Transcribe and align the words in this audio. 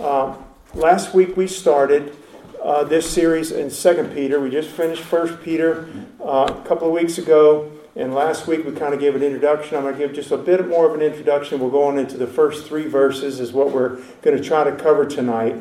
Uh, 0.00 0.34
last 0.72 1.12
week 1.12 1.36
we 1.36 1.46
started 1.46 2.16
uh, 2.62 2.82
this 2.84 3.08
series 3.08 3.52
in 3.52 3.68
Second 3.68 4.14
Peter. 4.14 4.40
We 4.40 4.48
just 4.48 4.70
finished 4.70 5.02
First 5.02 5.42
Peter 5.42 5.90
uh, 6.18 6.54
a 6.56 6.66
couple 6.66 6.86
of 6.86 6.94
weeks 6.94 7.18
ago, 7.18 7.70
and 7.94 8.14
last 8.14 8.46
week 8.46 8.64
we 8.64 8.72
kind 8.72 8.94
of 8.94 9.00
gave 9.00 9.14
an 9.14 9.22
introduction. 9.22 9.76
I'm 9.76 9.82
going 9.82 9.92
to 9.92 9.98
give 9.98 10.14
just 10.14 10.30
a 10.30 10.38
bit 10.38 10.66
more 10.66 10.88
of 10.88 10.94
an 10.94 11.02
introduction. 11.02 11.60
We're 11.60 11.68
going 11.68 11.98
into 11.98 12.16
the 12.16 12.26
first 12.26 12.66
three 12.66 12.86
verses, 12.86 13.40
is 13.40 13.52
what 13.52 13.72
we're 13.72 13.96
going 14.22 14.38
to 14.38 14.42
try 14.42 14.64
to 14.64 14.74
cover 14.74 15.04
tonight. 15.04 15.56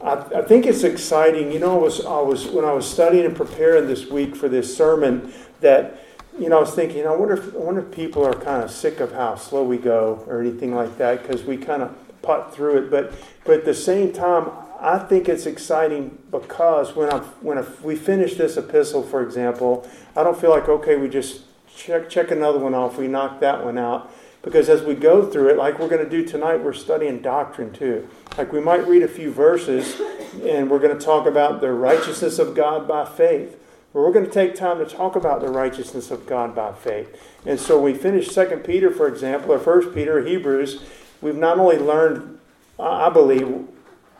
I, 0.00 0.18
I 0.18 0.42
think 0.42 0.66
it's 0.66 0.84
exciting. 0.84 1.50
You 1.50 1.58
know, 1.58 1.76
I 1.76 1.82
was, 1.82 2.06
I 2.06 2.20
was 2.20 2.46
when 2.46 2.64
I 2.64 2.72
was 2.72 2.88
studying 2.88 3.24
and 3.24 3.34
preparing 3.34 3.88
this 3.88 4.06
week 4.06 4.36
for 4.36 4.48
this 4.48 4.76
sermon 4.76 5.32
that 5.62 6.00
you 6.38 6.48
know, 6.48 6.58
I 6.58 6.60
was 6.60 6.74
thinking, 6.74 7.06
I 7.08 7.14
wonder 7.14 7.34
if 7.34 7.54
I 7.54 7.58
wonder 7.58 7.80
if 7.80 7.90
people 7.90 8.24
are 8.24 8.34
kind 8.34 8.62
of 8.62 8.70
sick 8.70 9.00
of 9.00 9.12
how 9.12 9.34
slow 9.34 9.64
we 9.64 9.78
go 9.78 10.24
or 10.28 10.40
anything 10.40 10.76
like 10.76 10.96
that 10.98 11.22
because 11.22 11.42
we 11.42 11.56
kind 11.56 11.82
of 11.82 11.96
putt 12.22 12.54
through 12.54 12.78
it. 12.78 12.90
But 12.90 13.12
but 13.44 13.58
at 13.58 13.64
the 13.64 13.74
same 13.74 14.12
time, 14.12 14.50
I 14.80 14.98
think 14.98 15.28
it's 15.28 15.46
exciting 15.46 16.18
because 16.30 16.94
when 16.94 17.10
I 17.10 17.18
when 17.40 17.64
we 17.82 17.96
finish 17.96 18.34
this 18.34 18.56
epistle, 18.56 19.02
for 19.02 19.22
example, 19.22 19.88
I 20.16 20.22
don't 20.22 20.38
feel 20.38 20.50
like 20.50 20.68
okay, 20.68 20.96
we 20.96 21.08
just 21.08 21.42
check 21.74 22.08
check 22.08 22.30
another 22.30 22.58
one 22.58 22.74
off. 22.74 22.98
We 22.98 23.08
knock 23.08 23.40
that 23.40 23.64
one 23.64 23.78
out 23.78 24.12
because 24.42 24.68
as 24.68 24.82
we 24.82 24.94
go 24.94 25.28
through 25.28 25.48
it, 25.48 25.56
like 25.56 25.78
we're 25.78 25.88
going 25.88 26.04
to 26.04 26.10
do 26.10 26.24
tonight, 26.24 26.56
we're 26.56 26.74
studying 26.74 27.22
doctrine 27.22 27.72
too. 27.72 28.06
Like 28.36 28.52
we 28.52 28.60
might 28.60 28.86
read 28.86 29.02
a 29.02 29.08
few 29.08 29.32
verses, 29.32 30.00
and 30.42 30.70
we're 30.70 30.78
going 30.78 30.96
to 30.96 31.02
talk 31.02 31.26
about 31.26 31.60
the 31.62 31.72
righteousness 31.72 32.38
of 32.38 32.54
God 32.54 32.86
by 32.86 33.06
faith. 33.06 33.58
But 33.92 34.00
we're 34.00 34.12
going 34.12 34.26
to 34.26 34.30
take 34.30 34.54
time 34.54 34.78
to 34.78 34.86
talk 34.86 35.16
about 35.16 35.40
the 35.40 35.48
righteousness 35.48 36.10
of 36.10 36.26
God 36.26 36.54
by 36.54 36.72
faith. 36.72 37.16
And 37.46 37.58
so 37.58 37.80
we 37.80 37.94
finish 37.94 38.28
Second 38.28 38.64
Peter, 38.64 38.90
for 38.90 39.06
example, 39.06 39.52
or 39.52 39.58
First 39.58 39.94
Peter, 39.94 40.22
Hebrews. 40.24 40.82
We've 41.22 41.36
not 41.36 41.58
only 41.58 41.78
learned, 41.78 42.33
I 42.78 43.08
believe, 43.10 43.66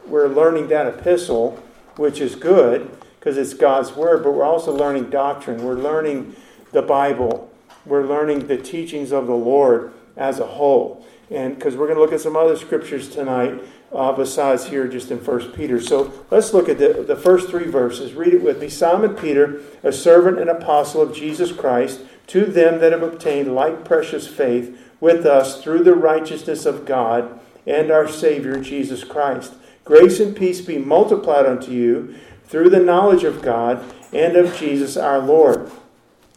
we're 0.06 0.28
learning 0.28 0.68
that 0.68 0.86
epistle, 0.86 1.62
which 1.97 2.20
is 2.20 2.34
good 2.34 2.91
because 3.19 3.36
it's 3.36 3.55
God's 3.55 3.92
word, 3.92 4.22
but 4.22 4.33
we're 4.33 4.44
also 4.44 4.74
learning 4.74 5.11
doctrine. 5.11 5.64
We're 5.64 5.74
learning 5.74 6.36
the 6.72 6.83
Bible. 6.83 7.50
We're 7.86 8.06
learning 8.06 8.46
the 8.46 8.58
teachings 8.58 9.12
of 9.12 9.27
the 9.27 9.34
Lord 9.34 9.92
as 10.16 10.38
a 10.41 10.46
whole. 10.46 11.06
And 11.30 11.55
because 11.55 11.74
we're 11.74 11.86
going 11.86 11.96
to 11.96 12.02
look 12.02 12.12
at 12.12 12.20
some 12.20 12.36
other 12.36 12.56
scriptures 12.56 13.08
tonight 13.08 13.61
uh, 13.92 14.12
besides 14.12 14.66
here 14.66 14.86
just 14.89 15.11
in 15.11 15.20
First 15.20 15.55
Peter. 15.55 15.80
So 15.80 16.12
let's 16.30 16.52
look 16.52 16.68
at 16.68 16.78
the, 16.78 17.05
the 17.06 17.16
first 17.16 17.48
three 17.48 17.66
verses. 17.66 18.12
Read 18.12 18.34
it 18.34 18.42
with 18.42 18.61
me. 18.61 18.68
Simon 18.68 19.14
Peter, 19.14 19.62
a 19.83 19.92
servant 19.92 20.39
and 20.39 20.50
apostle 20.50 21.00
of 21.00 21.14
Jesus 21.14 21.52
Christ, 21.52 22.00
to 22.28 22.44
them 22.44 22.80
that 22.80 22.92
have 22.92 23.02
obtained 23.02 23.55
like 23.55 23.84
precious 23.84 24.27
faith 24.27 24.78
with 25.00 25.24
us 25.24 25.62
through 25.62 25.84
the 25.84 25.94
righteousness 25.94 26.66
of 26.66 26.84
God 26.84 27.41
and 27.67 27.91
our 27.91 28.09
Savior 28.09 28.61
Jesus 28.61 29.05
Christ. 29.05 29.55
Grace 29.84 30.20
and 30.20 30.37
peace 30.37 30.61
be 30.61 30.79
multiplied 30.79 31.47
unto 31.47 31.70
you 31.70 32.15
through 32.45 32.70
the 32.70 32.81
knowledge 32.81 33.25
of 33.25 33.43
God 33.43 33.84
and 34.12 34.37
of 34.37 34.57
Jesus 34.57 34.97
our 34.97 35.19
Lord, 35.19 35.70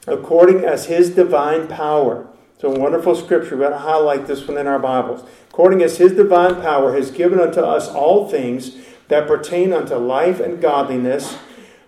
according 0.06 0.66
as 0.66 0.88
his 0.88 1.12
divine 1.12 1.68
power. 1.68 2.28
It's 2.56 2.64
a 2.64 2.70
wonderful 2.70 3.16
scripture. 3.16 3.56
We 3.56 3.64
got 3.64 3.70
to 3.70 3.78
highlight 3.78 4.26
this 4.26 4.48
one 4.48 4.58
in 4.58 4.66
our 4.66 4.80
Bibles. 4.80 5.28
According 5.50 5.84
as 5.84 5.98
his 5.98 6.14
divine 6.14 6.56
power 6.56 6.94
has 6.96 7.12
given 7.12 7.40
unto 7.40 7.62
us 7.62 7.88
all 7.88 8.28
things 8.28 8.76
that 9.08 9.28
pertain 9.28 9.74
unto 9.74 9.96
life 9.96 10.40
and 10.40 10.62
godliness 10.62 11.38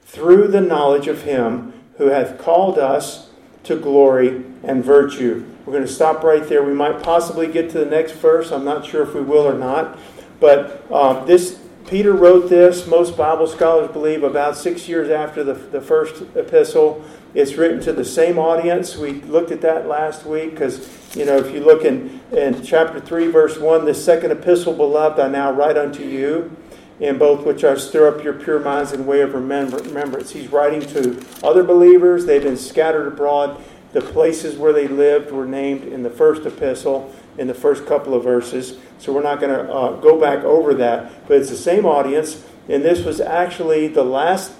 through 0.03 0.47
the 0.47 0.61
knowledge 0.61 1.07
of 1.07 1.23
him 1.23 1.73
who 1.97 2.07
hath 2.07 2.37
called 2.39 2.77
us 2.77 3.29
to 3.63 3.75
glory 3.75 4.43
and 4.63 4.83
virtue. 4.83 5.45
We're 5.69 5.75
going 5.75 5.87
to 5.87 5.93
stop 5.93 6.23
right 6.23 6.49
there. 6.49 6.63
We 6.63 6.73
might 6.73 7.03
possibly 7.03 7.45
get 7.45 7.69
to 7.69 7.77
the 7.77 7.85
next 7.85 8.13
verse. 8.13 8.51
I'm 8.51 8.65
not 8.65 8.87
sure 8.87 9.03
if 9.03 9.13
we 9.13 9.21
will 9.21 9.47
or 9.47 9.53
not. 9.53 9.99
But 10.39 10.83
uh, 10.91 11.23
this 11.25 11.59
Peter 11.85 12.11
wrote 12.11 12.49
this, 12.49 12.87
most 12.87 13.15
Bible 13.15 13.45
scholars 13.45 13.91
believe, 13.91 14.23
about 14.23 14.57
six 14.57 14.89
years 14.89 15.11
after 15.11 15.43
the, 15.43 15.53
the 15.53 15.79
first 15.79 16.23
epistle. 16.35 17.05
It's 17.35 17.53
written 17.53 17.79
to 17.81 17.93
the 17.93 18.03
same 18.03 18.39
audience. 18.39 18.97
We 18.97 19.21
looked 19.21 19.51
at 19.51 19.61
that 19.61 19.87
last 19.87 20.25
week 20.25 20.49
because, 20.49 20.89
you 21.15 21.25
know, 21.25 21.37
if 21.37 21.53
you 21.53 21.59
look 21.59 21.85
in, 21.85 22.19
in 22.31 22.63
chapter 22.63 22.99
3, 22.99 23.27
verse 23.27 23.59
1, 23.59 23.85
the 23.85 23.93
second 23.93 24.31
epistle, 24.31 24.73
beloved, 24.73 25.19
I 25.19 25.27
now 25.27 25.51
write 25.51 25.77
unto 25.77 26.01
you, 26.03 26.57
in 26.99 27.19
both 27.19 27.45
which 27.45 27.63
I 27.63 27.77
stir 27.77 28.07
up 28.07 28.23
your 28.23 28.33
pure 28.33 28.59
minds 28.59 28.91
in 28.91 29.05
way 29.05 29.21
of 29.21 29.35
remembrance. 29.35 30.31
He's 30.31 30.47
writing 30.47 30.81
to 30.93 31.23
other 31.43 31.63
believers. 31.63 32.25
They've 32.25 32.41
been 32.41 32.57
scattered 32.57 33.07
abroad. 33.07 33.63
The 33.91 34.01
places 34.01 34.57
where 34.57 34.73
they 34.73 34.87
lived 34.87 35.31
were 35.31 35.45
named 35.45 35.83
in 35.83 36.03
the 36.03 36.09
first 36.09 36.45
epistle, 36.45 37.13
in 37.37 37.47
the 37.47 37.53
first 37.53 37.85
couple 37.85 38.13
of 38.13 38.23
verses. 38.23 38.77
So 38.99 39.13
we're 39.13 39.23
not 39.23 39.39
going 39.39 39.53
to 39.53 39.71
uh, 39.71 39.95
go 39.99 40.19
back 40.19 40.43
over 40.43 40.73
that. 40.75 41.27
But 41.27 41.37
it's 41.37 41.49
the 41.49 41.57
same 41.57 41.85
audience. 41.85 42.43
And 42.67 42.83
this 42.83 43.03
was 43.03 43.19
actually 43.19 43.87
the 43.87 44.03
last 44.03 44.51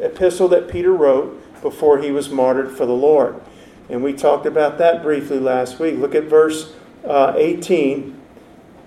epistle 0.00 0.48
that 0.48 0.68
Peter 0.68 0.92
wrote 0.92 1.42
before 1.62 1.98
he 1.98 2.10
was 2.10 2.28
martyred 2.28 2.70
for 2.72 2.86
the 2.86 2.92
Lord. 2.92 3.40
And 3.88 4.02
we 4.02 4.12
talked 4.12 4.46
about 4.46 4.78
that 4.78 5.02
briefly 5.02 5.38
last 5.38 5.78
week. 5.78 5.96
Look 5.98 6.14
at 6.14 6.24
verse 6.24 6.74
uh, 7.04 7.34
18. 7.36 8.20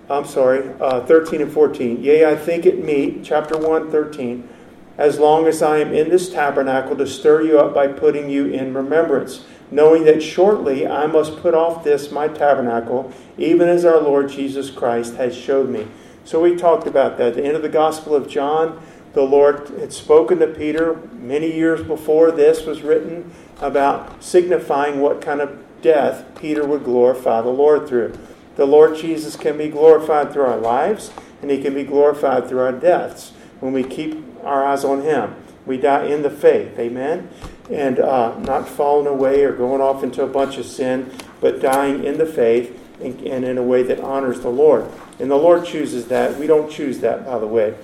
I'm 0.09 0.25
sorry, 0.25 0.73
uh, 0.81 1.05
13 1.05 1.41
and 1.41 1.51
14. 1.51 2.03
Yea, 2.03 2.25
I 2.25 2.35
think 2.35 2.65
it 2.65 2.83
meet, 2.83 3.23
chapter 3.23 3.57
1, 3.57 3.91
13, 3.91 4.49
as 4.99 5.17
long 5.17 5.47
as 5.47 5.63
I 5.63 5.79
am 5.79 5.93
in 5.93 6.09
this 6.09 6.29
tabernacle 6.29 6.95
to 6.97 7.07
stir 7.07 7.41
you 7.41 7.59
up 7.59 7.73
by 7.73 7.87
putting 7.87 8.29
you 8.29 8.45
in 8.45 8.75
remembrance 8.75 9.43
knowing 9.71 10.03
that 10.05 10.21
shortly 10.21 10.87
I 10.87 11.05
must 11.05 11.37
put 11.37 11.53
off 11.53 11.83
this 11.83 12.11
my 12.11 12.27
tabernacle, 12.27 13.11
even 13.37 13.67
as 13.67 13.85
our 13.85 13.99
Lord 13.99 14.29
Jesus 14.29 14.69
Christ 14.69 15.15
has 15.15 15.35
showed 15.35 15.69
me. 15.69 15.87
So 16.25 16.41
we 16.41 16.55
talked 16.55 16.87
about 16.87 17.17
that. 17.17 17.29
At 17.29 17.35
the 17.35 17.45
end 17.45 17.55
of 17.55 17.61
the 17.61 17.69
Gospel 17.69 18.15
of 18.15 18.27
John, 18.27 18.81
the 19.13 19.21
Lord 19.21 19.69
had 19.79 19.91
spoken 19.93 20.39
to 20.39 20.47
Peter 20.47 20.95
many 21.13 21.51
years 21.51 21.83
before 21.83 22.31
this 22.31 22.65
was 22.65 22.81
written 22.81 23.31
about 23.59 24.23
signifying 24.23 24.99
what 24.99 25.21
kind 25.21 25.41
of 25.41 25.63
death 25.81 26.25
Peter 26.39 26.65
would 26.65 26.83
glorify 26.83 27.41
the 27.41 27.49
Lord 27.49 27.87
through. 27.87 28.17
The 28.55 28.65
Lord 28.65 28.97
Jesus 28.97 29.35
can 29.35 29.57
be 29.57 29.69
glorified 29.69 30.31
through 30.31 30.43
our 30.43 30.57
lives, 30.57 31.11
and 31.41 31.49
he 31.49 31.61
can 31.61 31.73
be 31.73 31.83
glorified 31.83 32.47
through 32.47 32.59
our 32.59 32.71
deaths 32.71 33.31
when 33.59 33.73
we 33.73 33.83
keep 33.83 34.28
our 34.43 34.65
eyes 34.65 34.83
on 34.83 35.01
him. 35.01 35.35
We 35.65 35.77
die 35.77 36.05
in 36.05 36.21
the 36.21 36.29
faith. 36.29 36.77
Amen 36.79 37.29
and 37.69 37.99
uh, 37.99 38.37
not 38.39 38.67
falling 38.67 39.07
away 39.07 39.43
or 39.43 39.53
going 39.53 39.81
off 39.81 40.03
into 40.03 40.23
a 40.23 40.27
bunch 40.27 40.57
of 40.57 40.65
sin, 40.65 41.11
but 41.39 41.61
dying 41.61 42.03
in 42.03 42.17
the 42.17 42.25
faith 42.25 42.75
and, 43.01 43.19
and 43.21 43.45
in 43.45 43.57
a 43.57 43.63
way 43.63 43.83
that 43.83 43.99
honors 43.99 44.41
the 44.41 44.49
Lord. 44.49 44.89
And 45.19 45.29
the 45.29 45.35
Lord 45.35 45.65
chooses 45.65 46.07
that. 46.07 46.37
We 46.37 46.47
don't 46.47 46.71
choose 46.71 46.99
that, 46.99 47.25
by 47.25 47.37
the 47.39 47.47
way. 47.47 47.75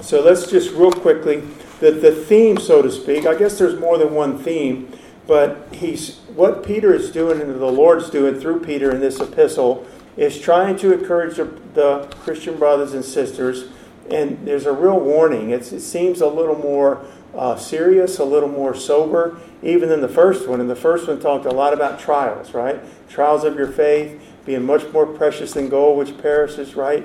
So 0.00 0.22
let's 0.22 0.50
just 0.50 0.72
real 0.72 0.92
quickly, 0.92 1.42
the, 1.80 1.92
the 1.92 2.12
theme, 2.12 2.58
so 2.58 2.82
to 2.82 2.90
speak, 2.90 3.26
I 3.26 3.34
guess 3.36 3.58
there's 3.58 3.78
more 3.78 3.96
than 3.96 4.12
one 4.12 4.38
theme, 4.38 4.92
but 5.26 5.68
he's 5.72 6.18
what 6.34 6.64
Peter 6.64 6.92
is 6.92 7.10
doing 7.10 7.40
and 7.40 7.50
the 7.54 7.66
Lord's 7.66 8.10
doing 8.10 8.38
through 8.38 8.60
Peter 8.60 8.90
in 8.90 9.00
this 9.00 9.20
epistle 9.20 9.86
is 10.16 10.38
trying 10.38 10.76
to 10.78 10.92
encourage 10.92 11.36
the, 11.36 11.44
the 11.74 12.08
Christian 12.20 12.58
brothers 12.58 12.92
and 12.94 13.04
sisters. 13.04 13.68
And 14.10 14.46
there's 14.46 14.66
a 14.66 14.72
real 14.72 14.98
warning. 14.98 15.50
It's, 15.50 15.72
it 15.72 15.80
seems 15.80 16.20
a 16.20 16.26
little 16.26 16.58
more 16.58 17.04
uh, 17.34 17.56
serious, 17.56 18.18
a 18.18 18.24
little 18.24 18.48
more 18.48 18.74
sober, 18.74 19.38
even 19.62 19.88
than 19.88 20.00
the 20.00 20.08
first 20.08 20.48
one. 20.48 20.60
And 20.60 20.70
the 20.70 20.76
first 20.76 21.06
one 21.06 21.20
talked 21.20 21.44
a 21.44 21.50
lot 21.50 21.72
about 21.72 21.98
trials, 21.98 22.54
right? 22.54 22.80
Trials 23.08 23.44
of 23.44 23.56
your 23.56 23.68
faith 23.68 24.20
being 24.44 24.64
much 24.64 24.90
more 24.92 25.06
precious 25.06 25.52
than 25.52 25.68
gold, 25.68 25.98
which 25.98 26.16
perishes, 26.18 26.76
right? 26.76 27.04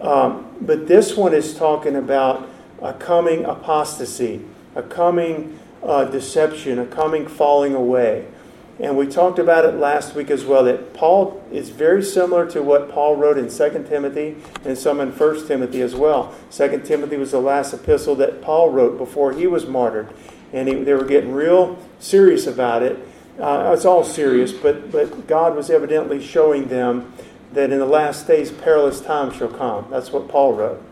Um, 0.00 0.56
but 0.60 0.88
this 0.88 1.16
one 1.16 1.34
is 1.34 1.54
talking 1.54 1.96
about 1.96 2.48
a 2.80 2.94
coming 2.94 3.44
apostasy, 3.44 4.42
a 4.74 4.82
coming 4.82 5.58
uh, 5.82 6.04
deception, 6.04 6.78
a 6.78 6.86
coming 6.86 7.26
falling 7.26 7.74
away. 7.74 8.26
And 8.80 8.96
we 8.96 9.06
talked 9.06 9.38
about 9.38 9.66
it 9.66 9.74
last 9.74 10.14
week 10.14 10.30
as 10.30 10.46
well 10.46 10.64
that 10.64 10.94
Paul 10.94 11.44
is 11.52 11.68
very 11.68 12.02
similar 12.02 12.50
to 12.50 12.62
what 12.62 12.90
Paul 12.90 13.14
wrote 13.16 13.36
in 13.36 13.50
2 13.50 13.86
Timothy 13.86 14.36
and 14.64 14.76
some 14.76 15.00
in 15.00 15.10
1 15.12 15.46
Timothy 15.46 15.82
as 15.82 15.94
well. 15.94 16.34
2 16.50 16.80
Timothy 16.84 17.18
was 17.18 17.32
the 17.32 17.40
last 17.40 17.74
epistle 17.74 18.14
that 18.16 18.40
Paul 18.40 18.70
wrote 18.70 18.96
before 18.96 19.34
he 19.34 19.46
was 19.46 19.66
martyred. 19.66 20.08
And 20.54 20.66
he, 20.66 20.74
they 20.76 20.94
were 20.94 21.04
getting 21.04 21.32
real 21.32 21.78
serious 21.98 22.46
about 22.46 22.82
it. 22.82 23.06
Uh, 23.38 23.72
it's 23.74 23.84
all 23.84 24.02
serious, 24.02 24.52
but, 24.52 24.90
but 24.90 25.26
God 25.26 25.54
was 25.54 25.68
evidently 25.68 26.22
showing 26.22 26.68
them 26.68 27.12
that 27.52 27.70
in 27.70 27.78
the 27.78 27.86
last 27.86 28.26
days 28.26 28.50
perilous 28.50 29.00
times 29.02 29.36
shall 29.36 29.48
come. 29.48 29.88
That's 29.90 30.10
what 30.10 30.28
Paul 30.28 30.54
wrote. 30.54 30.82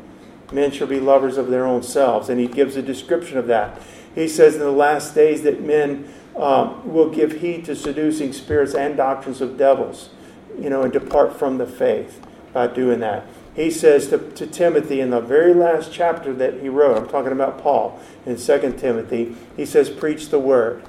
Men 0.53 0.73
shall 0.73 0.87
be 0.87 1.01
lovers 1.01 1.39
of 1.39 1.49
their 1.49 1.65
own 1.65 1.83
selves. 1.83 2.29
And 2.29 2.39
he 2.39 2.47
gives 2.47 2.77
a 2.77 2.83
description 2.83 3.39
of 3.39 3.47
that. 3.47 3.81
He 4.15 4.29
says 4.29 4.55
in 4.55 4.61
the 4.61 4.71
last 4.71 5.15
days 5.15 5.43
that 5.43 5.63
men 5.63 6.13
um, 6.39 6.91
will 6.91 7.11
give 7.11 7.41
heed 7.41 7.65
to 7.65 7.75
seducing 7.75 8.33
spirits 8.33 8.75
and 8.75 8.97
doctrines 8.97 9.41
of 9.41 9.59
devils, 9.59 10.11
you 10.59 10.71
know, 10.71 10.83
and 10.83 10.93
depart 10.93 11.37
from 11.37 11.59
the 11.59 11.67
faith 11.67 12.25
by 12.53 12.69
doing 12.69 13.01
that. 13.01 13.27
He 13.55 13.73
says 13.73 14.09
to, 14.09 14.19
to 14.19 14.47
Timothy 14.47 15.01
in 15.01 15.11
the 15.11 15.21
very 15.21 15.53
last 15.53 15.93
chapter 15.93 16.33
that 16.35 16.61
he 16.61 16.69
wrote, 16.69 16.97
I'm 16.97 17.09
talking 17.09 17.33
about 17.33 17.59
Paul 17.59 18.01
in 18.25 18.37
2 18.37 18.77
Timothy, 18.79 19.35
he 19.57 19.67
says, 19.67 19.91
Preach 19.91 20.29
the 20.29 20.39
word. 20.39 20.85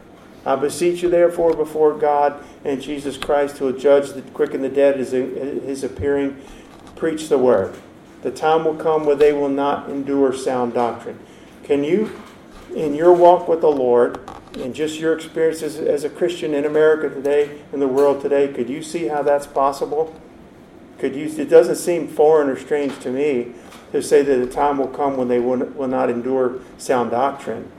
I 0.45 0.55
beseech 0.55 1.01
you, 1.01 1.09
therefore, 1.09 1.55
before 1.55 1.97
God 1.97 2.41
and 2.63 2.81
Jesus 2.81 3.17
Christ, 3.17 3.57
who 3.57 3.65
will 3.65 3.77
judge 3.77 4.11
the 4.11 4.21
quick 4.21 4.53
and 4.53 4.63
the 4.63 4.69
dead, 4.69 4.99
is 4.99 5.11
his 5.11 5.83
appearing, 5.83 6.39
preach 6.95 7.27
the 7.27 7.37
word. 7.37 7.75
the 8.21 8.31
time 8.31 8.65
will 8.65 8.75
come 8.75 9.05
where 9.05 9.15
they 9.15 9.33
will 9.33 9.49
not 9.49 9.89
endure 9.89 10.33
sound 10.33 10.73
doctrine. 10.73 11.19
Can 11.63 11.83
you, 11.83 12.11
in 12.75 12.93
your 12.93 13.13
walk 13.13 13.47
with 13.47 13.61
the 13.61 13.71
Lord, 13.71 14.19
and 14.55 14.73
just 14.73 14.99
your 14.99 15.13
experiences 15.13 15.77
as 15.77 16.03
a 16.03 16.09
Christian 16.09 16.53
in 16.53 16.65
America 16.65 17.09
today, 17.09 17.61
in 17.71 17.79
the 17.79 17.87
world 17.87 18.21
today, 18.21 18.47
could 18.47 18.69
you 18.69 18.81
see 18.81 19.07
how 19.07 19.21
that's 19.21 19.47
possible? 19.47 20.19
Could 20.97 21.15
you? 21.15 21.25
It 21.25 21.49
doesn't 21.49 21.75
seem 21.75 22.07
foreign 22.07 22.49
or 22.49 22.57
strange 22.57 22.97
to 22.99 23.11
me 23.11 23.53
to 23.91 24.01
say 24.01 24.21
that 24.21 24.41
a 24.41 24.47
time 24.47 24.77
will 24.77 24.87
come 24.87 25.17
when 25.17 25.27
they 25.27 25.39
will, 25.39 25.57
will 25.57 25.87
not 25.87 26.09
endure 26.09 26.59
sound 26.77 27.11
doctrine. 27.11 27.71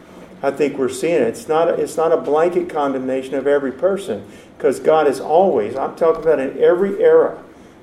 I 0.43 0.51
think 0.51 0.79
we're 0.79 0.89
seeing 0.89 1.17
it. 1.17 1.23
It's 1.23 1.49
not, 1.49 1.69
it's 1.79 1.97
not 1.97 2.13
a 2.13 2.17
blanket 2.17 2.71
condemnation 2.71 3.35
of 3.35 3.47
every 3.47 3.73
person 3.73 4.27
because 4.57 4.81
God 4.81 5.07
is 5.07 5.21
always, 5.21 5.77
I'm 5.77 5.97
talking 5.97 6.23
about 6.23 6.39
in 6.39 6.59
every 6.59 7.03
era, 7.03 7.43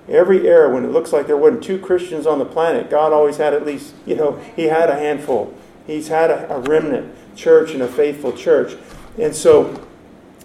every 0.09 0.47
era 0.47 0.73
when 0.73 0.83
it 0.83 0.91
looks 0.91 1.13
like 1.13 1.27
there 1.27 1.37
wasn't 1.37 1.63
two 1.63 1.77
Christians 1.77 2.25
on 2.25 2.39
the 2.39 2.45
planet, 2.45 2.89
God 2.89 3.13
always 3.13 3.37
had 3.37 3.53
at 3.53 3.65
least, 3.65 3.93
you 4.05 4.15
know, 4.15 4.37
He 4.55 4.63
had 4.63 4.89
a 4.89 4.95
handful. 4.95 5.53
He's 5.85 6.07
had 6.07 6.31
a, 6.31 6.51
a 6.55 6.59
remnant 6.59 7.15
church 7.37 7.71
and 7.71 7.81
a 7.81 7.87
faithful 7.87 8.33
church. 8.33 8.75
And 9.17 9.33
so, 9.33 9.87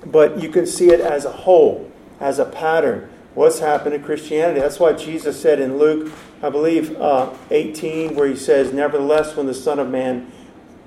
but 0.07 0.41
you 0.41 0.49
can 0.49 0.67
see 0.67 0.91
it 0.91 1.01
as 1.01 1.25
a 1.25 1.33
whole, 1.33 1.91
as 2.21 2.39
a 2.39 2.45
pattern. 2.45 3.11
What's 3.35 3.59
happened 3.59 3.95
to 3.95 3.99
Christianity? 3.99 4.61
That's 4.61 4.79
why 4.79 4.93
Jesus 4.93 5.41
said 5.41 5.59
in 5.59 5.79
Luke, 5.79 6.13
I 6.43 6.51
believe, 6.51 6.95
uh, 7.01 7.33
18, 7.51 8.15
where 8.15 8.29
he 8.29 8.37
says, 8.37 8.73
Nevertheless, 8.73 9.37
when 9.37 9.47
the 9.47 9.55
Son 9.55 9.79
of 9.79 9.89
Man 9.89 10.31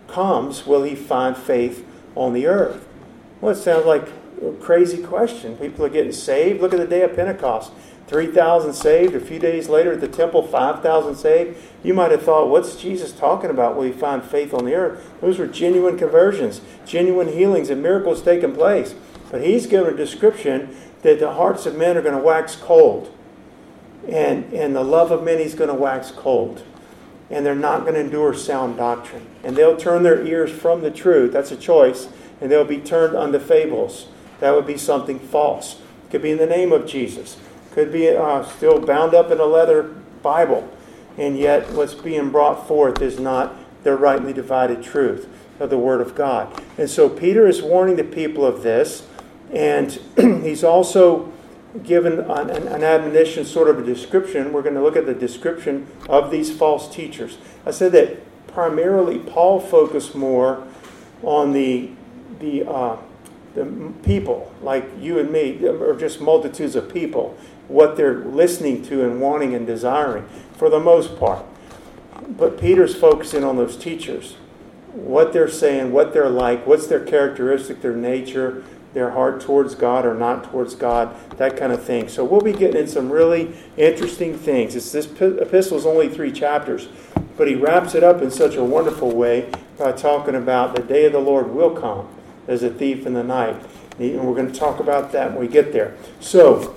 comes, 0.08 0.66
will 0.66 0.84
he 0.84 0.96
find 0.96 1.36
faith 1.36 1.86
on 2.16 2.34
the 2.34 2.46
earth? 2.46 2.88
Well, 3.42 3.54
it 3.54 3.58
sounds 3.58 3.86
like 3.86 4.08
a 4.44 4.52
crazy 4.62 5.02
question. 5.02 5.58
People 5.58 5.86
are 5.86 5.90
getting 5.90 6.12
saved. 6.12 6.62
Look 6.62 6.74
at 6.74 6.80
the 6.80 6.88
day 6.88 7.02
of 7.02 7.16
Pentecost 7.16 7.72
3,000 8.08 8.74
saved. 8.74 9.16
A 9.16 9.20
few 9.20 9.40
days 9.40 9.68
later 9.68 9.94
at 9.94 10.02
the 10.02 10.08
temple, 10.08 10.44
5,000 10.44 11.16
saved. 11.16 11.58
You 11.84 11.94
might 11.94 12.12
have 12.12 12.22
thought, 12.22 12.50
what's 12.50 12.76
Jesus 12.76 13.12
talking 13.12 13.50
about? 13.50 13.76
Will 13.76 13.84
he 13.84 13.92
find 13.92 14.24
faith 14.24 14.54
on 14.54 14.66
the 14.66 14.76
earth? 14.76 15.12
Those 15.22 15.40
were 15.40 15.48
genuine 15.48 15.98
conversions, 15.98 16.62
genuine 16.86 17.30
healings, 17.30 17.70
and 17.70 17.82
miracles 17.82 18.22
taking 18.22 18.54
place. 18.54 18.96
But 19.32 19.42
he's 19.42 19.68
given 19.68 19.94
a 19.94 19.98
description 19.98 20.76
that 21.02 21.20
the 21.20 21.34
hearts 21.34 21.66
of 21.66 21.76
men 21.76 21.98
are 21.98 22.02
going 22.02 22.18
to 22.18 22.24
wax 22.24 22.56
cold. 22.56 23.12
And, 24.08 24.54
and 24.54 24.76
the 24.76 24.84
love 24.84 25.12
of 25.12 25.24
many 25.24 25.44
is 25.44 25.56
going 25.56 25.70
to 25.70 25.76
wax 25.76 26.12
cold 26.12 26.64
and 27.30 27.46
they're 27.46 27.56
not 27.56 27.82
going 27.82 27.96
to 27.96 28.02
endure 28.02 28.34
sound 28.34 28.78
doctrine. 28.78 29.26
And 29.44 29.56
they'll 29.56 29.78
turn 29.78 30.04
their 30.04 30.26
ears 30.26 30.52
from 30.52 30.82
the 30.82 30.92
truth. 30.92 31.32
That's 31.34 31.52
a 31.52 31.58
choice. 31.58 32.08
And 32.40 32.52
they'll 32.52 32.66
be 32.66 32.78
turned 32.78 33.16
unto 33.16 33.40
fables. 33.40 34.08
That 34.40 34.54
would 34.54 34.68
be 34.68 34.78
something 34.78 35.20
false. 35.20 35.80
It 36.06 36.12
could 36.12 36.22
be 36.22 36.32
in 36.32 36.38
the 36.38 36.46
name 36.46 36.72
of 36.72 36.86
Jesus. 36.86 37.38
Could 37.76 37.92
be 37.92 38.10
uh, 38.10 38.44
still 38.44 38.80
bound 38.80 39.14
up 39.14 39.30
in 39.32 39.40
a 39.40 39.46
leather 39.46 39.84
Bible. 40.24 40.68
And 41.18 41.38
yet, 41.38 41.72
what's 41.74 41.94
being 41.94 42.32
brought 42.32 42.68
forth 42.68 43.02
is 43.02 43.20
not 43.20 43.54
the 43.84 43.96
rightly 43.96 44.34
divided 44.34 44.82
truth 44.82 45.28
of 45.60 45.70
the 45.70 45.78
Word 45.78 46.02
of 46.02 46.16
God. 46.16 46.62
And 46.78 46.90
so, 46.90 47.10
Peter 47.10 47.48
is 47.48 47.62
warning 47.62 47.98
the 47.98 48.04
people 48.06 48.46
of 48.46 48.64
this. 48.64 49.06
And 49.52 49.92
he's 50.16 50.64
also 50.64 51.34
given 51.84 52.20
an, 52.20 52.50
an, 52.50 52.84
admonition, 52.84 53.44
sort 53.44 53.70
of 53.70 53.78
a 53.78 53.84
description. 53.84 54.54
We're 54.54 54.62
going 54.62 54.76
to 54.76 54.82
look 54.82 54.96
at 54.96 55.06
the 55.06 55.14
description 55.14 55.88
of 56.08 56.32
these 56.32 56.56
false 56.56 56.94
teachers. 56.94 57.38
I 57.66 57.72
said 57.72 57.92
that 57.92 58.22
primarily 58.48 59.20
Paul 59.20 59.60
focused 59.60 60.16
more 60.16 60.66
on 61.22 61.52
the 61.52 61.90
the 62.40 62.66
uh, 62.66 62.98
the 63.54 63.94
people 64.04 64.54
like 64.62 64.86
you 65.00 65.20
and 65.20 65.32
me, 65.32 65.66
or 65.66 65.96
just 65.96 66.20
multitudes 66.20 66.76
of 66.76 66.94
people, 66.94 67.38
what 67.68 67.98
they're 67.98 68.20
listening 68.20 68.84
to 68.84 69.04
and 69.04 69.20
wanting 69.20 69.54
and 69.54 69.66
desiring, 69.66 70.28
for 70.58 70.70
the 70.70 70.80
most 70.80 71.18
part. 71.18 71.46
But 72.28 72.60
Peter's 72.60 72.96
focusing 72.96 73.44
on 73.44 73.58
those 73.58 73.78
teachers, 73.78 74.34
what 74.94 75.34
they're 75.34 75.50
saying, 75.50 75.92
what 75.92 76.14
they're 76.14 76.30
like, 76.30 76.66
what's 76.66 76.88
their 76.88 77.04
characteristic, 77.04 77.82
their 77.82 77.96
nature, 77.96 78.64
their 78.96 79.12
heart 79.12 79.42
towards 79.42 79.76
God 79.76 80.06
or 80.06 80.16
not 80.16 80.46
towards 80.46 80.74
God, 80.74 81.14
that 81.38 81.58
kind 81.58 81.74
of 81.74 81.84
thing. 81.84 82.08
So 82.08 82.24
we'll 82.24 82.42
be 82.42 82.54
getting 82.54 82.82
in 82.82 82.88
some 82.88 83.12
really 83.12 83.54
interesting 83.76 84.38
things. 84.38 84.74
It's, 84.74 84.92
this 84.92 85.06
epistle 85.06 85.78
is 85.78 85.86
only 85.86 86.08
three 86.08 86.32
chapters, 86.32 86.88
but 87.36 87.48
he 87.48 87.56
wraps 87.56 87.94
it 87.94 88.04
up 88.04 88.22
in 88.22 88.32
such 88.32 88.56
a 88.56 88.64
wonderful 88.64 89.12
way 89.12 89.52
by 89.78 89.92
talking 89.92 90.34
about 90.34 90.76
the 90.76 90.82
day 90.82 91.06
of 91.06 91.12
the 91.12 91.20
Lord 91.20 91.50
will 91.50 91.76
come 91.76 92.08
as 92.48 92.64
a 92.64 92.70
thief 92.70 93.06
in 93.06 93.14
the 93.14 93.24
night. 93.24 93.62
And 94.00 94.26
we're 94.26 94.34
going 94.34 94.52
to 94.52 94.58
talk 94.58 94.80
about 94.80 95.12
that 95.12 95.32
when 95.32 95.42
we 95.42 95.48
get 95.50 95.74
there. 95.74 95.96
So, 96.22 96.74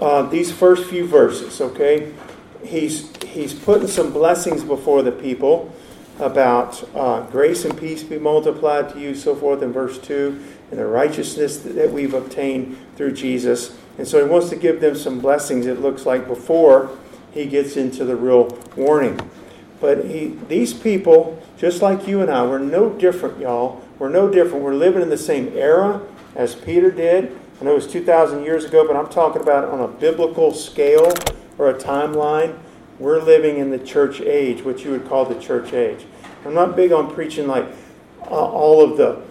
uh, 0.00 0.22
these 0.22 0.50
first 0.50 0.88
few 0.88 1.06
verses, 1.06 1.60
okay, 1.60 2.12
he's, 2.64 3.14
he's 3.24 3.54
putting 3.54 3.88
some 3.88 4.12
blessings 4.12 4.64
before 4.64 5.02
the 5.02 5.12
people 5.12 5.72
about 6.18 6.88
uh, 6.94 7.22
grace 7.22 7.64
and 7.64 7.78
peace 7.78 8.02
be 8.02 8.18
multiplied 8.18 8.90
to 8.90 9.00
you, 9.00 9.14
so 9.14 9.34
forth 9.34 9.62
in 9.62 9.72
verse 9.72 9.98
2 9.98 10.42
and 10.70 10.78
the 10.78 10.86
righteousness 10.86 11.58
that 11.58 11.90
we've 11.90 12.14
obtained 12.14 12.78
through 12.96 13.12
Jesus. 13.12 13.76
And 13.98 14.06
so 14.06 14.22
he 14.24 14.30
wants 14.30 14.50
to 14.50 14.56
give 14.56 14.80
them 14.80 14.94
some 14.94 15.20
blessings, 15.20 15.66
it 15.66 15.80
looks 15.80 16.06
like, 16.06 16.26
before 16.26 16.96
he 17.32 17.46
gets 17.46 17.76
into 17.76 18.04
the 18.04 18.16
real 18.16 18.46
warning. 18.76 19.18
But 19.80 20.04
he, 20.04 20.38
these 20.48 20.74
people, 20.74 21.42
just 21.56 21.80
like 21.80 22.06
you 22.06 22.20
and 22.20 22.30
I, 22.30 22.44
we're 22.44 22.58
no 22.58 22.90
different, 22.90 23.40
y'all. 23.40 23.82
We're 23.98 24.10
no 24.10 24.30
different. 24.30 24.62
We're 24.62 24.74
living 24.74 25.02
in 25.02 25.08
the 25.08 25.18
same 25.18 25.48
era 25.56 26.02
as 26.34 26.54
Peter 26.54 26.90
did. 26.90 27.38
I 27.60 27.64
know 27.64 27.72
it 27.72 27.74
was 27.74 27.88
2,000 27.88 28.42
years 28.42 28.64
ago, 28.64 28.86
but 28.86 28.96
I'm 28.96 29.08
talking 29.08 29.42
about 29.42 29.64
on 29.64 29.80
a 29.80 29.88
biblical 29.88 30.54
scale 30.54 31.12
or 31.58 31.68
a 31.68 31.74
timeline. 31.74 32.58
We're 32.98 33.20
living 33.22 33.58
in 33.58 33.68
the 33.68 33.78
church 33.78 34.20
age, 34.22 34.64
what 34.64 34.82
you 34.82 34.90
would 34.92 35.06
call 35.06 35.26
the 35.26 35.38
church 35.38 35.74
age. 35.74 36.06
I'm 36.46 36.54
not 36.54 36.74
big 36.74 36.90
on 36.90 37.12
preaching 37.12 37.46
like 37.46 37.66
uh, 38.22 38.30
all 38.30 38.82
of 38.82 38.96
the 38.96 39.22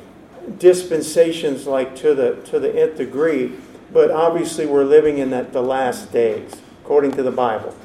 dispensations 0.59 1.65
like 1.65 1.95
to 1.97 2.13
the 2.13 2.35
to 2.45 2.59
the 2.59 2.71
nth 2.79 2.97
degree, 2.97 3.53
but 3.91 4.11
obviously 4.11 4.67
we're 4.67 4.83
living 4.83 5.17
in 5.17 5.31
that 5.31 5.51
the 5.51 5.61
last 5.63 6.11
days, 6.11 6.53
according 6.83 7.11
to 7.13 7.23
the 7.23 7.31
Bible. 7.31 7.75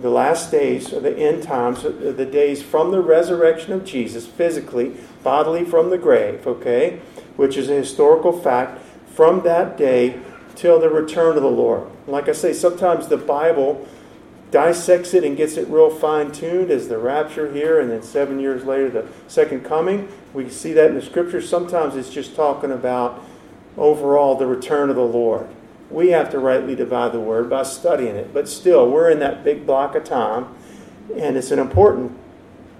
The 0.00 0.10
last 0.10 0.52
days 0.52 0.92
are 0.92 1.00
the 1.00 1.16
end 1.16 1.42
times, 1.42 1.82
the 1.82 2.28
days 2.30 2.62
from 2.62 2.92
the 2.92 3.00
resurrection 3.00 3.72
of 3.72 3.84
Jesus, 3.84 4.28
physically, 4.28 4.94
bodily 5.24 5.64
from 5.64 5.90
the 5.90 5.98
grave, 5.98 6.46
okay, 6.46 7.00
which 7.34 7.56
is 7.56 7.68
a 7.68 7.74
historical 7.74 8.32
fact, 8.32 8.80
from 9.18 9.42
that 9.42 9.76
day 9.76 10.16
till 10.54 10.78
the 10.78 10.88
return 10.88 11.36
of 11.36 11.42
the 11.42 11.50
Lord. 11.50 11.90
Like 12.06 12.28
I 12.28 12.32
say, 12.32 12.52
sometimes 12.52 13.08
the 13.08 13.16
Bible 13.16 13.84
dissects 14.52 15.12
it 15.12 15.24
and 15.24 15.36
gets 15.36 15.56
it 15.56 15.66
real 15.66 15.90
fine 15.90 16.30
tuned 16.30 16.70
as 16.70 16.86
the 16.86 16.98
rapture 16.98 17.52
here, 17.52 17.80
and 17.80 17.90
then 17.90 18.00
seven 18.00 18.38
years 18.38 18.62
later, 18.62 18.88
the 18.88 19.08
second 19.26 19.64
coming. 19.64 20.06
We 20.32 20.48
see 20.48 20.72
that 20.74 20.90
in 20.90 20.94
the 20.94 21.02
scriptures. 21.02 21.48
Sometimes 21.48 21.96
it's 21.96 22.10
just 22.10 22.36
talking 22.36 22.70
about 22.70 23.20
overall 23.76 24.36
the 24.36 24.46
return 24.46 24.88
of 24.88 24.94
the 24.94 25.02
Lord. 25.02 25.48
We 25.90 26.10
have 26.10 26.30
to 26.30 26.38
rightly 26.38 26.76
divide 26.76 27.10
the 27.10 27.18
word 27.18 27.50
by 27.50 27.64
studying 27.64 28.14
it, 28.14 28.32
but 28.32 28.48
still, 28.48 28.88
we're 28.88 29.10
in 29.10 29.18
that 29.18 29.42
big 29.42 29.66
block 29.66 29.96
of 29.96 30.04
time, 30.04 30.46
and 31.16 31.36
it's 31.36 31.50
an 31.50 31.58
important 31.58 32.16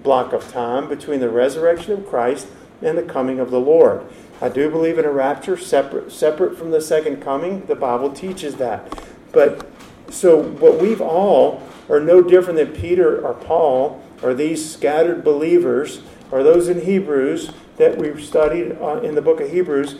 block 0.03 0.31
of 0.31 0.49
time 0.49 0.87
between 0.87 1.19
the 1.19 1.29
resurrection 1.29 1.91
of 1.91 2.07
Christ 2.07 2.47
and 2.81 2.97
the 2.97 3.03
coming 3.03 3.41
of 3.41 3.51
the 3.51 3.59
Lord. 3.59 4.05
I 4.41 4.49
do 4.49 4.69
believe 4.69 4.97
in 4.97 5.05
a 5.05 5.11
rapture 5.11 5.57
separate 5.57 6.11
separate 6.11 6.57
from 6.57 6.71
the 6.71 6.81
second 6.81 7.21
coming. 7.21 7.65
The 7.65 7.75
Bible 7.75 8.11
teaches 8.11 8.55
that. 8.55 9.03
But 9.31 9.69
so, 10.09 10.41
what 10.41 10.79
we've 10.79 11.01
all 11.01 11.61
are 11.89 11.99
no 11.99 12.21
different 12.21 12.57
than 12.57 12.73
Peter 12.73 13.25
or 13.25 13.33
Paul 13.33 14.03
or 14.21 14.33
these 14.33 14.69
scattered 14.71 15.23
believers 15.23 16.01
or 16.31 16.43
those 16.43 16.67
in 16.69 16.81
Hebrews 16.81 17.51
that 17.77 17.97
we've 17.97 18.23
studied 18.23 18.77
uh, 18.81 19.01
in 19.01 19.15
the 19.15 19.21
book 19.21 19.39
of 19.39 19.51
Hebrews, 19.51 19.93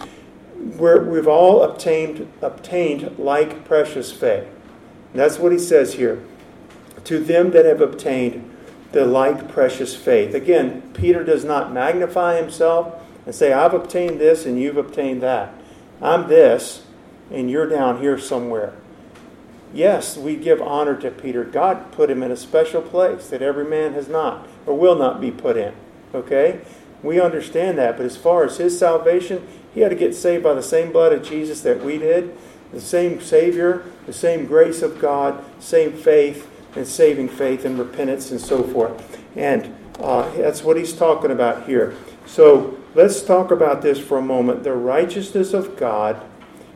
where 0.77 1.01
we've 1.01 1.27
all 1.27 1.63
obtained, 1.63 2.31
obtained 2.41 3.17
like 3.17 3.65
precious 3.65 4.11
faith. 4.11 4.47
And 5.11 5.21
that's 5.21 5.39
what 5.39 5.51
he 5.51 5.59
says 5.59 5.93
here. 5.93 6.21
To 7.05 7.19
them 7.19 7.51
that 7.51 7.65
have 7.65 7.81
obtained 7.81 8.55
the 8.91 9.05
like 9.05 9.51
precious 9.51 9.95
faith. 9.95 10.33
Again, 10.33 10.91
Peter 10.93 11.23
does 11.23 11.45
not 11.45 11.71
magnify 11.71 12.35
himself 12.35 13.01
and 13.29 13.35
say, 13.35 13.53
I've 13.53 13.75
obtained 13.75 14.19
this 14.19 14.47
and 14.47 14.59
you've 14.59 14.75
obtained 14.75 15.21
that. 15.21 15.53
I'm 16.01 16.27
this 16.27 16.81
and 17.29 17.47
you're 17.47 17.69
down 17.69 18.01
here 18.01 18.17
somewhere. 18.17 18.73
Yes, 19.71 20.17
we 20.17 20.35
give 20.35 20.59
honor 20.59 20.99
to 20.99 21.11
Peter. 21.11 21.43
God 21.43 21.91
put 21.91 22.09
him 22.09 22.23
in 22.23 22.31
a 22.31 22.35
special 22.35 22.81
place 22.81 23.29
that 23.29 23.43
every 23.43 23.65
man 23.65 23.93
has 23.93 24.09
not 24.09 24.47
or 24.65 24.75
will 24.75 24.95
not 24.95 25.21
be 25.21 25.29
put 25.29 25.57
in. 25.57 25.75
Okay? 26.11 26.61
We 27.03 27.21
understand 27.21 27.77
that, 27.77 27.97
but 27.97 28.05
as 28.07 28.17
far 28.17 28.45
as 28.45 28.57
his 28.57 28.79
salvation, 28.79 29.47
he 29.75 29.81
had 29.81 29.89
to 29.89 29.95
get 29.95 30.15
saved 30.15 30.43
by 30.43 30.55
the 30.55 30.63
same 30.63 30.91
blood 30.91 31.13
of 31.13 31.21
Jesus 31.21 31.61
that 31.61 31.83
we 31.83 31.99
did, 31.99 32.35
the 32.71 32.81
same 32.81 33.21
Savior, 33.21 33.85
the 34.07 34.13
same 34.13 34.47
grace 34.47 34.81
of 34.81 34.97
God, 34.97 35.45
same 35.61 35.93
faith 35.93 36.49
and 36.75 36.87
saving 36.87 37.29
faith 37.29 37.63
and 37.63 37.77
repentance 37.77 38.31
and 38.31 38.41
so 38.41 38.63
forth. 38.63 39.23
And 39.35 39.75
uh, 39.99 40.31
that's 40.31 40.63
what 40.63 40.77
he's 40.77 40.93
talking 40.93 41.29
about 41.29 41.67
here. 41.67 41.95
So 42.25 42.78
let's 42.95 43.21
talk 43.21 43.51
about 43.51 43.81
this 43.81 43.99
for 43.99 44.17
a 44.17 44.21
moment. 44.21 44.63
The 44.63 44.73
righteousness 44.73 45.53
of 45.53 45.77
God, 45.77 46.17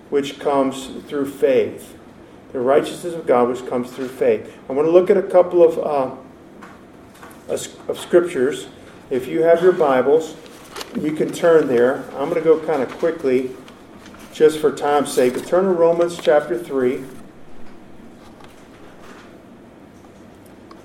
which 0.09 0.39
comes 0.39 0.87
through 1.07 1.29
faith 1.29 1.93
the 2.53 2.59
righteousness 2.59 3.15
of 3.15 3.25
God 3.25 3.49
which 3.49 3.67
comes 3.67 3.91
through 3.91 4.07
faith. 4.07 4.55
I 4.69 4.73
want 4.73 4.87
to 4.87 4.91
look 4.91 5.09
at 5.09 5.17
a 5.17 5.23
couple 5.23 5.63
of 5.63 5.79
uh, 5.79 6.15
of 7.87 7.99
scriptures. 7.99 8.67
If 9.09 9.27
you 9.27 9.41
have 9.41 9.61
your 9.61 9.73
Bibles, 9.73 10.35
you 10.99 11.11
can 11.11 11.31
turn 11.31 11.67
there. 11.67 12.03
I'm 12.11 12.29
going 12.29 12.35
to 12.35 12.41
go 12.41 12.59
kind 12.59 12.81
of 12.81 12.89
quickly 12.99 13.51
just 14.31 14.59
for 14.59 14.71
time's 14.71 15.11
sake. 15.11 15.33
But 15.33 15.45
turn 15.45 15.65
to 15.65 15.71
Romans 15.71 16.17
chapter 16.17 16.57
3. 16.57 17.03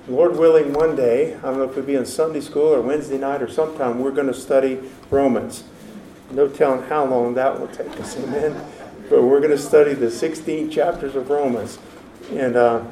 Lord 0.09 0.37
willing, 0.37 0.73
one 0.73 0.95
day, 0.95 1.35
I 1.35 1.41
don't 1.41 1.59
know 1.59 1.65
if 1.65 1.71
it'll 1.71 1.83
be 1.83 1.93
in 1.93 2.05
Sunday 2.05 2.41
school 2.41 2.73
or 2.73 2.81
Wednesday 2.81 3.19
night 3.19 3.43
or 3.43 3.47
sometime, 3.47 3.99
we're 3.99 4.09
going 4.09 4.25
to 4.25 4.33
study 4.33 4.79
Romans. 5.11 5.63
No 6.31 6.47
telling 6.47 6.81
how 6.89 7.05
long 7.05 7.35
that 7.35 7.59
will 7.59 7.67
take 7.67 7.99
us, 7.99 8.17
amen. 8.23 8.59
But 9.07 9.21
we're 9.21 9.39
going 9.39 9.51
to 9.51 9.57
study 9.57 9.93
the 9.93 10.09
16 10.09 10.71
chapters 10.71 11.15
of 11.15 11.29
Romans. 11.29 11.77
And 12.31 12.55
uh, 12.55 12.85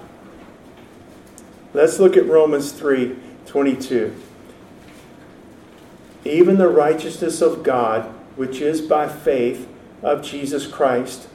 let's 1.74 2.00
look 2.00 2.16
at 2.16 2.28
Romans 2.28 2.72
3 2.72 3.16
22. 3.48 4.16
Even 6.24 6.58
the 6.58 6.68
righteousness 6.68 7.42
of 7.42 7.64
God, 7.64 8.04
which 8.36 8.62
is 8.62 8.82
by 8.82 9.08
faith 9.08 9.68
of 10.04 10.22
Jesus 10.22 10.68
Christ, 10.68 11.30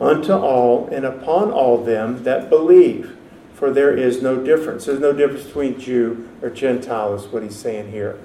unto 0.00 0.32
all 0.32 0.88
and 0.88 1.04
upon 1.04 1.52
all 1.52 1.84
them 1.84 2.24
that 2.24 2.48
believe 2.48 3.17
for 3.58 3.72
there 3.72 3.96
is 3.96 4.22
no 4.22 4.42
difference. 4.42 4.84
There's 4.84 5.00
no 5.00 5.12
difference 5.12 5.44
between 5.44 5.80
Jew 5.80 6.28
or 6.40 6.48
Gentile, 6.48 7.14
is 7.14 7.26
what 7.26 7.42
he's 7.42 7.56
saying 7.56 7.90
here. 7.90 8.16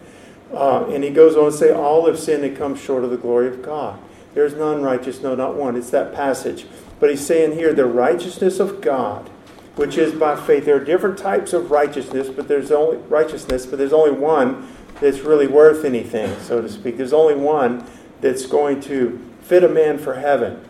Uh, 0.53 0.85
and 0.89 1.03
he 1.03 1.09
goes 1.09 1.35
on 1.35 1.51
to 1.51 1.57
say, 1.57 1.71
All 1.71 2.05
have 2.05 2.19
sinned 2.19 2.43
and 2.43 2.55
come 2.55 2.75
short 2.75 3.03
of 3.03 3.09
the 3.09 3.17
glory 3.17 3.47
of 3.47 3.63
God. 3.63 3.99
There's 4.35 4.53
none 4.53 4.83
righteous, 4.83 5.21
no, 5.21 5.33
not 5.33 5.55
one. 5.55 5.75
It's 5.75 5.89
that 5.89 6.13
passage. 6.13 6.67
But 6.99 7.09
he's 7.09 7.25
saying 7.25 7.53
here, 7.53 7.73
the 7.73 7.87
righteousness 7.87 8.59
of 8.59 8.79
God, 8.79 9.27
which 9.75 9.97
is 9.97 10.13
by 10.13 10.35
faith. 10.35 10.65
There 10.65 10.75
are 10.75 10.83
different 10.83 11.17
types 11.17 11.51
of 11.51 11.71
righteousness, 11.71 12.29
but 12.29 12.47
there's 12.47 12.71
only 12.71 12.97
righteousness, 12.97 13.65
but 13.65 13.79
there's 13.79 13.93
only 13.93 14.11
one 14.11 14.71
that's 15.01 15.21
really 15.21 15.47
worth 15.47 15.83
anything, 15.83 16.39
so 16.41 16.61
to 16.61 16.69
speak. 16.69 16.97
There's 16.97 17.11
only 17.11 17.35
one 17.35 17.83
that's 18.21 18.45
going 18.45 18.81
to 18.81 19.19
fit 19.41 19.63
a 19.63 19.69
man 19.69 19.97
for 19.97 20.15
heaven. 20.15 20.63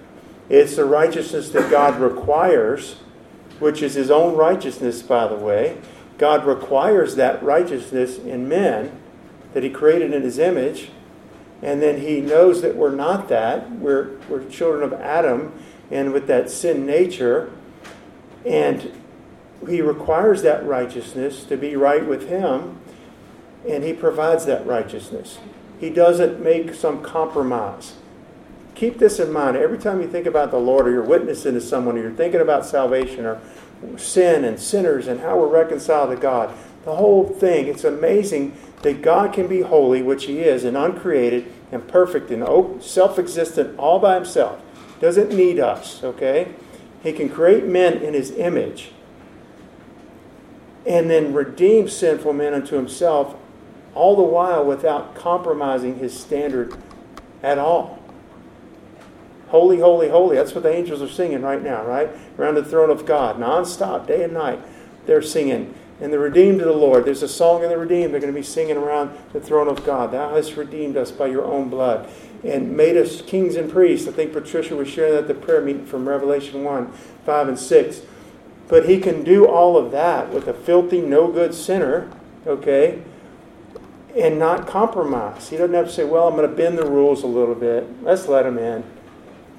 It's 0.49 0.77
the 0.77 0.85
righteousness 0.85 1.49
that 1.49 1.69
God 1.69 1.99
requires 1.99 2.95
which 3.59 3.81
is 3.81 3.93
his 3.93 4.11
own 4.11 4.35
righteousness, 4.35 5.01
by 5.01 5.27
the 5.27 5.35
way. 5.35 5.77
God 6.17 6.45
requires 6.45 7.15
that 7.15 7.41
righteousness 7.43 8.17
in 8.17 8.47
men 8.47 8.97
that 9.53 9.63
he 9.63 9.69
created 9.69 10.13
in 10.13 10.21
his 10.21 10.39
image. 10.39 10.89
And 11.61 11.81
then 11.81 12.01
he 12.01 12.19
knows 12.19 12.61
that 12.61 12.75
we're 12.75 12.93
not 12.93 13.29
that. 13.29 13.71
We're, 13.71 14.17
we're 14.29 14.47
children 14.49 14.83
of 14.83 14.93
Adam 14.93 15.53
and 15.89 16.11
with 16.11 16.27
that 16.27 16.49
sin 16.49 16.85
nature. 16.85 17.51
And 18.45 18.91
he 19.67 19.81
requires 19.81 20.41
that 20.41 20.65
righteousness 20.65 21.45
to 21.45 21.55
be 21.55 21.75
right 21.75 22.05
with 22.05 22.27
him. 22.27 22.79
And 23.67 23.83
he 23.83 23.93
provides 23.93 24.45
that 24.45 24.65
righteousness. 24.67 25.39
He 25.79 25.89
doesn't 25.89 26.43
make 26.43 26.73
some 26.73 27.01
compromise 27.01 27.93
keep 28.83 28.99
this 28.99 29.17
in 29.17 29.31
mind. 29.31 29.55
Every 29.55 29.77
time 29.77 30.01
you 30.01 30.09
think 30.09 30.27
about 30.27 30.51
the 30.51 30.57
Lord 30.57 30.87
or 30.87 30.91
you're 30.91 31.03
witnessing 31.03 31.53
to 31.53 31.61
someone 31.61 31.97
or 31.97 32.01
you're 32.01 32.11
thinking 32.11 32.41
about 32.41 32.65
salvation 32.65 33.25
or 33.25 33.39
sin 33.97 34.43
and 34.43 34.59
sinners 34.59 35.07
and 35.07 35.21
how 35.21 35.39
we're 35.39 35.47
reconciled 35.47 36.09
to 36.09 36.17
God, 36.17 36.53
the 36.83 36.95
whole 36.95 37.25
thing, 37.25 37.67
it's 37.67 37.85
amazing 37.85 38.57
that 38.81 39.01
God 39.01 39.31
can 39.31 39.47
be 39.47 39.61
holy, 39.61 40.01
which 40.01 40.25
He 40.25 40.39
is, 40.39 40.65
and 40.65 40.75
uncreated 40.75 41.49
and 41.71 41.87
perfect 41.87 42.29
and 42.29 42.83
self 42.83 43.17
existent 43.17 43.79
all 43.79 43.99
by 43.99 44.15
Himself. 44.15 44.61
Doesn't 44.99 45.31
need 45.31 45.61
us, 45.61 46.03
okay? 46.03 46.53
He 47.03 47.13
can 47.13 47.29
create 47.29 47.65
men 47.65 47.99
in 47.99 48.13
His 48.13 48.31
image 48.31 48.91
and 50.85 51.09
then 51.09 51.33
redeem 51.33 51.87
sinful 51.87 52.33
men 52.33 52.53
unto 52.53 52.75
Himself, 52.75 53.37
all 53.95 54.17
the 54.17 54.23
while 54.23 54.65
without 54.65 55.15
compromising 55.15 55.99
His 55.99 56.19
standard 56.19 56.75
at 57.41 57.57
all. 57.57 58.02
Holy, 59.53 59.77
holy, 59.77 60.09
holy. 60.09 60.35
That's 60.35 60.55
what 60.55 60.63
the 60.63 60.73
angels 60.73 60.99
are 60.99 61.07
singing 61.07 61.43
right 61.43 61.61
now, 61.61 61.85
right? 61.85 62.09
Around 62.39 62.55
the 62.55 62.65
throne 62.65 62.89
of 62.89 63.05
God, 63.05 63.37
nonstop, 63.37 64.07
day 64.07 64.23
and 64.23 64.33
night. 64.33 64.59
They're 65.05 65.21
singing. 65.21 65.75
And 66.01 66.11
the 66.11 66.17
redeemed 66.17 66.61
of 66.61 66.65
the 66.65 66.73
Lord. 66.73 67.05
There's 67.05 67.21
a 67.21 67.27
song 67.27 67.61
in 67.61 67.69
the 67.69 67.77
redeemed. 67.77 68.11
They're 68.11 68.19
going 68.19 68.33
to 68.33 68.39
be 68.39 68.43
singing 68.43 68.77
around 68.77 69.15
the 69.31 69.39
throne 69.39 69.67
of 69.67 69.85
God. 69.85 70.11
Thou 70.11 70.33
hast 70.33 70.55
redeemed 70.55 70.97
us 70.97 71.11
by 71.11 71.27
your 71.27 71.45
own 71.45 71.69
blood 71.69 72.09
and 72.43 72.75
made 72.75 72.97
us 72.97 73.21
kings 73.21 73.55
and 73.55 73.71
priests. 73.71 74.07
I 74.07 74.11
think 74.11 74.33
Patricia 74.33 74.75
was 74.75 74.87
sharing 74.87 75.13
that 75.13 75.21
at 75.21 75.27
the 75.27 75.35
prayer 75.35 75.61
meeting 75.61 75.85
from 75.85 76.09
Revelation 76.09 76.63
1 76.63 76.91
5 77.23 77.47
and 77.47 77.59
6. 77.59 78.01
But 78.67 78.89
he 78.89 78.99
can 78.99 79.23
do 79.23 79.45
all 79.45 79.77
of 79.77 79.91
that 79.91 80.33
with 80.33 80.47
a 80.47 80.53
filthy, 80.55 80.99
no 80.99 81.31
good 81.31 81.53
sinner, 81.53 82.11
okay, 82.47 83.03
and 84.17 84.39
not 84.39 84.65
compromise. 84.65 85.49
He 85.49 85.57
doesn't 85.57 85.75
have 85.75 85.85
to 85.85 85.91
say, 85.91 86.05
well, 86.05 86.27
I'm 86.27 86.35
going 86.35 86.49
to 86.49 86.55
bend 86.55 86.79
the 86.79 86.87
rules 86.87 87.21
a 87.21 87.27
little 87.27 87.53
bit. 87.53 88.01
Let's 88.01 88.27
let 88.27 88.47
him 88.47 88.57
in. 88.57 88.83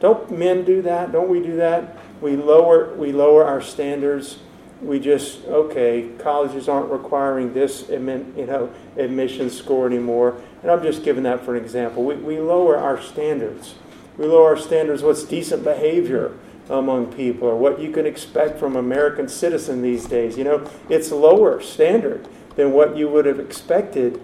Don't 0.05 0.31
men 0.31 0.67
do 0.67 0.83
that? 0.83 1.13
Don't 1.13 1.31
we 1.31 1.41
do 1.41 1.57
that? 1.57 1.97
We 2.21 2.37
lower 2.37 2.95
we 2.95 3.11
lower 3.11 3.43
our 3.43 3.63
standards. 3.63 4.37
We 4.83 5.01
just 5.01 5.47
okay. 5.47 6.11
Colleges 6.19 6.69
aren't 6.69 6.91
requiring 6.91 7.55
this 7.55 7.89
you 7.89 7.99
know 8.47 8.71
admission 8.99 9.49
score 9.49 9.87
anymore. 9.87 10.43
And 10.61 10.71
I'm 10.71 10.83
just 10.83 11.05
giving 11.05 11.23
that 11.23 11.43
for 11.43 11.57
an 11.57 11.65
example. 11.65 12.05
We, 12.05 12.17
we 12.17 12.39
lower 12.39 12.77
our 12.77 13.01
standards. 13.01 13.77
We 14.19 14.27
lower 14.27 14.51
our 14.51 14.59
standards. 14.59 15.03
What's 15.03 15.25
decent 15.25 15.65
behavior 15.65 16.37
among 16.69 17.15
people, 17.15 17.49
or 17.49 17.57
what 17.57 17.81
you 17.81 17.91
can 17.91 18.05
expect 18.05 18.59
from 18.59 18.77
American 18.77 19.27
citizen 19.27 19.81
these 19.81 20.05
days? 20.05 20.37
You 20.37 20.45
know, 20.45 20.71
it's 20.91 21.13
lower 21.13 21.63
standard 21.63 22.29
than 22.57 22.73
what 22.73 22.95
you 22.95 23.09
would 23.09 23.25
have 23.25 23.41
expected 23.41 24.21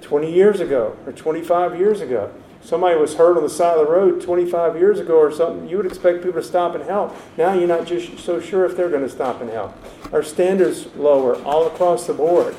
20 0.00 0.32
years 0.32 0.58
ago 0.58 0.96
or 1.06 1.12
25 1.12 1.78
years 1.78 2.00
ago 2.00 2.32
somebody 2.62 2.98
was 2.98 3.14
hurt 3.14 3.36
on 3.36 3.42
the 3.42 3.50
side 3.50 3.78
of 3.78 3.86
the 3.86 3.92
road 3.92 4.20
25 4.20 4.76
years 4.76 5.00
ago 5.00 5.18
or 5.18 5.32
something, 5.32 5.68
you 5.68 5.76
would 5.76 5.86
expect 5.86 6.22
people 6.22 6.40
to 6.40 6.46
stop 6.46 6.74
and 6.74 6.84
help. 6.84 7.16
Now 7.36 7.54
you're 7.54 7.68
not 7.68 7.86
just 7.86 8.18
so 8.18 8.40
sure 8.40 8.64
if 8.64 8.76
they're 8.76 8.90
going 8.90 9.02
to 9.02 9.08
stop 9.08 9.40
and 9.40 9.50
help. 9.50 9.74
Our 10.12 10.22
standards 10.22 10.94
lower 10.94 11.36
all 11.42 11.66
across 11.66 12.06
the 12.06 12.14
board, 12.14 12.54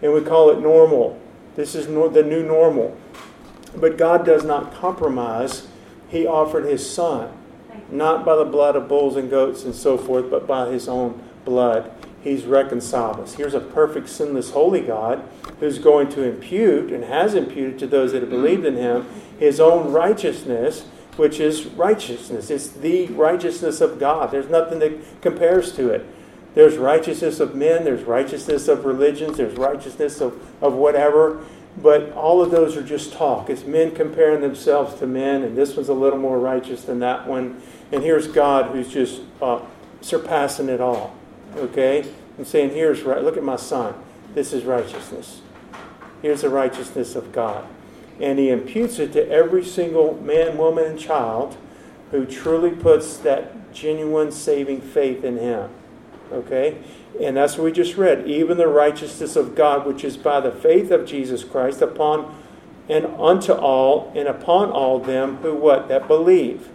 and 0.00 0.12
we 0.12 0.20
call 0.22 0.50
it 0.50 0.60
normal. 0.60 1.20
This 1.54 1.74
is 1.74 1.86
the 1.86 2.22
new 2.22 2.42
normal. 2.44 2.96
But 3.76 3.96
God 3.96 4.24
does 4.24 4.44
not 4.44 4.74
compromise. 4.74 5.68
He 6.08 6.26
offered 6.26 6.64
His 6.64 6.88
Son, 6.88 7.32
not 7.90 8.24
by 8.24 8.36
the 8.36 8.44
blood 8.44 8.76
of 8.76 8.88
bulls 8.88 9.16
and 9.16 9.30
goats 9.30 9.64
and 9.64 9.74
so 9.74 9.96
forth, 9.96 10.30
but 10.30 10.46
by 10.46 10.70
His 10.70 10.88
own 10.88 11.22
blood. 11.44 11.90
He's 12.22 12.44
reconciled 12.44 13.18
us. 13.20 13.34
Here's 13.34 13.54
a 13.54 13.60
perfect, 13.60 14.08
sinless, 14.08 14.50
holy 14.50 14.80
God 14.80 15.28
who's 15.60 15.78
going 15.78 16.08
to 16.10 16.22
impute 16.22 16.92
and 16.92 17.04
has 17.04 17.34
imputed 17.34 17.78
to 17.80 17.86
those 17.86 18.12
that 18.12 18.22
have 18.22 18.30
believed 18.30 18.64
in 18.64 18.76
Him 18.76 19.06
his 19.42 19.58
own 19.58 19.92
righteousness, 19.92 20.82
which 21.16 21.40
is 21.40 21.66
righteousness. 21.66 22.48
It's 22.48 22.68
the 22.68 23.08
righteousness 23.08 23.80
of 23.80 23.98
God. 23.98 24.30
There's 24.30 24.48
nothing 24.48 24.78
that 24.78 25.20
compares 25.20 25.72
to 25.72 25.90
it. 25.90 26.06
There's 26.54 26.76
righteousness 26.76 27.40
of 27.40 27.56
men, 27.56 27.84
there's 27.84 28.04
righteousness 28.04 28.68
of 28.68 28.84
religions, 28.84 29.38
there's 29.38 29.56
righteousness 29.56 30.20
of, 30.20 30.40
of 30.62 30.74
whatever. 30.74 31.44
But 31.76 32.12
all 32.12 32.40
of 32.40 32.50
those 32.50 32.76
are 32.76 32.82
just 32.82 33.14
talk. 33.14 33.50
It's 33.50 33.64
men 33.64 33.92
comparing 33.94 34.42
themselves 34.42 34.94
to 35.00 35.06
men, 35.06 35.42
and 35.42 35.56
this 35.56 35.74
one's 35.74 35.88
a 35.88 35.94
little 35.94 36.18
more 36.18 36.38
righteous 36.38 36.84
than 36.84 37.00
that 37.00 37.26
one. 37.26 37.60
And 37.90 38.02
here's 38.02 38.28
God 38.28 38.70
who's 38.70 38.92
just 38.92 39.22
uh, 39.40 39.60
surpassing 40.02 40.68
it 40.68 40.80
all. 40.80 41.16
Okay? 41.56 42.06
And 42.38 42.46
saying, 42.46 42.70
here's 42.70 43.02
right, 43.02 43.22
look 43.22 43.36
at 43.36 43.44
my 43.44 43.56
son. 43.56 43.94
This 44.34 44.52
is 44.52 44.64
righteousness. 44.64 45.42
Here's 46.22 46.42
the 46.42 46.48
righteousness 46.48 47.14
of 47.14 47.32
God 47.32 47.66
and 48.20 48.38
he 48.38 48.50
imputes 48.50 48.98
it 48.98 49.12
to 49.12 49.28
every 49.28 49.64
single 49.64 50.14
man, 50.22 50.56
woman, 50.56 50.84
and 50.84 50.98
child 50.98 51.56
who 52.10 52.26
truly 52.26 52.70
puts 52.70 53.16
that 53.18 53.72
genuine 53.72 54.30
saving 54.30 54.80
faith 54.80 55.24
in 55.24 55.38
him. 55.38 55.70
Okay? 56.30 56.78
And 57.20 57.36
that's 57.36 57.56
what 57.56 57.64
we 57.64 57.72
just 57.72 57.96
read. 57.96 58.26
Even 58.26 58.58
the 58.58 58.68
righteousness 58.68 59.34
of 59.34 59.54
God, 59.54 59.86
which 59.86 60.04
is 60.04 60.16
by 60.16 60.40
the 60.40 60.52
faith 60.52 60.90
of 60.90 61.04
Jesus 61.04 61.44
Christ, 61.44 61.82
upon 61.82 62.38
and 62.88 63.06
unto 63.06 63.52
all 63.52 64.12
and 64.14 64.28
upon 64.28 64.70
all 64.70 64.98
them 64.98 65.36
who 65.38 65.54
what? 65.54 65.88
That 65.88 66.08
believe. 66.08 66.68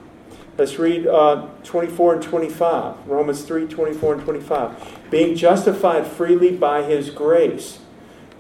Let's 0.57 0.79
read 0.79 1.05
uh, 1.05 1.49
24 1.63 2.15
and 2.15 2.23
25. 2.23 3.07
Romans 3.07 3.43
3 3.43 3.67
24 3.67 4.13
and 4.15 4.23
25. 4.23 4.99
Being 5.11 5.35
justified 5.35 6.07
freely 6.07 6.51
by 6.51 6.81
his 6.81 7.11
grace 7.11 7.79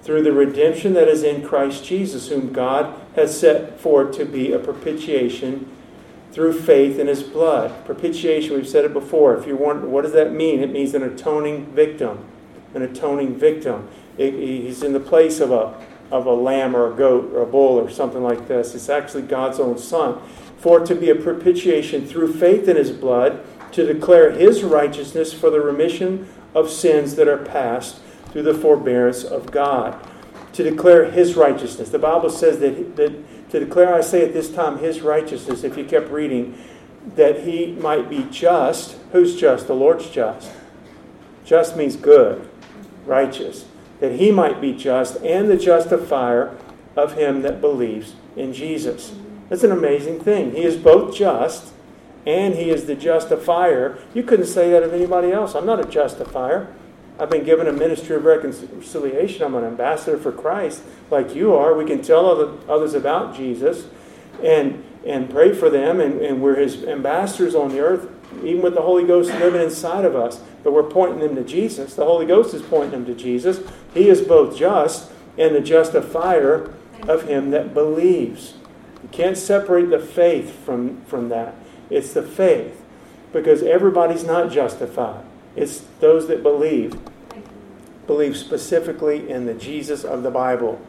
through 0.01 0.23
the 0.23 0.31
redemption 0.31 0.93
that 0.93 1.07
is 1.07 1.21
in 1.21 1.45
Christ 1.45 1.85
Jesus, 1.85 2.29
whom 2.29 2.51
God 2.51 2.99
has 3.15 3.39
set 3.39 3.79
forth 3.79 4.15
to 4.17 4.25
be 4.25 4.51
a 4.51 4.57
propitiation 4.57 5.69
through 6.31 6.59
faith 6.59 6.97
in 6.97 7.07
his 7.07 7.21
blood. 7.21 7.85
Propitiation, 7.85 8.55
we've 8.55 8.67
said 8.67 8.85
it 8.85 8.93
before. 8.93 9.35
If 9.37 9.45
you 9.45 9.55
want, 9.55 9.83
what 9.83 10.03
does 10.03 10.13
that 10.13 10.31
mean? 10.31 10.61
It 10.61 10.71
means 10.71 10.95
an 10.95 11.03
atoning 11.03 11.67
victim. 11.67 12.25
An 12.73 12.81
atoning 12.81 13.35
victim. 13.35 13.89
It, 14.17 14.33
he's 14.33 14.81
in 14.81 14.93
the 14.93 14.99
place 14.99 15.39
of 15.39 15.51
a, 15.51 15.79
of 16.11 16.25
a 16.25 16.33
lamb 16.33 16.75
or 16.75 16.91
a 16.91 16.95
goat 16.95 17.31
or 17.33 17.43
a 17.43 17.45
bull 17.45 17.79
or 17.79 17.89
something 17.91 18.23
like 18.23 18.47
this. 18.47 18.73
It's 18.73 18.89
actually 18.89 19.23
God's 19.23 19.59
own 19.59 19.77
son. 19.77 20.19
For 20.57 20.79
to 20.79 20.95
be 20.95 21.09
a 21.09 21.15
propitiation 21.15 22.07
through 22.07 22.33
faith 22.33 22.67
in 22.67 22.75
his 22.75 22.91
blood, 22.91 23.45
to 23.73 23.85
declare 23.85 24.31
his 24.31 24.63
righteousness 24.63 25.33
for 25.33 25.49
the 25.49 25.61
remission 25.61 26.27
of 26.55 26.69
sins 26.69 27.15
that 27.15 27.27
are 27.27 27.37
past 27.37 27.99
through 28.31 28.43
the 28.43 28.53
forbearance 28.53 29.23
of 29.23 29.51
God. 29.51 29.99
to 30.57 30.63
declare 30.63 31.11
his 31.11 31.35
righteousness. 31.35 31.89
The 31.89 31.99
Bible 31.99 32.31
says 32.31 32.57
that, 32.61 32.95
that 32.95 33.49
to 33.51 33.59
declare, 33.59 33.93
I 33.93 34.01
say 34.01 34.25
at 34.25 34.33
this 34.33 34.51
time, 34.51 34.79
his 34.79 35.01
righteousness, 35.01 35.63
if 35.63 35.77
you 35.77 35.85
kept 35.85 36.09
reading, 36.09 36.57
that 37.15 37.41
he 37.41 37.73
might 37.73 38.09
be 38.09 38.25
just. 38.31 38.97
Who's 39.11 39.39
just? 39.39 39.67
The 39.67 39.75
Lord's 39.75 40.09
just. 40.09 40.51
Just 41.45 41.77
means 41.77 41.95
good, 41.95 42.49
righteous. 43.05 43.65
That 43.99 44.13
he 44.13 44.31
might 44.31 44.59
be 44.59 44.73
just 44.73 45.17
and 45.17 45.47
the 45.47 45.57
justifier 45.57 46.57
of 46.95 47.13
him 47.13 47.43
that 47.43 47.61
believes 47.61 48.15
in 48.35 48.51
Jesus. 48.51 49.13
That's 49.49 49.63
an 49.63 49.71
amazing 49.71 50.19
thing. 50.19 50.51
He 50.51 50.63
is 50.63 50.77
both 50.77 51.15
just 51.15 51.73
and 52.25 52.55
he 52.55 52.69
is 52.69 52.85
the 52.85 52.95
justifier. 52.95 53.97
You 54.13 54.21
couldn't 54.21 54.47
say 54.47 54.69
that 54.71 54.83
of 54.83 54.93
anybody 54.93 55.31
else. 55.31 55.55
I'm 55.55 55.65
not 55.65 55.79
a 55.79 55.87
justifier. 55.87 56.73
I've 57.17 57.29
been 57.29 57.45
given 57.45 57.67
a 57.67 57.73
ministry 57.73 58.17
of 58.17 58.25
reconciliation. 58.25 59.43
I'm 59.43 59.55
an 59.55 59.63
ambassador 59.63 60.17
for 60.17 60.31
Christ, 60.31 60.83
like 61.09 61.33
you 61.33 61.55
are. 61.55 61.73
We 61.73 61.85
can 61.85 62.01
tell 62.01 62.29
other, 62.29 62.53
others 62.69 62.93
about 62.93 63.35
Jesus 63.35 63.87
and, 64.43 64.83
and 65.05 65.29
pray 65.29 65.53
for 65.53 65.69
them, 65.69 65.99
and, 65.99 66.21
and 66.21 66.41
we're 66.41 66.57
his 66.57 66.83
ambassadors 66.83 67.55
on 67.55 67.69
the 67.69 67.79
earth, 67.79 68.09
even 68.43 68.61
with 68.61 68.75
the 68.75 68.81
Holy 68.81 69.05
Ghost 69.05 69.31
living 69.31 69.61
inside 69.61 70.05
of 70.05 70.15
us. 70.15 70.41
But 70.63 70.73
we're 70.73 70.83
pointing 70.83 71.19
them 71.19 71.35
to 71.35 71.43
Jesus. 71.43 71.95
The 71.95 72.05
Holy 72.05 72.25
Ghost 72.25 72.53
is 72.53 72.61
pointing 72.61 72.91
them 72.91 73.05
to 73.05 73.15
Jesus. 73.15 73.61
He 73.93 74.09
is 74.09 74.21
both 74.21 74.55
just 74.57 75.09
and 75.37 75.55
the 75.55 75.61
justifier 75.61 76.73
of 77.07 77.23
him 77.23 77.51
that 77.51 77.73
believes. 77.73 78.56
You 79.11 79.23
can't 79.23 79.37
separate 79.37 79.89
the 79.89 79.99
faith 79.99 80.63
from, 80.63 81.01
from 81.05 81.29
that. 81.29 81.55
It's 81.89 82.13
the 82.13 82.23
faith, 82.23 82.83
because 83.33 83.63
everybody's 83.63 84.23
not 84.23 84.51
justified. 84.51 85.23
It's 85.55 85.83
those 85.99 86.27
that 86.27 86.43
believe, 86.43 86.99
believe 88.05 88.37
specifically 88.37 89.29
in 89.29 89.45
the 89.45 89.53
Jesus 89.53 90.03
of 90.03 90.23
the 90.23 90.31
Bible, 90.31 90.79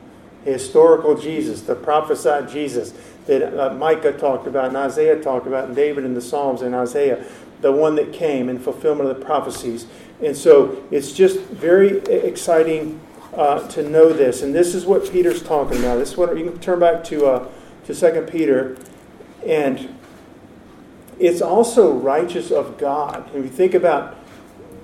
historical 0.45 1.17
Jesus, 1.17 1.63
the 1.63 1.75
prophesied 1.75 2.49
Jesus 2.49 2.93
that 3.27 3.59
uh, 3.59 3.75
Micah 3.75 4.13
talked 4.13 4.47
about 4.47 4.67
and 4.67 4.77
Isaiah 4.77 5.21
talked 5.21 5.47
about, 5.47 5.67
and 5.67 5.77
David 5.77 6.05
in 6.05 6.15
the 6.15 6.21
Psalms 6.21 6.63
and 6.63 6.75
Isaiah, 6.75 7.25
the 7.61 7.73
one 7.73 7.97
that 7.97 8.13
came 8.13 8.49
in 8.49 8.59
fulfillment 8.59 9.11
of 9.11 9.19
the 9.19 9.25
prophecies. 9.25 9.87
And 10.23 10.37
so 10.37 10.83
it's 10.91 11.13
just 11.13 11.39
very 11.41 11.99
exciting 11.99 13.01
uh, 13.35 13.67
to 13.69 13.89
know 13.89 14.13
this. 14.13 14.43
And 14.43 14.55
this 14.55 14.75
is 14.75 14.87
what 14.87 15.11
Peter's 15.11 15.43
talking 15.43 15.79
about. 15.79 15.97
This 15.97 16.13
is 16.13 16.17
what 16.17 16.37
you 16.37 16.45
can 16.45 16.59
turn 16.61 16.81
back 16.81 17.05
to 17.05 17.27
uh, 17.27 17.49
to 17.89 17.95
Second 17.95 18.29
Peter, 18.29 18.77
and 19.47 19.97
it's 21.19 21.41
also 21.41 21.91
righteous 21.91 22.51
of 22.51 22.77
God. 22.77 23.27
If 23.35 23.43
you 23.43 23.49
think 23.49 23.73
about 23.73 24.15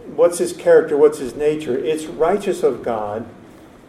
what's 0.06 0.38
his 0.38 0.54
character, 0.54 0.96
what's 0.96 1.18
his 1.18 1.34
nature? 1.34 1.76
It's 1.76 2.06
righteous 2.06 2.62
of 2.62 2.82
God 2.82 3.26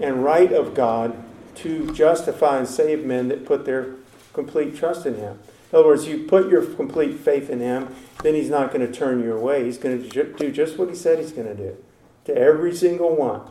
and 0.01 0.21
right 0.21 0.51
of 0.51 0.75
God 0.75 1.15
to 1.55 1.93
justify 1.93 2.57
and 2.57 2.67
save 2.67 3.05
men 3.05 3.29
that 3.29 3.45
put 3.45 3.63
their 3.63 3.95
complete 4.33 4.75
trust 4.75 5.05
in 5.05 5.15
him. 5.15 5.39
In 5.71 5.79
other 5.79 5.87
words, 5.87 6.07
you 6.07 6.25
put 6.25 6.49
your 6.49 6.65
complete 6.65 7.17
faith 7.17 7.49
in 7.49 7.61
him, 7.61 7.95
then 8.21 8.33
he's 8.33 8.49
not 8.49 8.73
going 8.73 8.85
to 8.85 8.91
turn 8.91 9.23
you 9.23 9.33
away. 9.33 9.63
He's 9.63 9.77
going 9.77 10.09
to 10.09 10.33
do 10.37 10.51
just 10.51 10.77
what 10.77 10.89
he 10.89 10.95
said 10.95 11.19
he's 11.19 11.31
going 11.31 11.47
to 11.47 11.55
do 11.55 11.77
to 12.25 12.37
every 12.37 12.75
single 12.75 13.15
one. 13.15 13.43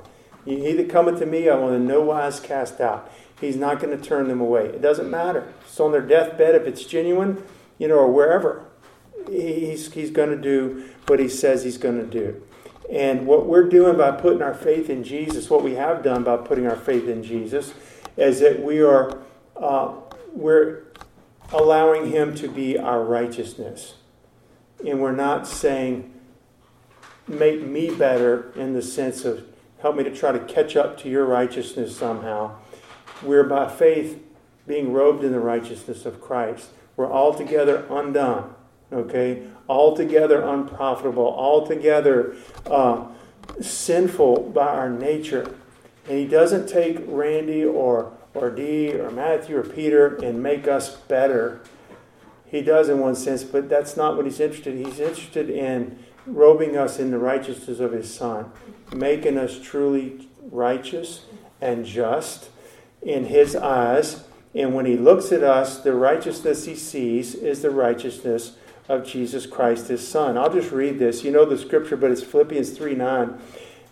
He 0.44 0.72
that 0.74 0.90
cometh 0.90 1.20
to 1.20 1.26
me, 1.26 1.48
I 1.48 1.56
will 1.56 1.72
in 1.72 1.86
no 1.86 2.02
wise 2.02 2.38
cast 2.38 2.82
out. 2.82 3.10
He's 3.44 3.56
not 3.56 3.80
going 3.80 3.96
to 3.96 4.02
turn 4.02 4.28
them 4.28 4.40
away. 4.40 4.66
It 4.66 4.82
doesn't 4.82 5.10
matter. 5.10 5.52
It's 5.62 5.78
on 5.78 5.92
their 5.92 6.02
deathbed, 6.02 6.54
if 6.54 6.66
it's 6.66 6.84
genuine, 6.84 7.42
you 7.78 7.88
know, 7.88 7.96
or 7.96 8.10
wherever. 8.10 8.64
He's, 9.28 9.92
he's 9.92 10.10
going 10.10 10.30
to 10.30 10.36
do 10.36 10.88
what 11.06 11.18
he 11.18 11.28
says 11.28 11.64
he's 11.64 11.78
going 11.78 11.98
to 11.98 12.06
do. 12.06 12.42
And 12.90 13.26
what 13.26 13.46
we're 13.46 13.68
doing 13.68 13.96
by 13.96 14.12
putting 14.12 14.42
our 14.42 14.54
faith 14.54 14.90
in 14.90 15.04
Jesus, 15.04 15.48
what 15.48 15.62
we 15.62 15.74
have 15.74 16.02
done 16.02 16.22
by 16.22 16.36
putting 16.36 16.66
our 16.66 16.76
faith 16.76 17.08
in 17.08 17.22
Jesus, 17.22 17.72
is 18.16 18.40
that 18.40 18.62
we 18.62 18.80
are 18.82 19.18
uh, 19.56 19.94
we're 20.32 20.82
allowing 21.52 22.10
Him 22.10 22.34
to 22.36 22.48
be 22.48 22.78
our 22.78 23.02
righteousness, 23.02 23.94
and 24.86 25.00
we're 25.00 25.12
not 25.12 25.46
saying 25.46 26.12
make 27.26 27.62
me 27.62 27.90
better 27.90 28.52
in 28.54 28.74
the 28.74 28.82
sense 28.82 29.24
of 29.24 29.46
help 29.80 29.96
me 29.96 30.04
to 30.04 30.14
try 30.14 30.32
to 30.32 30.40
catch 30.40 30.76
up 30.76 30.98
to 30.98 31.08
your 31.08 31.24
righteousness 31.24 31.96
somehow. 31.96 32.54
We're 33.22 33.44
by 33.44 33.68
faith 33.68 34.22
being 34.66 34.92
robed 34.92 35.24
in 35.24 35.32
the 35.32 35.40
righteousness 35.40 36.06
of 36.06 36.20
Christ. 36.20 36.70
We're 36.96 37.10
altogether 37.10 37.86
undone 37.90 38.54
okay? 38.94 39.42
Altogether 39.68 40.42
unprofitable, 40.42 41.26
altogether 41.26 42.34
uh, 42.66 43.06
sinful 43.60 44.50
by 44.54 44.68
our 44.68 44.90
nature. 44.90 45.54
And 46.08 46.18
he 46.18 46.26
doesn't 46.26 46.68
take 46.68 46.98
Randy 47.06 47.64
or, 47.64 48.12
or 48.34 48.50
Dee 48.50 48.92
or 48.92 49.10
Matthew 49.10 49.56
or 49.56 49.62
Peter 49.62 50.16
and 50.16 50.42
make 50.42 50.68
us 50.68 50.96
better. 50.96 51.60
He 52.46 52.62
does 52.62 52.88
in 52.88 53.00
one 53.00 53.16
sense, 53.16 53.42
but 53.42 53.68
that's 53.68 53.96
not 53.96 54.16
what 54.16 54.26
he's 54.26 54.40
interested 54.40 54.74
in. 54.74 54.84
He's 54.84 55.00
interested 55.00 55.50
in 55.50 55.98
robing 56.26 56.76
us 56.76 56.98
in 56.98 57.10
the 57.10 57.18
righteousness 57.18 57.80
of 57.80 57.92
his 57.92 58.12
Son, 58.12 58.50
making 58.94 59.38
us 59.38 59.58
truly 59.60 60.28
righteous 60.50 61.24
and 61.60 61.84
just 61.84 62.50
in 63.04 63.26
his 63.26 63.54
eyes. 63.54 64.24
And 64.54 64.74
when 64.74 64.86
he 64.86 64.96
looks 64.96 65.32
at 65.32 65.42
us, 65.42 65.78
the 65.78 65.94
righteousness 65.94 66.64
he 66.64 66.74
sees 66.74 67.34
is 67.34 67.62
the 67.62 67.70
righteousness 67.70 68.56
of 68.88 69.06
Jesus 69.06 69.46
Christ, 69.46 69.88
his 69.88 70.06
Son. 70.06 70.36
I'll 70.36 70.52
just 70.52 70.70
read 70.70 70.98
this. 70.98 71.24
You 71.24 71.30
know 71.30 71.44
the 71.44 71.58
scripture, 71.58 71.96
but 71.96 72.10
it's 72.10 72.22
Philippians 72.22 72.70
3 72.70 72.94
9. 72.94 73.38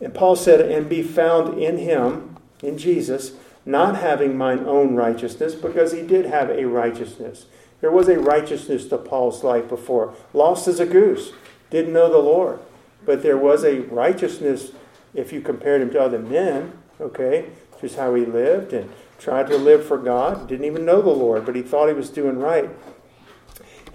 And 0.01 0.15
Paul 0.15 0.37
said, 0.37 0.61
And 0.61 0.89
be 0.89 1.03
found 1.03 1.63
in 1.63 1.79
him, 1.79 2.37
in 2.63 2.79
Jesus, 2.79 3.33
not 3.65 3.97
having 3.97 4.37
mine 4.37 4.61
own 4.67 4.95
righteousness, 4.95 5.55
because 5.55 5.93
he 5.93 6.03
did 6.03 6.27
have 6.27 6.51
a 6.51 6.67
righteousness. 6.67 7.47
There 7.81 7.91
was 7.91 8.09
a 8.09 8.19
righteousness 8.19 8.87
to 8.87 8.99
Paul's 8.99 9.43
life 9.43 9.69
before. 9.69 10.15
Lost 10.33 10.69
as 10.69 10.81
a 10.81 10.87
goose, 10.87 11.33
didn't 11.71 11.93
know 11.93 12.11
the 12.11 12.19
Lord. 12.19 12.61
But 13.05 13.23
there 13.23 13.37
was 13.37 13.65
a 13.65 13.81
righteousness 13.81 14.71
if 15.15 15.33
you 15.33 15.41
compared 15.41 15.83
him 15.83 15.91
to 15.91 16.01
other 16.01 16.19
men, 16.19 16.73
okay? 17.01 17.51
Just 17.83 17.97
how 17.97 18.15
he 18.15 18.25
lived 18.25 18.73
and 18.73 18.91
tried 19.19 19.49
to 19.49 19.59
live 19.59 19.85
for 19.85 19.99
God. 19.99 20.49
Didn't 20.49 20.65
even 20.65 20.87
know 20.87 21.03
the 21.03 21.11
Lord, 21.11 21.45
but 21.45 21.55
he 21.55 21.61
thought 21.61 21.89
he 21.89 21.95
was 21.95 22.09
doing 22.09 22.39
right 22.39 22.71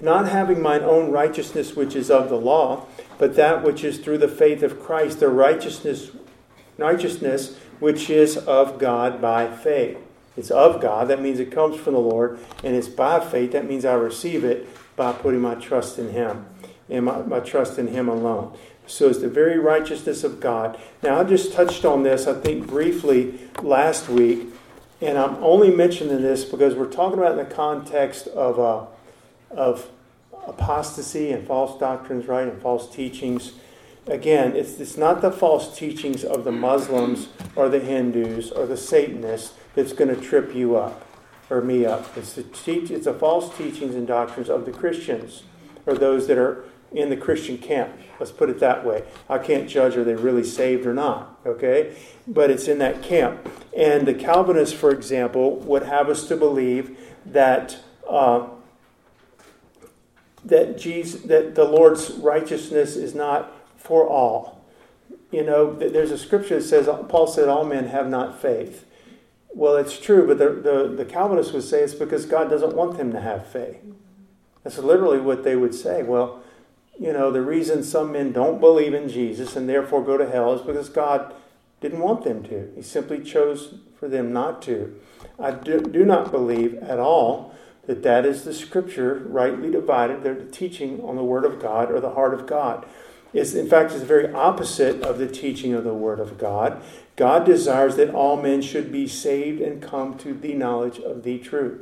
not 0.02 0.28
having 0.28 0.62
mine 0.62 0.82
own 0.82 1.12
righteousness 1.12 1.76
which 1.76 1.96
is 1.96 2.12
of 2.12 2.30
the 2.30 2.38
law, 2.38 2.86
but 3.18 3.36
that 3.36 3.64
which 3.64 3.84
is 3.84 3.98
through 3.98 4.20
the 4.20 4.28
faith 4.28 4.62
of 4.62 4.80
Christ, 4.82 5.20
the 5.20 5.30
righteousness, 5.30 6.12
righteousness 6.78 7.58
which 7.80 8.10
is 8.10 8.38
of 8.38 8.80
God 8.80 9.22
by 9.22 9.50
faith. 9.50 9.98
It's 10.36 10.52
of 10.52 10.82
God, 10.82 11.08
that 11.08 11.22
means 11.22 11.40
it 11.40 11.52
comes 11.52 11.80
from 11.80 11.94
the 11.94 12.00
Lord, 12.00 12.40
and 12.64 12.76
it's 12.76 12.88
by 12.88 13.20
faith, 13.20 13.54
that 13.54 13.68
means 13.68 13.86
I 13.86 13.94
receive 13.94 14.44
it 14.44 14.68
by 14.96 15.14
putting 15.14 15.42
my 15.42 15.56
trust 15.56 15.98
in 15.98 16.12
Him 16.12 16.46
and 16.90 17.06
my, 17.06 17.22
my 17.24 17.40
trust 17.40 17.80
in 17.80 17.88
Him 17.88 18.08
alone. 18.08 18.56
So 18.88 19.10
it's 19.10 19.20
the 19.20 19.30
very 19.30 19.60
righteousness 19.60 20.24
of 20.24 20.40
God. 20.40 20.80
Now, 21.04 21.20
I 21.20 21.24
just 21.24 21.54
touched 21.54 21.86
on 21.86 22.04
this, 22.04 22.26
I 22.26 22.34
think, 22.40 22.68
briefly 22.68 23.38
last 23.62 24.10
week, 24.10 24.48
and 25.02 25.18
I'm 25.18 25.36
only 25.44 25.70
mentioning 25.70 26.22
this 26.22 26.46
because 26.46 26.74
we're 26.74 26.92
talking 26.92 27.20
about 27.20 27.38
in 27.38 27.38
the 27.38 27.54
context 27.54 28.28
of. 28.28 28.60
Uh, 28.60 28.86
of 29.52 29.90
apostasy 30.46 31.32
and 31.32 31.46
false 31.46 31.80
doctrines, 31.80 32.28
right, 32.28 32.48
and 32.48 32.62
false 32.62 32.94
teachings. 32.94 33.54
Again, 34.06 34.56
it's, 34.56 34.80
it's 34.80 34.98
not 34.98 35.22
the 35.22 35.32
false 35.32 35.78
teachings 35.78 36.24
of 36.24 36.44
the 36.44 36.52
Muslims 36.52 37.30
or 37.56 37.68
the 37.68 37.80
Hindus 37.80 38.52
or 38.52 38.66
the 38.66 38.78
Satanists 38.78 39.54
that's 39.76 39.94
going 39.94 40.14
to 40.14 40.22
trip 40.22 40.56
you 40.56 40.78
up 40.78 41.06
or 41.50 41.62
me 41.62 41.86
up. 41.86 42.18
It's 42.18 42.34
the, 42.34 42.46
it's 42.66 43.06
the 43.06 43.14
false 43.14 43.56
teachings 43.58 43.96
and 43.96 44.08
doctrines 44.08 44.50
of 44.50 44.66
the 44.66 44.72
Christians 44.72 45.44
or 45.86 45.96
those 45.96 46.28
that 46.28 46.38
are 46.38 46.64
in 46.92 47.10
the 47.10 47.18
Christian 47.18 47.58
camp. 47.58 47.92
Let's 48.20 48.32
put 48.32 48.50
it 48.50 48.60
that 48.60 48.86
way. 48.86 49.04
I 49.30 49.38
can't 49.38 49.70
judge 49.70 49.96
are 49.98 50.04
they 50.04 50.16
really 50.16 50.44
saved 50.44 50.86
or 50.86 50.94
not, 50.94 51.40
okay? 51.46 51.96
But 52.28 52.50
it's 52.50 52.68
in 52.68 52.80
that 52.80 53.04
camp. 53.04 53.50
And 53.76 54.08
the 54.08 54.14
Calvinists, 54.14 54.74
for 54.74 54.92
example, 54.92 55.58
would 55.58 55.84
have 55.84 56.10
us 56.10 56.28
to 56.30 56.36
believe 56.36 56.98
that 57.26 57.78
uh, 58.10 58.48
that 60.46 60.78
Jesus, 60.78 61.22
that 61.24 61.56
the 61.56 61.66
Lord's 61.66 62.12
righteousness 62.12 62.96
is 62.96 63.14
not 63.14 63.52
for 63.76 64.08
all. 64.08 64.64
You 65.30 65.44
know, 65.44 65.74
there's 65.74 66.12
a 66.12 66.18
scripture 66.18 66.60
that 66.60 66.66
says, 66.66 66.88
Paul 67.10 67.28
said, 67.28 67.50
all 67.50 67.66
men 67.66 67.88
have 67.88 68.08
not 68.10 68.42
faith. 68.42 68.86
Well, 69.54 69.76
it's 69.76 70.00
true, 70.00 70.26
but 70.26 70.38
the, 70.38 70.50
the, 70.50 70.88
the 70.96 71.06
Calvinists 71.06 71.52
would 71.52 71.64
say 71.64 71.82
it's 71.82 71.94
because 71.94 72.26
God 72.26 72.50
doesn't 72.50 72.76
want 72.76 72.98
them 72.98 73.12
to 73.12 73.20
have 73.20 73.48
faith. 73.48 73.80
That's 74.64 74.78
literally 74.78 75.20
what 75.20 75.44
they 75.44 75.56
would 75.56 75.76
say. 75.76 76.04
Well, 76.04 76.42
you 77.00 77.14
know, 77.14 77.32
the 77.32 77.42
reason 77.42 77.84
some 77.84 78.12
men 78.12 78.32
don't 78.32 78.60
believe 78.60 78.94
in 78.94 79.10
Jesus 79.10 79.56
and 79.56 79.70
therefore 79.70 80.04
go 80.04 80.18
to 80.18 80.30
hell 80.30 80.54
is 80.54 80.62
because 80.62 80.90
God 80.90 81.34
didn't 81.80 82.00
want 82.00 82.24
them 82.24 82.44
to. 82.44 82.72
He 82.76 82.82
simply 82.82 83.24
chose 83.24 83.76
for 84.00 84.08
them 84.08 84.34
not 84.34 84.62
to. 84.64 85.00
I 85.40 85.52
do, 85.52 85.80
do 85.80 86.06
not 86.06 86.32
believe 86.32 86.76
at 86.76 87.00
all 87.00 87.56
that 87.86 88.04
that 88.04 88.26
is 88.26 88.44
the 88.44 88.54
scripture 88.54 89.26
rightly 89.28 89.72
divided. 89.72 90.24
They're 90.24 90.36
the 90.36 90.52
teaching 90.52 91.02
on 91.02 91.16
the 91.16 91.24
Word 91.24 91.46
of 91.46 91.60
God 91.60 91.92
or 91.92 92.00
the 92.00 92.12
heart 92.14 92.34
of 92.34 92.46
God. 92.48 92.86
is, 93.34 93.56
in 93.56 93.70
fact, 93.70 93.94
is 93.94 94.02
the 94.02 94.06
very 94.06 94.34
opposite 94.34 95.02
of 95.04 95.20
the 95.20 95.28
teaching 95.28 95.74
of 95.74 95.84
the 95.84 95.94
Word 95.94 96.20
of 96.20 96.38
God. 96.38 96.82
God 97.16 97.46
desires 97.46 97.96
that 97.96 98.14
all 98.14 98.42
men 98.42 98.62
should 98.62 98.92
be 98.92 99.08
saved 99.08 99.62
and 99.62 99.82
come 99.82 100.18
to 100.20 100.34
the 100.34 100.54
knowledge 100.54 101.00
of 101.00 101.24
the 101.24 101.40
truth. 101.40 101.82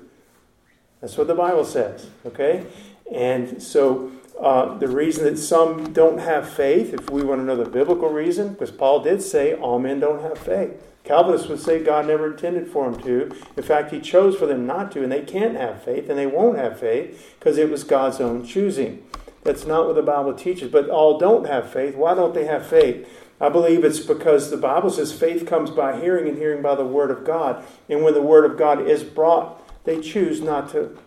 That's 1.01 1.17
what 1.17 1.27
the 1.27 1.35
Bible 1.35 1.65
says, 1.65 2.09
okay? 2.25 2.65
And 3.11 3.61
so 3.61 4.11
uh, 4.39 4.77
the 4.77 4.87
reason 4.87 5.23
that 5.25 5.37
some 5.37 5.93
don't 5.93 6.19
have 6.19 6.49
faith, 6.49 6.93
if 6.93 7.09
we 7.09 7.23
want 7.23 7.41
to 7.41 7.45
know 7.45 7.55
the 7.55 7.69
biblical 7.69 8.09
reason, 8.09 8.49
because 8.49 8.71
Paul 8.71 9.01
did 9.01 9.21
say 9.21 9.53
all 9.53 9.79
men 9.79 9.99
don't 9.99 10.21
have 10.21 10.37
faith. 10.37 10.81
Calvinists 11.03 11.47
would 11.47 11.59
say 11.59 11.83
God 11.83 12.07
never 12.07 12.31
intended 12.31 12.67
for 12.67 12.89
them 12.89 13.01
to. 13.03 13.35
In 13.55 13.63
fact, 13.63 13.91
He 13.91 14.01
chose 14.01 14.35
for 14.35 14.47
them 14.47 14.65
not 14.65 14.91
to, 14.93 15.03
and 15.03 15.11
they 15.11 15.21
can't 15.21 15.55
have 15.55 15.83
faith, 15.83 16.09
and 16.09 16.17
they 16.17 16.25
won't 16.25 16.57
have 16.57 16.79
faith 16.79 17.35
because 17.39 17.57
it 17.57 17.69
was 17.69 17.83
God's 17.83 18.19
own 18.19 18.45
choosing. 18.45 19.05
That's 19.43 19.65
not 19.65 19.85
what 19.85 19.95
the 19.95 20.01
Bible 20.01 20.33
teaches. 20.33 20.71
But 20.71 20.89
all 20.89 21.19
don't 21.19 21.45
have 21.45 21.71
faith. 21.71 21.95
Why 21.95 22.15
don't 22.15 22.33
they 22.33 22.45
have 22.45 22.65
faith? 22.65 23.07
I 23.39 23.49
believe 23.49 23.83
it's 23.83 23.99
because 23.99 24.49
the 24.49 24.57
Bible 24.57 24.89
says 24.89 25.13
faith 25.13 25.45
comes 25.45 25.69
by 25.69 25.99
hearing 25.99 26.27
and 26.27 26.37
hearing 26.37 26.61
by 26.61 26.75
the 26.75 26.85
Word 26.85 27.11
of 27.11 27.25
God. 27.25 27.63
And 27.89 28.03
when 28.03 28.13
the 28.13 28.21
Word 28.21 28.49
of 28.49 28.57
God 28.57 28.87
is 28.87 29.03
brought, 29.03 29.61
they 29.83 30.01
choose 30.01 30.41
not 30.41 30.69
to, 30.71 30.97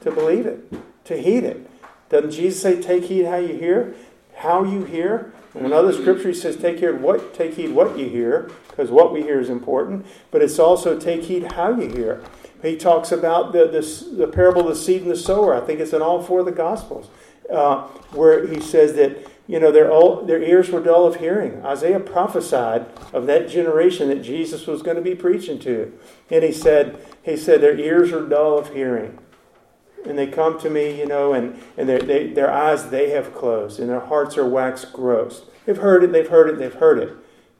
to 0.00 0.10
believe 0.12 0.46
it, 0.46 0.72
to 1.04 1.20
heed 1.20 1.44
it. 1.44 1.69
Doesn't 2.10 2.32
Jesus 2.32 2.60
say, 2.60 2.80
take 2.80 3.04
heed 3.04 3.24
how 3.24 3.36
you 3.36 3.56
hear? 3.56 3.94
How 4.36 4.64
you 4.64 4.84
hear? 4.84 5.32
In 5.54 5.64
another 5.64 5.92
scripture, 5.92 6.28
he 6.28 6.34
says, 6.34 6.56
take 6.56 6.80
heed 6.80 7.00
what, 7.00 7.34
take 7.34 7.54
heed 7.54 7.70
what 7.70 7.98
you 7.98 8.08
hear, 8.08 8.50
because 8.68 8.90
what 8.90 9.12
we 9.12 9.22
hear 9.22 9.40
is 9.40 9.48
important. 9.48 10.06
But 10.30 10.42
it's 10.42 10.58
also 10.58 10.98
take 10.98 11.24
heed 11.24 11.52
how 11.52 11.70
you 11.80 11.88
hear. 11.88 12.22
He 12.62 12.76
talks 12.76 13.10
about 13.10 13.52
the, 13.52 13.66
the, 13.66 14.16
the 14.16 14.28
parable 14.28 14.62
of 14.62 14.68
the 14.68 14.76
seed 14.76 15.02
and 15.02 15.10
the 15.10 15.16
sower. 15.16 15.54
I 15.54 15.64
think 15.64 15.80
it's 15.80 15.92
in 15.92 16.02
all 16.02 16.22
four 16.22 16.40
of 16.40 16.46
the 16.46 16.52
Gospels, 16.52 17.08
uh, 17.50 17.86
where 18.12 18.46
he 18.46 18.60
says 18.60 18.94
that 18.94 19.26
you 19.50 19.58
know, 19.58 19.72
their, 19.72 19.90
all, 19.90 20.24
their 20.24 20.40
ears 20.40 20.70
were 20.70 20.80
dull 20.80 21.06
of 21.06 21.16
hearing. 21.16 21.66
Isaiah 21.66 21.98
prophesied 21.98 22.86
of 23.12 23.26
that 23.26 23.48
generation 23.48 24.06
that 24.06 24.22
Jesus 24.22 24.64
was 24.68 24.80
going 24.80 24.94
to 24.94 25.02
be 25.02 25.16
preaching 25.16 25.58
to. 25.60 25.92
And 26.30 26.44
he 26.44 26.52
said, 26.52 27.04
he 27.24 27.36
said, 27.36 27.60
their 27.60 27.76
ears 27.76 28.12
are 28.12 28.24
dull 28.24 28.56
of 28.56 28.72
hearing. 28.72 29.18
And 30.06 30.18
they 30.18 30.26
come 30.26 30.58
to 30.60 30.70
me, 30.70 30.98
you 30.98 31.06
know, 31.06 31.32
and, 31.32 31.60
and 31.76 31.88
they, 31.88 32.28
their 32.28 32.50
eyes 32.50 32.90
they 32.90 33.10
have 33.10 33.34
closed, 33.34 33.78
and 33.78 33.88
their 33.88 34.00
hearts 34.00 34.38
are 34.38 34.46
waxed 34.46 34.92
gross. 34.92 35.42
They've 35.66 35.76
heard 35.76 36.02
it, 36.02 36.12
they've 36.12 36.28
heard 36.28 36.48
it, 36.48 36.58
they've 36.58 36.72
heard 36.72 36.98
it. 36.98 37.14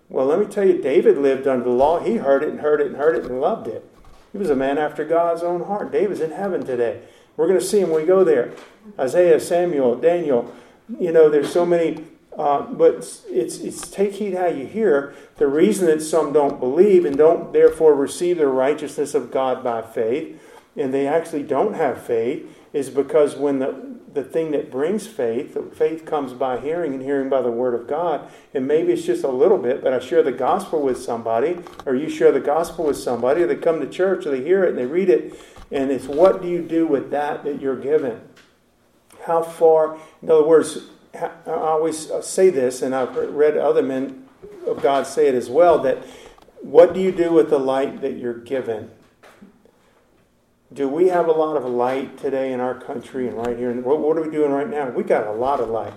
Well, 0.09 0.27
let 0.27 0.41
me 0.41 0.47
tell 0.47 0.67
you, 0.67 0.81
David 0.81 1.19
lived 1.19 1.47
under 1.47 1.65
the 1.65 1.71
law. 1.71 2.01
He 2.01 2.17
heard 2.17 2.43
it 2.43 2.49
and 2.49 2.61
heard 2.61 2.81
it 2.81 2.89
and 2.89 2.97
heard 2.97 3.15
it 3.15 3.25
and 3.25 3.41
loved 3.41 3.69
it. 3.69 3.85
He 4.33 4.39
was 4.39 4.51
a 4.51 4.57
man 4.57 4.79
after 4.79 5.05
God's 5.05 5.43
own 5.43 5.65
heart. 5.65 5.93
David's 5.93 6.21
in 6.21 6.33
heaven 6.33 6.65
today. 6.65 7.03
We're 7.37 7.47
going 7.47 7.59
to 7.59 7.65
see 7.65 7.81
him 7.81 7.91
when 7.91 8.03
we 8.03 8.07
go 8.07 8.25
there. 8.25 8.53
Isaiah, 8.99 9.39
Samuel, 9.41 9.97
Daniel, 9.97 10.53
you 10.99 11.13
know, 11.13 11.29
there's 11.29 11.53
so 11.53 11.65
many, 11.65 12.05
uh, 12.37 12.63
but 12.63 12.97
it's, 13.29 13.59
it's 13.59 13.89
take 13.89 14.15
heed 14.15 14.35
how 14.35 14.47
you 14.47 14.67
hear. 14.67 15.15
The 15.37 15.47
reason 15.47 15.87
that 15.87 16.03
some 16.03 16.33
don't 16.33 16.59
believe 16.59 17.05
and 17.05 17.17
don't 17.17 17.53
therefore 17.53 17.95
receive 17.95 18.39
the 18.39 18.47
righteousness 18.47 19.15
of 19.15 19.31
God 19.31 19.63
by 19.63 19.83
faith, 19.83 20.41
and 20.77 20.93
they 20.95 21.07
actually 21.07 21.43
don't 21.43 21.75
have 21.75 22.03
faith, 22.03 22.47
is 22.73 22.91
because 22.91 23.35
when 23.35 23.59
the, 23.59 23.99
the 24.13 24.23
thing 24.23 24.53
that 24.53 24.71
brings 24.71 25.07
faith, 25.07 25.57
faith 25.75 26.05
comes 26.07 26.33
by 26.33 26.59
hearing 26.59 26.95
and 26.95 27.03
hearing 27.03 27.29
by 27.29 27.43
the 27.43 27.51
Word 27.51 27.75
of 27.75 27.87
God, 27.87 28.29
and 28.55 28.67
maybe 28.67 28.93
it's 28.93 29.05
just 29.05 29.25
a 29.25 29.29
little 29.29 29.59
bit, 29.59 29.83
but 29.83 29.93
I 29.93 29.99
share 29.99 30.23
the 30.23 30.33
gospel 30.33 30.83
with 30.83 31.03
somebody, 31.03 31.59
or 31.87 31.95
you 31.95 32.09
share 32.09 32.33
the 32.33 32.41
gospel 32.41 32.87
with 32.87 32.97
somebody, 32.97 33.43
or 33.43 33.47
they 33.47 33.57
come 33.57 33.81
to 33.81 33.89
church, 33.89 34.27
or 34.27 34.31
they 34.31 34.43
hear 34.43 34.65
it 34.65 34.71
and 34.71 34.79
they 34.79 34.87
read 34.87 35.11
it, 35.11 35.35
and 35.73 35.91
it's 35.91 36.07
what 36.07 36.43
do 36.43 36.49
you 36.49 36.63
do 36.63 36.87
with 36.87 37.11
that 37.11 37.45
that 37.45 37.61
you're 37.61 37.81
given? 37.81 38.21
how 39.27 39.43
far, 39.43 39.99
in 40.23 40.31
other 40.31 40.45
words, 40.45 40.79
I 41.15 41.31
always 41.47 42.11
uh, 42.11 42.23
say 42.23 42.51
this, 42.51 42.83
and 42.83 42.95
I've 42.95 43.15
read 43.17 43.57
other 43.57 43.83
men 43.83 44.29
of 44.67 44.83
God 44.83 45.07
say 45.07 45.29
it 45.29 45.35
as 45.35 45.51
well, 45.51 45.79
that 45.81 45.99
what 46.61 46.95
do 46.95 47.01
you 47.01 47.13
do 47.13 47.33
with 47.33 47.51
the 47.51 47.59
light 47.59 48.01
that 48.01 48.17
you're 48.17 48.39
given? 48.39 48.91
Do 50.73 50.89
we 50.89 51.09
have 51.09 51.27
a 51.27 51.33
lot 51.33 51.57
of 51.57 51.65
light 51.65 52.17
today 52.17 52.53
in 52.53 52.61
our 52.61 52.75
country 52.75 53.27
and 53.27 53.37
right 53.37 53.59
here? 53.59 53.73
What, 53.81 53.99
what 53.99 54.17
are 54.17 54.23
we 54.23 54.31
doing 54.31 54.53
right 54.53 54.71
now? 54.71 54.89
We 54.89 55.03
got 55.03 55.27
a 55.27 55.33
lot 55.33 55.59
of 55.59 55.69
light. 55.69 55.93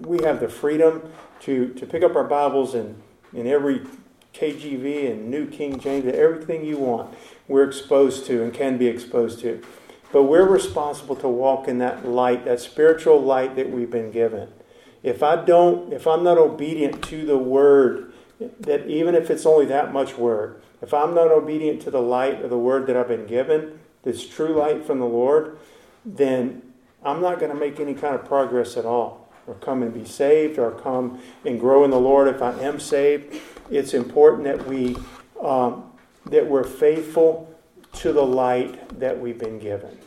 We 0.00 0.24
have 0.24 0.40
the 0.40 0.48
freedom 0.48 1.02
to, 1.40 1.74
to 1.74 1.84
pick 1.84 2.02
up 2.02 2.16
our 2.16 2.24
Bibles 2.24 2.74
and 2.74 3.02
in 3.34 3.46
every 3.46 3.82
KJV 4.32 5.10
and 5.10 5.30
New 5.30 5.46
King 5.46 5.78
James, 5.78 6.06
everything 6.06 6.64
you 6.64 6.78
want, 6.78 7.14
we're 7.48 7.68
exposed 7.68 8.24
to 8.26 8.42
and 8.42 8.54
can 8.54 8.78
be 8.78 8.86
exposed 8.86 9.40
to. 9.40 9.62
But 10.10 10.22
we're 10.22 10.48
responsible 10.48 11.16
to 11.16 11.28
walk 11.28 11.68
in 11.68 11.76
that 11.78 12.06
light, 12.06 12.46
that 12.46 12.60
spiritual 12.60 13.20
light 13.22 13.56
that 13.56 13.70
we've 13.70 13.90
been 13.90 14.10
given. 14.10 14.48
If 15.02 15.22
I 15.22 15.44
don't, 15.44 15.92
if 15.92 16.06
I'm 16.06 16.24
not 16.24 16.38
obedient 16.38 17.02
to 17.04 17.26
the 17.26 17.36
word, 17.36 18.12
that 18.60 18.86
even 18.86 19.14
if 19.14 19.28
it's 19.28 19.44
only 19.44 19.66
that 19.66 19.92
much 19.92 20.16
word, 20.16 20.62
if 20.80 20.94
I'm 20.94 21.14
not 21.14 21.30
obedient 21.30 21.82
to 21.82 21.90
the 21.90 22.00
light 22.00 22.42
of 22.42 22.48
the 22.48 22.58
word 22.58 22.86
that 22.86 22.96
I've 22.96 23.08
been 23.08 23.26
given, 23.26 23.80
this 24.04 24.26
true 24.28 24.54
light 24.54 24.84
from 24.84 24.98
the 24.98 25.06
Lord, 25.06 25.58
then 26.04 26.62
I'm 27.02 27.20
not 27.20 27.40
going 27.40 27.52
to 27.52 27.58
make 27.58 27.80
any 27.80 27.94
kind 27.94 28.14
of 28.14 28.24
progress 28.24 28.76
at 28.76 28.84
all, 28.84 29.28
or 29.46 29.54
come 29.54 29.82
and 29.82 29.92
be 29.92 30.04
saved, 30.04 30.58
or 30.58 30.70
come 30.70 31.20
and 31.44 31.58
grow 31.58 31.84
in 31.84 31.90
the 31.90 32.00
Lord 32.00 32.28
if 32.28 32.40
I 32.40 32.52
am 32.60 32.78
saved. 32.78 33.40
It's 33.70 33.94
important 33.94 34.44
that 34.44 34.66
we 34.66 34.96
um, 35.42 35.90
that 36.26 36.46
we're 36.46 36.64
faithful 36.64 37.54
to 37.92 38.12
the 38.12 38.24
light 38.24 38.98
that 38.98 39.18
we've 39.18 39.38
been 39.38 39.58
given. 39.58 39.98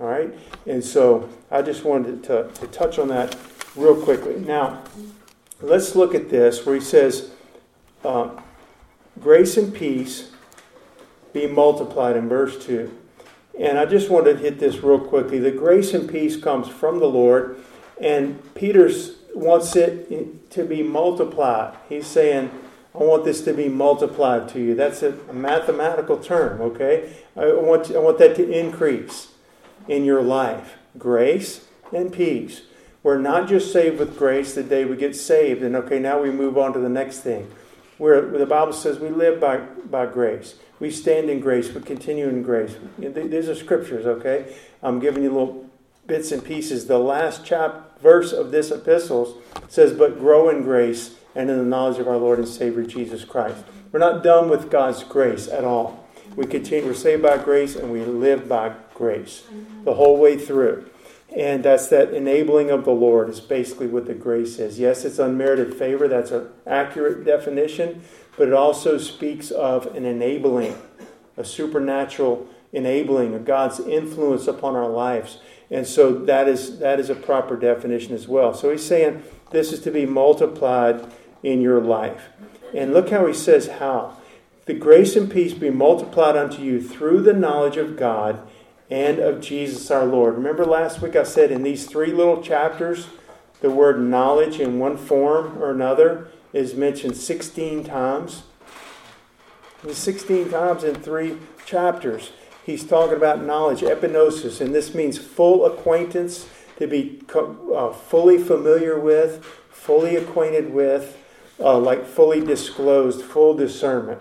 All 0.00 0.06
right? 0.06 0.32
And 0.66 0.84
so 0.84 1.28
I 1.50 1.62
just 1.62 1.84
wanted 1.84 2.24
to, 2.24 2.50
to 2.52 2.66
touch 2.68 2.98
on 2.98 3.08
that 3.08 3.36
real 3.76 3.94
quickly. 4.00 4.40
Now, 4.40 4.82
let's 5.60 5.94
look 5.94 6.14
at 6.14 6.28
this 6.30 6.64
where 6.66 6.74
he 6.74 6.80
says, 6.80 7.30
uh, 8.04 8.30
Grace 9.20 9.56
and 9.56 9.74
peace 9.74 10.30
be 11.32 11.46
multiplied 11.46 12.16
in 12.16 12.28
verse 12.28 12.64
2. 12.64 12.96
And 13.60 13.78
I 13.78 13.84
just 13.84 14.08
wanted 14.08 14.38
to 14.38 14.38
hit 14.38 14.58
this 14.58 14.82
real 14.82 14.98
quickly. 14.98 15.38
The 15.38 15.50
grace 15.50 15.92
and 15.92 16.08
peace 16.08 16.34
comes 16.34 16.66
from 16.66 16.98
the 16.98 17.06
Lord, 17.06 17.58
and 18.00 18.42
Peter 18.54 18.90
wants 19.34 19.76
it 19.76 20.50
to 20.52 20.64
be 20.64 20.82
multiplied. 20.82 21.76
He's 21.86 22.06
saying, 22.06 22.50
I 22.94 22.98
want 22.98 23.26
this 23.26 23.42
to 23.42 23.52
be 23.52 23.68
multiplied 23.68 24.48
to 24.50 24.60
you. 24.60 24.74
That's 24.74 25.02
a, 25.02 25.12
mathematical 25.30 26.16
term, 26.16 26.62
okay? 26.62 27.12
I 27.36 27.52
want, 27.52 27.94
I 27.94 27.98
want 27.98 28.18
that 28.18 28.34
to 28.36 28.50
increase 28.50 29.28
in 29.86 30.06
your 30.06 30.22
life. 30.22 30.78
Grace 30.98 31.66
and 31.92 32.10
peace. 32.10 32.62
We're 33.02 33.18
not 33.18 33.46
just 33.46 33.72
saved 33.74 33.98
with 33.98 34.16
grace 34.16 34.54
the 34.54 34.62
day 34.62 34.86
we 34.86 34.96
get 34.96 35.14
saved, 35.14 35.62
and 35.62 35.76
okay, 35.76 35.98
now 35.98 36.20
we 36.22 36.30
move 36.30 36.56
on 36.56 36.72
to 36.72 36.78
the 36.78 36.88
next 36.88 37.20
thing. 37.20 37.50
Where 37.98 38.22
the 38.22 38.46
Bible 38.46 38.72
says 38.72 38.98
we 38.98 39.10
live 39.10 39.38
by, 39.38 39.58
by 39.58 40.06
grace. 40.06 40.54
We 40.80 40.90
stand 40.90 41.30
in 41.30 41.40
grace, 41.40 41.72
we 41.72 41.82
continue 41.82 42.28
in 42.28 42.42
grace. 42.42 42.74
These 42.98 43.48
are 43.48 43.54
scriptures, 43.54 44.06
okay? 44.06 44.56
I'm 44.82 44.98
giving 44.98 45.22
you 45.22 45.30
little 45.30 45.70
bits 46.06 46.32
and 46.32 46.44
pieces. 46.44 46.86
The 46.86 46.98
last 46.98 47.44
chap 47.44 48.00
verse 48.00 48.32
of 48.32 48.50
this 48.50 48.70
epistle 48.70 49.40
says, 49.68 49.92
But 49.92 50.18
grow 50.18 50.48
in 50.48 50.62
grace 50.62 51.14
and 51.34 51.50
in 51.50 51.58
the 51.58 51.64
knowledge 51.64 51.98
of 51.98 52.08
our 52.08 52.16
Lord 52.16 52.38
and 52.38 52.48
Savior 52.48 52.82
Jesus 52.82 53.24
Christ. 53.24 53.62
We're 53.92 54.00
not 54.00 54.24
done 54.24 54.48
with 54.48 54.70
God's 54.70 55.04
grace 55.04 55.48
at 55.48 55.64
all. 55.64 56.08
We 56.34 56.46
continue, 56.46 56.86
we're 56.86 56.94
saved 56.94 57.22
by 57.22 57.38
grace 57.38 57.76
and 57.76 57.92
we 57.92 58.04
live 58.04 58.48
by 58.48 58.74
grace 58.94 59.44
the 59.84 59.94
whole 59.94 60.16
way 60.16 60.38
through. 60.38 60.88
And 61.36 61.62
that's 61.62 61.88
that 61.88 62.12
enabling 62.12 62.70
of 62.70 62.84
the 62.84 62.90
Lord 62.90 63.28
is 63.28 63.40
basically 63.40 63.86
what 63.86 64.06
the 64.06 64.14
grace 64.14 64.58
is. 64.58 64.80
Yes, 64.80 65.04
it's 65.04 65.18
unmerited 65.18 65.74
favor. 65.74 66.08
That's 66.08 66.32
an 66.32 66.48
accurate 66.66 67.24
definition. 67.24 68.02
But 68.40 68.48
it 68.48 68.54
also 68.54 68.96
speaks 68.96 69.50
of 69.50 69.94
an 69.94 70.06
enabling, 70.06 70.74
a 71.36 71.44
supernatural 71.44 72.48
enabling, 72.72 73.34
of 73.34 73.44
God's 73.44 73.80
influence 73.80 74.46
upon 74.46 74.76
our 74.76 74.88
lives. 74.88 75.40
And 75.70 75.86
so 75.86 76.14
that 76.24 76.48
is, 76.48 76.78
that 76.78 76.98
is 76.98 77.10
a 77.10 77.14
proper 77.14 77.54
definition 77.54 78.14
as 78.14 78.26
well. 78.26 78.54
So 78.54 78.70
he's 78.70 78.82
saying 78.82 79.22
this 79.50 79.74
is 79.74 79.82
to 79.82 79.90
be 79.90 80.06
multiplied 80.06 81.04
in 81.42 81.60
your 81.60 81.82
life. 81.82 82.30
And 82.74 82.94
look 82.94 83.10
how 83.10 83.26
he 83.26 83.34
says 83.34 83.68
how. 83.68 84.16
The 84.64 84.72
grace 84.72 85.16
and 85.16 85.30
peace 85.30 85.52
be 85.52 85.68
multiplied 85.68 86.34
unto 86.34 86.62
you 86.62 86.80
through 86.80 87.20
the 87.20 87.34
knowledge 87.34 87.76
of 87.76 87.98
God 87.98 88.40
and 88.88 89.18
of 89.18 89.42
Jesus 89.42 89.90
our 89.90 90.06
Lord. 90.06 90.34
Remember 90.34 90.64
last 90.64 91.02
week 91.02 91.14
I 91.14 91.24
said 91.24 91.52
in 91.52 91.62
these 91.62 91.84
three 91.84 92.10
little 92.10 92.42
chapters, 92.42 93.08
the 93.60 93.70
word 93.70 94.00
knowledge 94.00 94.58
in 94.58 94.78
one 94.78 94.96
form 94.96 95.62
or 95.62 95.70
another 95.70 96.28
is 96.52 96.74
mentioned 96.74 97.16
16 97.16 97.84
times. 97.84 98.42
16 99.90 100.50
times 100.50 100.84
in 100.84 100.94
three 100.96 101.38
chapters. 101.64 102.32
He's 102.64 102.84
talking 102.84 103.16
about 103.16 103.42
knowledge, 103.42 103.80
epignosis, 103.80 104.60
and 104.60 104.74
this 104.74 104.94
means 104.94 105.16
full 105.18 105.64
acquaintance, 105.64 106.46
to 106.76 106.86
be 106.86 107.22
uh, 107.34 107.92
fully 107.92 108.38
familiar 108.38 108.98
with, 108.98 109.44
fully 109.70 110.16
acquainted 110.16 110.72
with, 110.72 111.16
uh, 111.58 111.78
like 111.78 112.06
fully 112.06 112.40
disclosed, 112.40 113.22
full 113.22 113.54
discernment. 113.54 114.20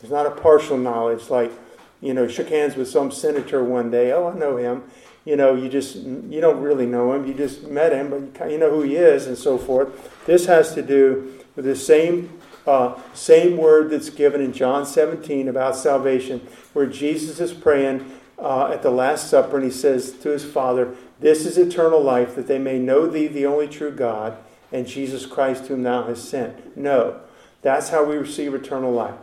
It's 0.00 0.10
not 0.10 0.26
a 0.26 0.30
partial 0.30 0.78
knowledge 0.78 1.28
like, 1.28 1.52
you 2.00 2.14
know, 2.14 2.28
shook 2.28 2.48
hands 2.48 2.76
with 2.76 2.88
some 2.88 3.10
senator 3.10 3.62
one 3.62 3.90
day. 3.90 4.12
Oh, 4.12 4.28
I 4.28 4.38
know 4.38 4.56
him. 4.56 4.84
you 5.24 5.36
know, 5.36 5.54
you 5.54 5.68
just 5.68 5.96
you 5.96 6.40
don't 6.40 6.62
really 6.62 6.86
know 6.86 7.12
him. 7.12 7.26
You 7.26 7.34
just 7.34 7.64
met 7.64 7.92
him, 7.92 8.32
but 8.32 8.50
you 8.50 8.56
know 8.56 8.70
who 8.70 8.82
he 8.82 8.96
is, 8.96 9.26
and 9.26 9.36
so 9.36 9.58
forth. 9.58 10.24
This 10.24 10.46
has 10.46 10.74
to 10.74 10.82
do 10.82 11.37
with 11.58 11.64
the 11.64 11.74
same 11.74 12.38
uh, 12.68 12.96
same 13.14 13.56
word 13.56 13.90
that's 13.90 14.10
given 14.10 14.40
in 14.40 14.52
John 14.52 14.86
17 14.86 15.48
about 15.48 15.74
salvation, 15.74 16.46
where 16.72 16.86
Jesus 16.86 17.40
is 17.40 17.52
praying 17.52 18.12
uh, 18.38 18.68
at 18.68 18.82
the 18.82 18.92
Last 18.92 19.28
Supper, 19.28 19.56
and 19.56 19.64
he 19.64 19.70
says 19.72 20.12
to 20.12 20.28
his 20.28 20.44
Father, 20.44 20.94
"This 21.18 21.44
is 21.44 21.58
eternal 21.58 22.00
life, 22.00 22.36
that 22.36 22.46
they 22.46 22.60
may 22.60 22.78
know 22.78 23.08
Thee, 23.08 23.26
the 23.26 23.44
only 23.44 23.66
true 23.66 23.90
God, 23.90 24.36
and 24.70 24.86
Jesus 24.86 25.26
Christ, 25.26 25.66
whom 25.66 25.82
Thou 25.82 26.04
hast 26.04 26.28
sent." 26.28 26.76
No, 26.76 27.18
that's 27.60 27.88
how 27.88 28.04
we 28.04 28.16
receive 28.16 28.54
eternal 28.54 28.92
life, 28.92 29.16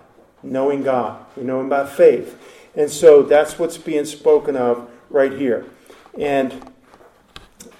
knowing 0.43 0.83
God. 0.83 1.25
We 1.37 1.43
know 1.43 1.61
Him 1.61 1.69
by 1.69 1.85
faith, 1.85 2.37
and 2.75 2.91
so 2.91 3.23
that's 3.23 3.57
what's 3.57 3.77
being 3.77 4.03
spoken 4.03 4.57
of 4.57 4.89
right 5.09 5.31
here, 5.31 5.65
and 6.19 6.69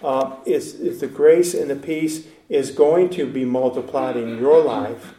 uh, 0.02 0.38
it's, 0.46 0.76
it's 0.76 1.02
the 1.02 1.08
grace 1.08 1.54
and 1.54 1.70
the 1.70 1.76
peace 1.76 2.28
is 2.50 2.72
going 2.72 3.10
to 3.10 3.26
be 3.26 3.46
multiplied 3.46 4.16
in 4.16 4.38
your 4.38 4.62
life 4.62 5.14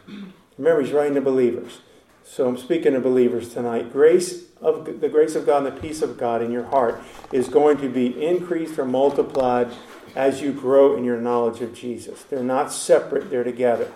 Remember, 0.57 0.81
he's 0.81 0.91
writing 0.91 1.15
to 1.15 1.21
believers. 1.21 1.81
So 2.23 2.47
I'm 2.47 2.57
speaking 2.57 2.93
to 2.93 2.99
believers 2.99 3.53
tonight. 3.53 3.91
Grace 3.91 4.45
of 4.59 5.01
the 5.01 5.07
grace 5.07 5.35
of 5.35 5.45
God 5.45 5.65
and 5.65 5.77
the 5.77 5.81
peace 5.81 6.01
of 6.01 6.17
God 6.17 6.41
in 6.41 6.51
your 6.51 6.65
heart 6.65 7.01
is 7.31 7.47
going 7.47 7.77
to 7.77 7.89
be 7.89 8.25
increased 8.25 8.79
or 8.79 8.85
multiplied 8.85 9.71
as 10.15 10.41
you 10.41 10.51
grow 10.51 10.97
in 10.97 11.03
your 11.03 11.21
knowledge 11.21 11.61
of 11.61 11.75
Jesus. 11.75 12.23
They're 12.23 12.41
not 12.41 12.73
separate, 12.73 13.29
they're 13.29 13.43
together. 13.43 13.91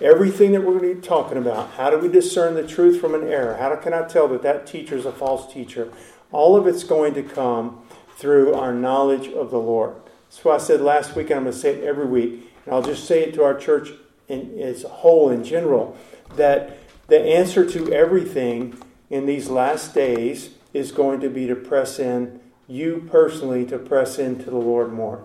Everything 0.00 0.52
that 0.52 0.62
we're 0.62 0.78
going 0.78 0.94
to 0.94 1.00
be 1.00 1.06
talking 1.06 1.36
about, 1.36 1.72
how 1.72 1.90
do 1.90 1.98
we 1.98 2.08
discern 2.08 2.54
the 2.54 2.66
truth 2.66 3.00
from 3.00 3.14
an 3.14 3.24
error? 3.24 3.56
How 3.56 3.74
can 3.76 3.92
I 3.92 4.06
tell 4.06 4.28
that 4.28 4.42
that 4.42 4.66
teacher 4.66 4.96
is 4.96 5.04
a 5.04 5.12
false 5.12 5.52
teacher? 5.52 5.92
All 6.30 6.56
of 6.56 6.66
it's 6.66 6.84
going 6.84 7.14
to 7.14 7.22
come 7.22 7.82
through 8.16 8.54
our 8.54 8.72
knowledge 8.72 9.28
of 9.28 9.50
the 9.50 9.58
Lord. 9.58 9.94
That's 10.30 10.44
why 10.44 10.54
I 10.54 10.58
said 10.58 10.80
last 10.80 11.16
week, 11.16 11.30
and 11.30 11.38
I'm 11.38 11.44
going 11.44 11.54
to 11.54 11.58
say 11.58 11.74
it 11.74 11.84
every 11.84 12.06
week, 12.06 12.53
and 12.64 12.74
I'll 12.74 12.82
just 12.82 13.06
say 13.06 13.24
it 13.24 13.34
to 13.34 13.44
our 13.44 13.54
church 13.54 13.92
in, 14.28 14.58
as 14.58 14.84
a 14.84 14.88
whole 14.88 15.30
in 15.30 15.44
general 15.44 15.96
that 16.36 16.78
the 17.08 17.20
answer 17.20 17.68
to 17.70 17.92
everything 17.92 18.80
in 19.10 19.26
these 19.26 19.48
last 19.48 19.94
days 19.94 20.50
is 20.72 20.90
going 20.90 21.20
to 21.20 21.28
be 21.28 21.46
to 21.46 21.54
press 21.54 21.98
in, 21.98 22.40
you 22.66 23.06
personally, 23.10 23.64
to 23.66 23.78
press 23.78 24.18
into 24.18 24.50
the 24.50 24.56
Lord 24.56 24.92
more. 24.92 25.24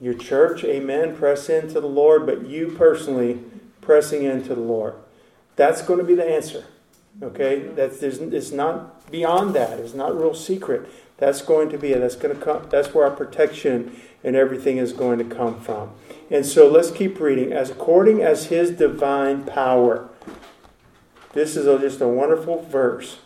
Your 0.00 0.14
church, 0.14 0.64
amen, 0.64 1.16
press 1.16 1.50
into 1.50 1.80
the 1.80 1.86
Lord, 1.86 2.24
but 2.24 2.46
you 2.46 2.68
personally 2.68 3.40
pressing 3.80 4.22
into 4.22 4.54
the 4.54 4.60
Lord. 4.60 4.94
That's 5.56 5.82
going 5.82 5.98
to 5.98 6.04
be 6.04 6.14
the 6.14 6.24
answer. 6.24 6.64
Okay? 7.22 7.58
That's 7.58 8.02
it's 8.02 8.50
not 8.50 9.10
beyond 9.10 9.54
that. 9.54 9.78
It's 9.78 9.94
not 9.94 10.18
real 10.18 10.34
secret. 10.34 10.88
That's 11.20 11.42
going 11.42 11.68
to 11.68 11.78
be 11.78 11.92
it. 11.92 12.00
That's 12.00 12.16
going 12.16 12.34
to 12.36 12.42
come 12.42 12.66
that's 12.70 12.92
where 12.92 13.04
our 13.04 13.14
protection 13.14 13.94
and 14.24 14.34
everything 14.34 14.78
is 14.78 14.92
going 14.92 15.18
to 15.18 15.24
come 15.24 15.60
from. 15.60 15.90
And 16.30 16.44
so 16.44 16.68
let's 16.68 16.90
keep 16.90 17.20
reading. 17.20 17.52
As 17.52 17.70
according 17.70 18.22
as 18.22 18.46
his 18.46 18.70
divine 18.72 19.44
power. 19.44 20.08
This 21.32 21.56
is 21.56 21.66
a, 21.66 21.78
just 21.78 22.00
a 22.00 22.08
wonderful 22.08 22.62
verse. 22.62 23.18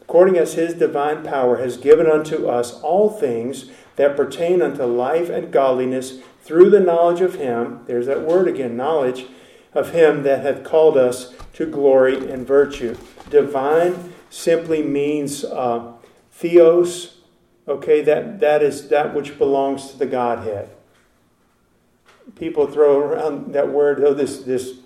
According 0.00 0.36
as 0.36 0.54
his 0.54 0.74
divine 0.74 1.22
power 1.22 1.58
has 1.58 1.76
given 1.76 2.06
unto 2.06 2.48
us 2.48 2.80
all 2.80 3.08
things 3.08 3.70
that 3.96 4.16
pertain 4.16 4.60
unto 4.60 4.84
life 4.84 5.28
and 5.28 5.52
godliness 5.52 6.18
through 6.42 6.70
the 6.70 6.80
knowledge 6.80 7.20
of 7.20 7.36
him, 7.36 7.80
there's 7.86 8.06
that 8.06 8.22
word 8.22 8.48
again, 8.48 8.76
knowledge, 8.76 9.26
of 9.74 9.92
him 9.92 10.22
that 10.24 10.42
hath 10.42 10.64
called 10.64 10.96
us 10.96 11.34
to 11.54 11.66
glory 11.66 12.30
and 12.30 12.46
virtue. 12.46 12.96
Divine 13.30 14.12
simply 14.28 14.82
means 14.82 15.44
uh, 15.44 15.92
theos, 16.32 17.11
okay, 17.68 18.02
that, 18.02 18.40
that 18.40 18.62
is 18.62 18.88
that 18.88 19.14
which 19.14 19.38
belongs 19.38 19.90
to 19.90 19.98
the 19.98 20.06
Godhead 20.06 20.70
people 22.36 22.66
throw 22.66 22.98
around 22.98 23.52
that 23.52 23.68
word, 23.68 24.02
oh, 24.02 24.14
this, 24.14 24.40
this, 24.40 24.78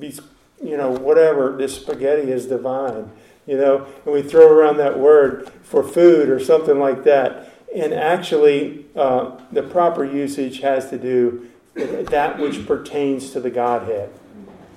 you 0.00 0.76
know, 0.76 0.90
whatever, 0.90 1.56
this 1.56 1.76
spaghetti 1.76 2.30
is 2.30 2.46
divine, 2.46 3.10
you 3.46 3.56
know, 3.56 3.86
and 4.04 4.14
we 4.14 4.22
throw 4.22 4.48
around 4.48 4.76
that 4.76 4.98
word 4.98 5.50
for 5.62 5.82
food 5.82 6.28
or 6.28 6.38
something 6.40 6.78
like 6.78 7.04
that. 7.04 7.52
And 7.74 7.92
actually, 7.92 8.86
uh, 8.94 9.38
the 9.50 9.62
proper 9.62 10.04
usage 10.04 10.60
has 10.60 10.90
to 10.90 10.98
do 10.98 11.48
that 11.74 12.38
which 12.38 12.66
pertains 12.66 13.30
to 13.30 13.40
the 13.40 13.50
Godhead. 13.50 14.12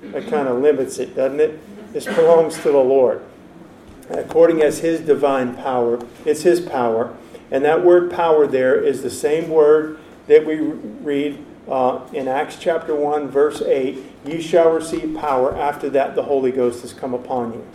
That 0.02 0.28
kind 0.28 0.48
of 0.48 0.60
limits 0.60 0.98
it, 1.00 1.16
doesn't 1.16 1.40
it? 1.40 1.94
This 1.94 2.06
belongs 2.06 2.56
to 2.62 2.72
the 2.72 2.78
Lord. 2.78 3.22
According 4.10 4.62
as 4.62 4.80
His 4.80 5.02
divine 5.02 5.56
power, 5.56 6.00
it's 6.26 6.44
His 6.44 6.62
power. 6.62 7.16
And 7.52 7.64
that 7.66 7.84
word 7.84 8.12
power 8.12 8.48
there 8.48 8.82
is 8.82 9.04
the 9.04 9.10
same 9.10 9.50
word 9.50 10.00
that 10.28 10.46
we 10.46 10.58
read 10.60 11.44
uh, 11.68 12.08
in 12.14 12.28
Acts 12.28 12.58
chapter 12.60 12.94
1, 12.94 13.30
verse 13.30 13.62
8, 13.62 14.04
you 14.26 14.42
shall 14.42 14.72
receive 14.72 15.16
power. 15.16 15.56
After 15.56 15.90
that, 15.92 16.16
the 16.16 16.24
Holy 16.24 16.52
Ghost 16.52 16.82
has 16.82 16.94
come 16.94 17.14
upon 17.14 17.54
you. 17.54 17.68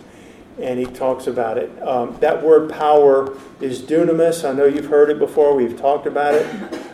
And 0.61 0.79
he 0.79 0.85
talks 0.85 1.27
about 1.27 1.57
it. 1.57 1.71
Um, 1.81 2.17
that 2.19 2.41
word 2.41 2.71
power 2.71 3.37
is 3.59 3.81
dunamis. 3.81 4.47
I 4.47 4.53
know 4.53 4.65
you've 4.65 4.85
heard 4.85 5.09
it 5.09 5.19
before. 5.19 5.55
We've 5.55 5.77
talked 5.77 6.07
about 6.07 6.35
it. 6.35 6.45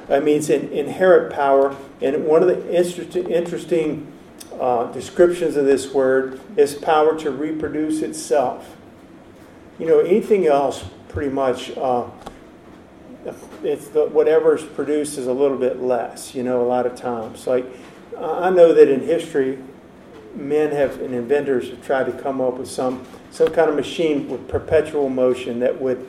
It 0.09 0.23
means 0.23 0.49
in, 0.49 0.71
inherent 0.71 1.33
power. 1.33 1.75
And 2.01 2.25
one 2.25 2.41
of 2.41 2.47
the 2.47 2.75
interesting 2.75 4.11
uh, 4.59 4.91
descriptions 4.91 5.55
of 5.55 5.65
this 5.65 5.93
word 5.93 6.39
is 6.55 6.75
power 6.75 7.17
to 7.19 7.29
reproduce 7.29 8.01
itself. 8.01 8.76
You 9.79 9.85
know, 9.85 9.99
anything 9.99 10.47
else 10.47 10.83
pretty 11.09 11.31
much 11.31 11.75
uh, 11.77 12.09
it's 13.63 13.89
the, 13.89 14.05
whatever's 14.05 14.63
produced 14.63 15.17
is 15.17 15.27
a 15.27 15.33
little 15.33 15.57
bit 15.57 15.81
less, 15.81 16.33
you 16.33 16.43
know, 16.43 16.61
a 16.61 16.67
lot 16.67 16.85
of 16.85 16.95
times. 16.95 17.47
Like, 17.47 17.65
I 18.17 18.49
know 18.49 18.73
that 18.73 18.87
in 18.87 19.01
history, 19.01 19.59
men 20.35 20.71
have 20.71 21.01
and 21.01 21.13
inventors 21.13 21.69
have 21.69 21.83
tried 21.85 22.05
to 22.05 22.11
come 22.11 22.41
up 22.41 22.57
with 22.57 22.69
some 22.69 23.05
some 23.31 23.49
kind 23.49 23.69
of 23.69 23.75
machine 23.75 24.29
with 24.29 24.47
perpetual 24.47 25.09
motion 25.09 25.59
that 25.59 25.81
would, 25.81 26.07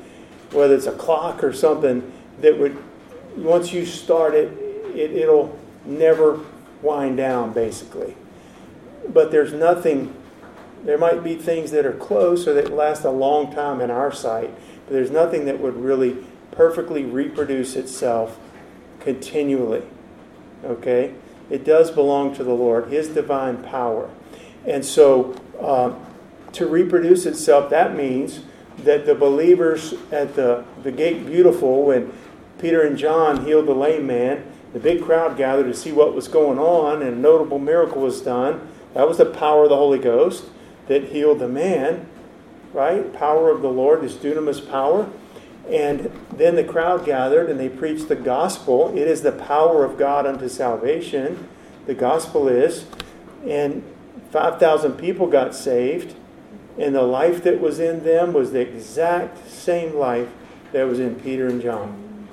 whether 0.53 0.75
it's 0.75 0.87
a 0.87 0.93
clock 0.93 1.43
or 1.43 1.53
something, 1.53 2.13
that 2.41 2.59
would 2.59 2.77
once 3.37 3.73
you 3.73 3.85
start 3.85 4.35
it, 4.35 4.53
it 4.95 5.13
it'll 5.13 5.59
never 5.85 6.41
wind 6.83 7.17
down, 7.17 7.53
basically. 7.53 8.17
But 9.09 9.31
there's 9.31 9.53
nothing. 9.53 10.15
There 10.85 10.99
might 10.99 11.25
be 11.25 11.35
things 11.35 11.71
that 11.73 11.85
are 11.85 11.93
close 11.93 12.47
or 12.47 12.55
that 12.55 12.73
last 12.73 13.05
a 13.05 13.11
long 13.11 13.53
time 13.53 13.81
in 13.81 13.91
our 13.91 14.13
sight, 14.13 14.51
but 14.87 14.93
there's 14.93 15.11
nothing 15.11 15.45
that 15.47 15.61
would 15.61 15.77
really 15.77 16.19
perfectly 16.53 17.05
reproduce 17.05 17.77
itself 17.77 18.39
continually. 19.01 19.83
Okay? 20.65 21.15
It 21.51 21.65
does 21.65 21.91
belong 21.91 22.35
to 22.37 22.45
the 22.45 22.53
Lord, 22.53 22.89
His 22.89 23.09
divine 23.09 23.63
power. 23.63 24.11
And 24.67 24.85
so, 24.85 25.41
uh, 25.61 25.95
to 26.53 26.67
reproduce 26.67 27.27
itself, 27.27 27.71
that 27.71 27.97
means 27.97 28.41
that 28.79 29.07
the 29.07 29.15
believers 29.15 29.95
at 30.13 30.35
the, 30.35 30.65
the 30.83 30.93
gate 30.93 31.27
beautiful, 31.27 31.85
when 31.85 32.13
Peter 32.59 32.83
and 32.83 32.97
John 32.97 33.45
healed 33.45 33.67
the 33.67 33.75
lame 33.75 34.07
man, 34.07 34.45
the 34.73 34.79
big 34.79 35.03
crowd 35.03 35.37
gathered 35.37 35.67
to 35.67 35.75
see 35.75 35.93
what 35.93 36.15
was 36.15 36.29
going 36.29 36.59
on, 36.59 37.03
and 37.03 37.17
a 37.17 37.19
notable 37.19 37.59
miracle 37.59 38.03
was 38.03 38.21
done. 38.21 38.69
That 38.95 39.09
was 39.09 39.19
the 39.19 39.27
power 39.27 39.65
of 39.65 39.71
the 39.71 39.77
Holy 39.77 39.99
Ghost 39.99 40.45
that 40.89 41.05
healed 41.05 41.39
the 41.39 41.49
man, 41.49 42.07
right? 42.73 43.13
Power 43.13 43.51
of 43.51 43.63
the 43.63 43.71
Lord, 43.71 44.01
this 44.01 44.15
dunamis 44.15 44.69
power. 44.69 45.09
And 45.71 46.11
then 46.35 46.57
the 46.57 46.65
crowd 46.65 47.05
gathered 47.05 47.51
and 47.51 47.61
they 47.61 47.69
preached 47.69 48.09
the 48.09 48.17
gospel. 48.17 48.97
It 48.97 49.07
is 49.07 49.23
the 49.23 49.33
power 49.33 49.85
of 49.85 49.99
God 49.99 50.27
unto 50.27 50.49
salvation. 50.49 51.47
The 51.87 51.95
gospel 51.95 52.49
is. 52.49 52.87
And 53.47 53.85
5,000 54.31 54.93
people 54.95 55.27
got 55.27 55.55
saved. 55.55 56.15
And 56.79 56.95
the 56.95 57.03
life 57.03 57.43
that 57.45 57.61
was 57.61 57.81
in 57.81 58.03
them 58.03 58.33
was 58.33 58.53
the 58.53 58.61
exact 58.61 59.51
same 59.51 59.97
life 59.97 60.29
that 60.73 60.87
was 60.87 61.01
in 61.01 61.17
Peter 61.17 61.49
and 61.49 61.61
John. 61.61 62.27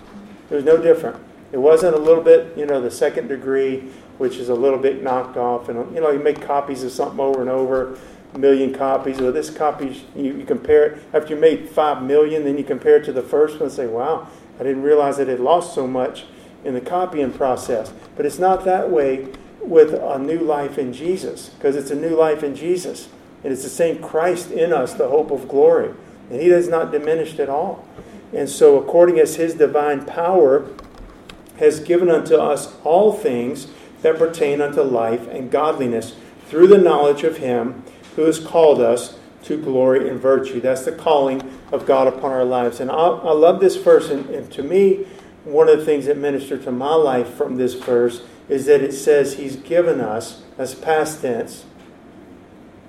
It 0.49 0.55
was 0.55 0.63
no 0.63 0.77
different. 0.77 1.17
It 1.51 1.57
wasn't 1.57 1.95
a 1.95 1.99
little 1.99 2.23
bit, 2.23 2.55
you 2.57 2.65
know, 2.65 2.79
the 2.79 2.91
second 2.91 3.27
degree, 3.27 3.89
which 4.17 4.37
is 4.37 4.49
a 4.49 4.55
little 4.55 4.79
bit 4.79 5.03
knocked 5.03 5.35
off. 5.35 5.67
And, 5.67 5.93
you 5.93 6.01
know, 6.01 6.11
you 6.11 6.19
make 6.19 6.41
copies 6.41 6.83
of 6.83 6.91
something 6.91 7.19
over 7.19 7.41
and 7.41 7.49
over 7.49 7.97
million 8.37 8.73
copies, 8.73 9.19
or 9.19 9.31
this 9.31 9.49
copy, 9.49 10.03
you, 10.15 10.37
you 10.37 10.45
compare 10.45 10.85
it, 10.85 11.03
after 11.13 11.33
you 11.33 11.39
made 11.39 11.69
five 11.69 12.03
million, 12.03 12.43
then 12.43 12.57
you 12.57 12.63
compare 12.63 12.97
it 12.97 13.05
to 13.05 13.13
the 13.13 13.21
first 13.21 13.55
one 13.55 13.63
and 13.63 13.71
say, 13.71 13.87
wow, 13.87 14.27
I 14.59 14.63
didn't 14.63 14.83
realize 14.83 15.17
that 15.17 15.29
it 15.29 15.39
lost 15.39 15.73
so 15.73 15.87
much 15.87 16.25
in 16.63 16.73
the 16.73 16.81
copying 16.81 17.31
process. 17.31 17.93
But 18.15 18.25
it's 18.25 18.39
not 18.39 18.65
that 18.65 18.89
way 18.89 19.27
with 19.61 19.93
a 19.93 20.19
new 20.19 20.39
life 20.39 20.77
in 20.77 20.93
Jesus, 20.93 21.49
because 21.49 21.75
it's 21.75 21.91
a 21.91 21.95
new 21.95 22.15
life 22.15 22.43
in 22.43 22.55
Jesus. 22.55 23.09
And 23.43 23.53
it's 23.53 23.63
the 23.63 23.69
same 23.69 24.01
Christ 24.01 24.51
in 24.51 24.73
us, 24.73 24.93
the 24.93 25.09
hope 25.09 25.31
of 25.31 25.47
glory. 25.47 25.93
And 26.29 26.41
he 26.41 26.49
has 26.49 26.67
not 26.67 26.91
diminished 26.91 27.39
at 27.39 27.49
all. 27.49 27.87
And 28.33 28.49
so, 28.49 28.79
according 28.79 29.19
as 29.19 29.35
his 29.35 29.53
divine 29.53 30.05
power 30.05 30.67
has 31.57 31.79
given 31.79 32.09
unto 32.09 32.35
us 32.35 32.75
all 32.83 33.13
things 33.13 33.67
that 34.01 34.17
pertain 34.17 34.61
unto 34.61 34.81
life 34.81 35.27
and 35.27 35.49
godliness 35.49 36.15
through 36.47 36.67
the 36.67 36.77
knowledge 36.77 37.23
of 37.23 37.37
him 37.37 37.83
who 38.15 38.23
has 38.23 38.39
called 38.39 38.81
us 38.81 39.17
to 39.43 39.61
glory 39.61 40.09
and 40.09 40.19
virtue. 40.19 40.59
That's 40.59 40.85
the 40.85 40.91
calling 40.91 41.41
of 41.71 41.85
God 41.85 42.07
upon 42.07 42.31
our 42.31 42.45
lives. 42.45 42.79
And 42.79 42.89
I, 42.89 42.95
I 42.95 43.31
love 43.31 43.59
this 43.59 43.75
verse, 43.75 44.09
and, 44.09 44.27
and 44.29 44.51
to 44.53 44.63
me, 44.63 45.05
one 45.43 45.69
of 45.69 45.77
the 45.77 45.85
things 45.85 46.07
that 46.07 46.17
minister 46.17 46.57
to 46.57 46.71
my 46.71 46.95
life 46.95 47.35
from 47.35 47.57
this 47.57 47.75
verse 47.75 48.23
is 48.49 48.65
that 48.65 48.81
it 48.81 48.93
says 48.93 49.35
He's 49.35 49.55
given 49.55 50.01
us, 50.01 50.43
as 50.57 50.73
past 50.73 51.21
tense, 51.21 51.65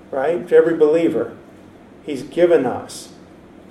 right? 0.09 0.47
To 0.47 0.55
every 0.55 0.75
believer, 0.75 1.37
He's 2.03 2.23
given 2.23 2.65
us 2.65 3.13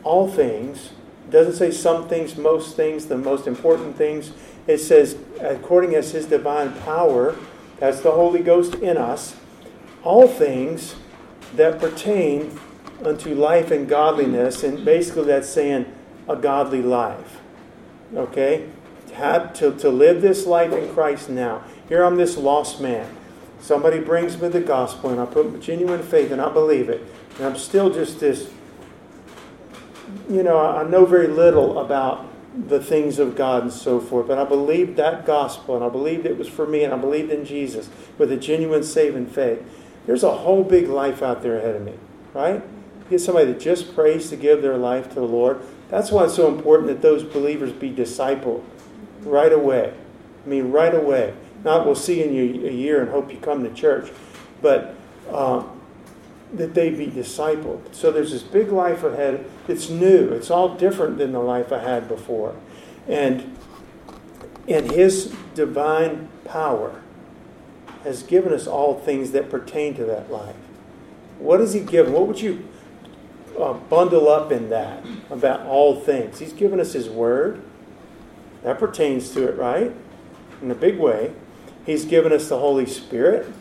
all 0.05 0.29
things. 0.29 0.91
It 1.27 1.33
doesn't 1.33 1.55
say 1.55 1.73
some 1.73 2.09
things, 2.09 2.37
most 2.37 2.77
things, 2.77 3.07
the 3.07 3.19
most 3.19 3.49
important 3.49 3.97
things. 3.97 4.33
It 4.69 4.79
says, 4.79 5.17
according 5.41 5.97
as 5.97 6.13
His 6.13 6.27
divine 6.27 6.73
power, 6.83 7.37
that's 7.79 8.01
the 8.01 8.13
Holy 8.13 8.43
Ghost 8.43 8.77
in 8.77 8.97
us, 8.97 9.35
all 10.05 10.29
things 10.29 10.95
that 11.55 11.79
pertain 11.81 12.59
unto 13.05 13.35
life 13.35 13.71
and 13.71 13.89
godliness. 13.89 14.63
And 14.63 14.85
basically, 14.85 15.25
that's 15.25 15.49
saying 15.49 15.87
a 16.29 16.37
godly 16.37 16.83
life. 16.83 17.41
Okay? 18.15 18.69
Have 19.15 19.55
to, 19.55 19.73
to 19.79 19.89
live 19.89 20.21
this 20.21 20.47
life 20.47 20.73
in 20.73 20.93
Christ 20.93 21.31
now. 21.31 21.65
Here 21.89 22.03
I'm 22.03 22.17
this 22.17 22.37
lost 22.37 22.81
man. 22.81 23.09
Somebody 23.61 23.99
brings 23.99 24.41
me 24.41 24.49
the 24.49 24.61
gospel, 24.61 25.11
and 25.11 25.21
I 25.21 25.27
put 25.27 25.61
genuine 25.61 26.03
faith, 26.03 26.31
and 26.31 26.41
I 26.41 26.53
believe 26.53 26.89
it. 26.89 27.03
And 27.37 27.47
I'm 27.47 27.57
still 27.57 27.93
just 27.93 28.21
this, 28.21 28.51
you 30.29 30.43
know, 30.43 30.59
I 30.59 30.85
know 30.85 31.07
very 31.07 31.27
little 31.27 31.79
about 31.79 32.27
the 32.69 32.81
things 32.83 33.19
of 33.19 33.37
God 33.37 33.63
and 33.65 33.73
so 33.73 34.01
forth, 34.01 34.29
but 34.29 34.39
I 34.39 34.45
believed 34.45 34.97
that 34.97 35.27
gospel, 35.27 35.77
and 35.77 35.85
I 35.85 35.89
believed 35.89 36.27
it 36.27 36.39
was 36.39 36.49
for 36.49 36.67
me, 36.67 36.85
and 36.85 36.93
I 36.93 36.97
believed 36.97 37.31
in 37.31 37.45
Jesus 37.45 37.89
with 38.19 38.31
a 38.33 38.37
genuine 38.37 38.83
saving 38.83 39.27
faith. 39.27 39.63
There's 40.07 40.23
a 40.23 40.31
whole 40.31 40.63
big 40.65 40.89
life 40.89 41.23
out 41.23 41.43
there 41.43 41.59
ahead 41.59 41.75
of 41.75 41.83
me, 41.83 41.95
right? 42.33 42.63
Get 43.11 43.21
somebody 43.21 43.53
that 43.53 43.61
just 43.61 43.95
prays 43.95 44.31
to 44.31 44.37
give 44.37 44.63
their 44.63 44.77
life 44.77 45.09
to 45.11 45.15
the 45.17 45.23
Lord. 45.23 45.61
That's 45.89 46.11
why 46.11 46.25
it's 46.25 46.35
so 46.35 46.53
important 46.53 46.89
that 46.89 47.03
those 47.03 47.23
believers 47.23 47.73
be 47.73 47.91
discipled 47.91 48.63
right 49.23 49.53
away. 49.53 49.93
I 50.45 50.49
mean, 50.49 50.71
right 50.71 50.95
away. 50.95 51.35
Not 51.65 51.85
we'll 51.85 51.95
see 51.95 52.23
in 52.23 52.33
you 52.33 52.67
a 52.67 52.73
year 52.73 53.03
and 53.03 53.11
hope 53.11 53.33
you 53.33 53.39
come 53.39 53.65
to 53.65 53.75
church, 53.75 54.11
but 54.63 54.95
uh, 55.31 55.65
that 56.55 56.75
they 56.75 56.91
be 56.91 57.09
discipled. 57.09 57.95
So 57.95 58.13
there's 58.13 58.31
this 58.31 58.43
big 58.43 58.71
life 58.71 59.03
ahead. 59.03 59.45
It's 59.67 59.89
new. 59.89 60.29
It's 60.29 60.51
all 60.51 60.77
different 60.77 61.19
than 61.19 61.33
the 61.33 61.41
life 61.41 61.73
I 61.73 61.79
had 61.79 62.07
before, 62.07 62.55
and 63.09 63.57
and 64.69 64.91
His 64.91 65.35
divine 65.55 66.29
power 66.45 67.03
has 68.07 68.23
given 68.23 68.53
us 68.53 68.69
all 68.69 68.95
things 68.95 69.33
that 69.33 69.51
pertain 69.51 69.95
to 69.97 70.05
that 70.05 70.31
life. 70.31 70.55
What 71.39 71.59
has 71.61 71.75
He 71.75 71.81
given? 71.81 72.13
What 72.13 72.29
would 72.29 72.41
you 72.41 72.67
uh, 73.59 73.73
bundle 73.75 74.29
up 74.29 74.53
in 74.53 74.71
that 74.71 75.05
about 75.29 75.67
all 75.67 76.01
things? 76.01 76.39
He's 76.39 76.53
given 76.53 76.79
us 76.79 76.93
His 76.93 77.09
Word. 77.11 77.63
That 78.63 78.79
pertains 78.79 79.33
to 79.33 79.49
it, 79.49 79.57
right? 79.57 79.93
In 80.63 80.71
a 80.71 80.75
big 80.75 80.99
way. 80.99 81.33
He's 81.85 82.05
given 82.05 82.33
us 82.33 82.49
the 82.49 82.59
Holy 82.59 82.87
Spirit. 82.87 83.53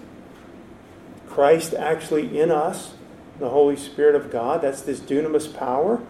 Christ 1.27 1.73
actually 1.73 2.39
in 2.39 2.51
us, 2.51 2.93
the 3.39 3.49
Holy 3.49 3.75
Spirit 3.75 4.15
of 4.15 4.31
God. 4.31 4.61
That's 4.61 4.81
this 4.81 4.99
dunamis 4.99 5.53
power. 5.53 6.01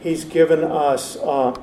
He's 0.00 0.24
given 0.24 0.64
us 0.64 1.16
uh, 1.16 1.54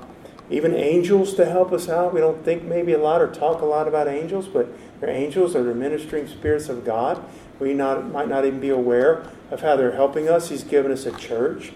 even 0.50 0.76
angels 0.76 1.34
to 1.36 1.46
help 1.46 1.72
us 1.72 1.90
out. 1.90 2.14
We 2.14 2.20
don't 2.20 2.44
think 2.44 2.64
maybe 2.64 2.94
a 2.94 3.00
lot 3.00 3.22
or 3.22 3.32
talk 3.32 3.62
a 3.62 3.66
lot 3.66 3.88
about 3.88 4.08
angels, 4.08 4.48
but 4.48 4.68
they're 5.00 5.10
angels 5.10 5.56
are 5.56 5.64
the 5.64 5.76
ministering 5.76 6.28
spirits 6.28 6.70
of 6.70 6.86
God. 6.86 7.24
We 7.60 7.74
not, 7.74 8.12
might 8.12 8.28
not 8.28 8.46
even 8.46 8.60
be 8.60 8.70
aware 8.70 9.30
of 9.52 9.62
how 9.62 9.76
they're 9.76 9.92
helping 9.92 10.30
us. 10.30 10.50
He's 10.50 10.64
given 10.64 10.92
us 10.92 11.06
a 11.06 11.12
church. 11.12 11.72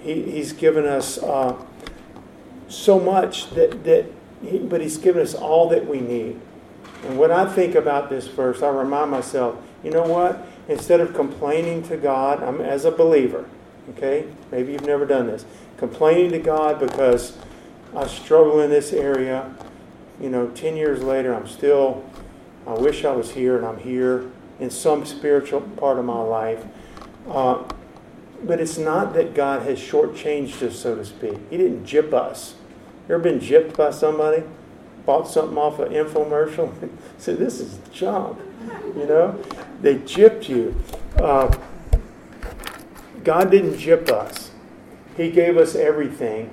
He, 0.00 0.22
he's 0.22 0.52
given 0.52 0.86
us 0.86 1.18
uh, 1.18 1.60
so 2.68 2.98
much 3.00 3.50
that, 3.50 3.84
that 3.84 4.06
he, 4.42 4.58
but 4.58 4.80
He's 4.80 4.98
given 4.98 5.22
us 5.22 5.34
all 5.34 5.68
that 5.70 5.86
we 5.86 6.00
need. 6.00 6.40
And 7.04 7.18
when 7.18 7.30
I 7.30 7.46
think 7.46 7.74
about 7.74 8.10
this 8.10 8.26
verse, 8.26 8.62
I 8.62 8.68
remind 8.68 9.10
myself, 9.10 9.56
you 9.82 9.90
know 9.90 10.02
what? 10.02 10.46
Instead 10.68 11.00
of 11.00 11.14
complaining 11.14 11.82
to 11.84 11.96
God, 11.96 12.42
I'm 12.42 12.60
as 12.60 12.84
a 12.84 12.90
believer, 12.90 13.48
okay? 13.90 14.26
Maybe 14.50 14.72
you've 14.72 14.86
never 14.86 15.06
done 15.06 15.26
this. 15.26 15.44
Complaining 15.76 16.32
to 16.32 16.38
God 16.38 16.80
because 16.80 17.36
I 17.94 18.06
struggle 18.06 18.60
in 18.60 18.70
this 18.70 18.92
area. 18.92 19.54
You 20.20 20.30
know, 20.30 20.48
10 20.48 20.76
years 20.76 21.02
later, 21.02 21.34
I'm 21.34 21.46
still, 21.46 22.04
I 22.66 22.74
wish 22.74 23.04
I 23.04 23.12
was 23.12 23.32
here 23.32 23.56
and 23.56 23.64
I'm 23.64 23.78
here 23.78 24.30
in 24.58 24.70
some 24.70 25.04
spiritual 25.06 25.60
part 25.60 25.98
of 25.98 26.04
my 26.04 26.20
life. 26.20 26.64
Uh, 27.28 27.62
but 28.42 28.60
it's 28.60 28.78
not 28.78 29.14
that 29.14 29.34
God 29.34 29.62
has 29.62 29.78
shortchanged 29.78 30.62
us, 30.62 30.78
so 30.78 30.94
to 30.96 31.04
speak. 31.04 31.38
He 31.50 31.56
didn't 31.56 31.86
jip 31.86 32.12
us. 32.12 32.54
You 33.08 33.14
ever 33.14 33.22
been 33.22 33.40
gypped 33.40 33.76
by 33.76 33.90
somebody? 33.90 34.42
Bought 35.04 35.28
something 35.28 35.56
off 35.56 35.78
an 35.78 35.92
infomercial? 35.92 36.72
Said, 37.18 37.38
this 37.38 37.60
is 37.60 37.78
junk. 37.92 38.38
You 38.96 39.06
know? 39.06 39.44
They 39.80 39.96
gypped 39.96 40.48
you. 40.48 40.74
Uh, 41.16 41.56
God 43.22 43.50
didn't 43.50 43.74
gyp 43.74 44.08
us. 44.10 44.50
He 45.16 45.30
gave 45.30 45.56
us 45.56 45.74
everything, 45.74 46.50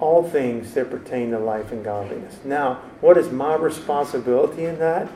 all 0.00 0.28
things 0.28 0.74
that 0.74 0.90
pertain 0.90 1.30
to 1.30 1.38
life 1.38 1.70
and 1.70 1.84
godliness. 1.84 2.38
Now, 2.44 2.80
what 3.00 3.16
is 3.16 3.30
my 3.30 3.54
responsibility 3.54 4.64
in 4.64 4.78
that? 4.78 5.08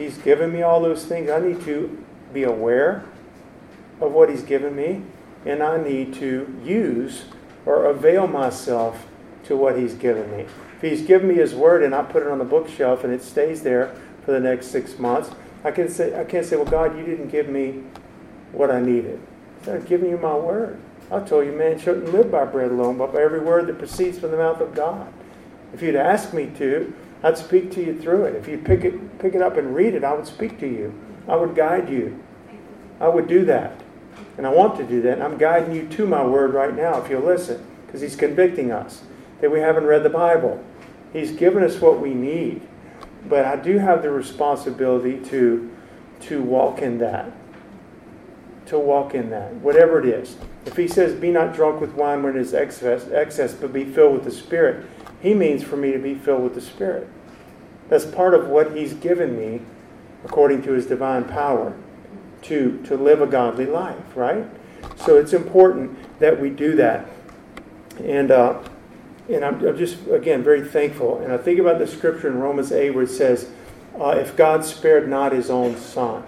He's 0.00 0.18
given 0.18 0.52
me 0.52 0.62
all 0.62 0.80
those 0.80 1.04
things. 1.04 1.30
I 1.30 1.40
need 1.40 1.60
to 1.64 2.02
be 2.32 2.44
aware 2.44 3.04
of 4.00 4.12
what 4.12 4.30
He's 4.30 4.42
given 4.42 4.74
me, 4.74 5.02
and 5.44 5.62
I 5.62 5.82
need 5.82 6.14
to 6.14 6.58
use 6.64 7.24
or 7.66 7.84
avail 7.84 8.26
myself 8.26 9.06
to 9.44 9.56
what 9.56 9.78
He's 9.78 9.94
given 9.94 10.30
me. 10.36 10.46
If 10.76 10.80
He's 10.80 11.02
given 11.02 11.28
me 11.28 11.34
His 11.34 11.54
Word 11.54 11.82
and 11.82 11.94
I 11.94 12.02
put 12.02 12.22
it 12.22 12.28
on 12.28 12.38
the 12.38 12.44
bookshelf 12.44 13.04
and 13.04 13.12
it 13.12 13.22
stays 13.22 13.62
there 13.62 13.94
for 14.24 14.32
the 14.32 14.40
next 14.40 14.68
six 14.68 14.98
months, 14.98 15.30
I 15.62 15.70
can 15.70 15.88
say 15.88 16.18
I 16.18 16.24
can't 16.24 16.46
say, 16.46 16.56
"Well, 16.56 16.64
God, 16.64 16.96
you 16.96 17.04
didn't 17.04 17.28
give 17.28 17.48
me 17.48 17.82
what 18.52 18.70
I 18.70 18.80
needed." 18.80 19.20
I'm 19.66 19.82
giving 19.82 20.08
you 20.08 20.16
my 20.16 20.34
word. 20.34 20.78
I 21.10 21.20
told 21.20 21.44
you, 21.44 21.52
man 21.52 21.78
shouldn't 21.78 22.12
live 22.12 22.30
by 22.30 22.46
bread 22.46 22.70
alone, 22.70 22.96
but 22.96 23.12
by 23.12 23.20
every 23.20 23.40
word 23.40 23.66
that 23.66 23.78
proceeds 23.78 24.18
from 24.18 24.30
the 24.30 24.36
mouth 24.38 24.60
of 24.60 24.74
God. 24.74 25.12
If 25.74 25.82
you'd 25.82 25.96
ask 25.96 26.32
me 26.32 26.50
to, 26.56 26.94
I'd 27.22 27.36
speak 27.36 27.70
to 27.72 27.84
you 27.84 27.98
through 27.98 28.24
it. 28.24 28.34
If 28.34 28.48
you'd 28.48 28.64
pick 28.64 28.84
it, 28.84 29.18
pick 29.18 29.34
it 29.34 29.42
up 29.42 29.56
and 29.56 29.74
read 29.74 29.94
it, 29.94 30.04
I 30.04 30.14
would 30.14 30.26
speak 30.26 30.58
to 30.60 30.66
you. 30.66 30.94
I 31.28 31.36
would 31.36 31.54
guide 31.54 31.88
you. 31.88 32.22
I 32.98 33.08
would 33.08 33.28
do 33.28 33.44
that. 33.44 33.80
And 34.36 34.46
I 34.46 34.50
want 34.50 34.76
to 34.78 34.84
do 34.84 35.02
that. 35.02 35.20
I'm 35.20 35.36
guiding 35.36 35.74
you 35.74 35.86
to 35.88 36.06
my 36.06 36.24
word 36.24 36.54
right 36.54 36.74
now 36.74 37.02
if 37.02 37.10
you'll 37.10 37.22
listen, 37.22 37.64
because 37.86 38.00
He's 38.00 38.16
convicting 38.16 38.72
us 38.72 39.02
that 39.40 39.50
we 39.50 39.60
haven't 39.60 39.84
read 39.84 40.02
the 40.02 40.10
Bible. 40.10 40.62
He's 41.12 41.32
given 41.32 41.62
us 41.62 41.80
what 41.80 42.00
we 42.00 42.14
need. 42.14 42.62
But 43.28 43.44
I 43.44 43.56
do 43.56 43.78
have 43.78 44.02
the 44.02 44.10
responsibility 44.10 45.20
to, 45.30 45.70
to 46.20 46.42
walk 46.42 46.80
in 46.80 46.98
that. 46.98 47.30
To 48.66 48.78
walk 48.78 49.14
in 49.14 49.30
that, 49.30 49.52
whatever 49.56 49.98
it 49.98 50.06
is. 50.06 50.36
If 50.64 50.76
he 50.76 50.86
says, 50.86 51.18
Be 51.18 51.30
not 51.30 51.54
drunk 51.54 51.80
with 51.80 51.92
wine 51.94 52.22
when 52.22 52.36
it 52.36 52.40
is 52.40 52.54
excess, 52.54 53.08
excess, 53.08 53.52
but 53.52 53.72
be 53.72 53.84
filled 53.84 54.14
with 54.14 54.24
the 54.24 54.30
Spirit, 54.30 54.86
he 55.20 55.34
means 55.34 55.62
for 55.62 55.76
me 55.76 55.92
to 55.92 55.98
be 55.98 56.14
filled 56.14 56.42
with 56.42 56.54
the 56.54 56.60
Spirit. 56.60 57.08
That's 57.88 58.04
part 58.04 58.34
of 58.34 58.48
what 58.48 58.76
he's 58.76 58.94
given 58.94 59.36
me, 59.36 59.60
according 60.24 60.62
to 60.62 60.72
his 60.72 60.86
divine 60.86 61.24
power, 61.24 61.76
to, 62.42 62.80
to 62.84 62.96
live 62.96 63.20
a 63.20 63.26
godly 63.26 63.66
life, 63.66 64.16
right? 64.16 64.46
So 64.96 65.16
it's 65.16 65.32
important 65.32 66.18
that 66.20 66.40
we 66.40 66.50
do 66.50 66.76
that. 66.76 67.06
And 68.02 68.30
uh, 68.30 68.62
and 69.30 69.44
I'm, 69.44 69.64
I'm, 69.64 69.78
just, 69.78 70.06
again, 70.08 70.42
very 70.42 70.62
thankful. 70.62 71.20
And 71.20 71.32
I 71.32 71.38
think 71.38 71.60
about 71.60 71.78
the 71.78 71.86
scripture 71.86 72.28
in 72.28 72.38
Romans 72.38 72.72
8 72.72 72.90
where 72.90 73.04
it 73.04 73.10
says, 73.10 73.48
uh, 73.98 74.16
If 74.18 74.36
God 74.36 74.64
spared 74.64 75.08
not 75.08 75.32
his 75.32 75.50
own 75.50 75.76
son, 75.76 76.24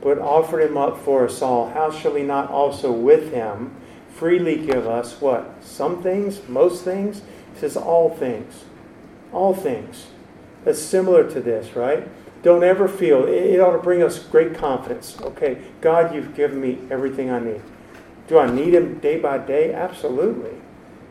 but 0.00 0.18
offered 0.18 0.60
him 0.60 0.76
up 0.76 0.98
for 0.98 1.24
us 1.24 1.40
all, 1.40 1.70
how 1.70 1.92
shall 1.92 2.16
he 2.16 2.24
not 2.24 2.50
also 2.50 2.90
with 2.90 3.32
him 3.32 3.76
freely 4.12 4.56
give 4.66 4.88
us 4.88 5.20
what? 5.20 5.62
Some 5.62 6.02
things? 6.02 6.46
Most 6.48 6.84
things? 6.84 7.22
Says, 7.62 7.76
All 7.76 8.10
things. 8.10 8.64
All 9.32 9.54
things. 9.54 10.08
That's 10.64 10.82
similar 10.82 11.30
to 11.30 11.40
this, 11.40 11.76
right? 11.76 12.08
Don't 12.42 12.64
ever 12.64 12.88
feel, 12.88 13.24
it 13.24 13.60
ought 13.60 13.76
to 13.76 13.78
bring 13.78 14.02
us 14.02 14.18
great 14.18 14.52
confidence. 14.52 15.16
Okay, 15.20 15.58
God, 15.80 16.12
you've 16.12 16.34
given 16.34 16.60
me 16.60 16.80
everything 16.90 17.30
I 17.30 17.38
need. 17.38 17.62
Do 18.26 18.40
I 18.40 18.50
need 18.50 18.74
him 18.74 18.98
day 18.98 19.16
by 19.20 19.38
day? 19.38 19.72
Absolutely. 19.72 20.56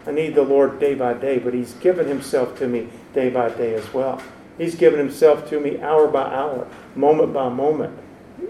I 0.06 0.12
need 0.12 0.36
the 0.36 0.41
Lord 0.41 0.78
day 0.78 0.93
by 0.93 1.14
day, 1.14 1.39
but 1.39 1.54
He's 1.54 1.72
given 1.76 2.06
Himself 2.10 2.60
to 2.60 2.68
me 2.68 2.89
day 3.14 3.30
by 3.30 3.47
day 3.47 3.74
as 3.74 3.93
well. 3.93 4.22
He's 4.58 4.76
given 4.76 4.99
Himself 4.99 5.49
to 5.52 5.60
me 5.62 5.80
hour 5.80 6.06
by 6.10 6.24
hour, 6.24 6.68
moment 6.97 7.32
by 7.32 7.47
moment. 7.47 7.97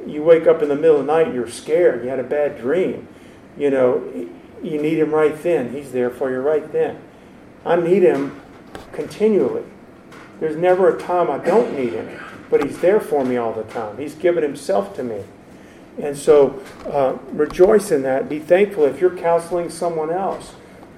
You 0.08 0.24
wake 0.24 0.48
up 0.48 0.64
in 0.64 0.70
the 0.70 0.76
middle 0.76 1.00
of 1.00 1.06
the 1.06 1.14
night, 1.14 1.36
you're 1.36 1.48
scared, 1.48 2.04
you 2.04 2.10
had 2.10 2.18
a 2.18 2.24
bad 2.24 2.58
dream. 2.58 3.08
You 3.56 3.70
know, 3.70 4.28
you 4.64 4.82
need 4.82 4.98
Him 4.98 5.14
right 5.14 5.40
then. 5.44 5.72
He's 5.72 5.92
there 5.92 6.10
for 6.10 6.32
you 6.32 6.40
right 6.40 6.72
then. 6.72 7.00
I 7.66 7.76
need 7.76 8.04
Him 8.04 8.40
continually. 8.92 9.64
There's 10.40 10.56
never 10.56 10.96
a 10.96 11.00
time 11.00 11.30
I 11.30 11.38
don't 11.38 11.78
need 11.78 11.94
Him, 11.94 12.20
but 12.50 12.64
He's 12.64 12.80
there 12.80 13.00
for 13.00 13.24
me 13.24 13.38
all 13.38 13.54
the 13.54 13.64
time. 13.64 13.98
He's 13.98 14.16
given 14.16 14.44
Himself 14.44 14.96
to 14.96 15.04
me. 15.04 15.24
And 16.02 16.18
so 16.18 16.62
uh, 16.86 17.18
rejoice 17.32 17.92
in 17.92 18.02
that. 18.04 18.30
Be 18.30 18.40
thankful 18.40 18.86
if 18.86 19.00
you're 19.02 19.16
counseling 19.16 19.70
someone 19.70 20.10
else 20.10 20.54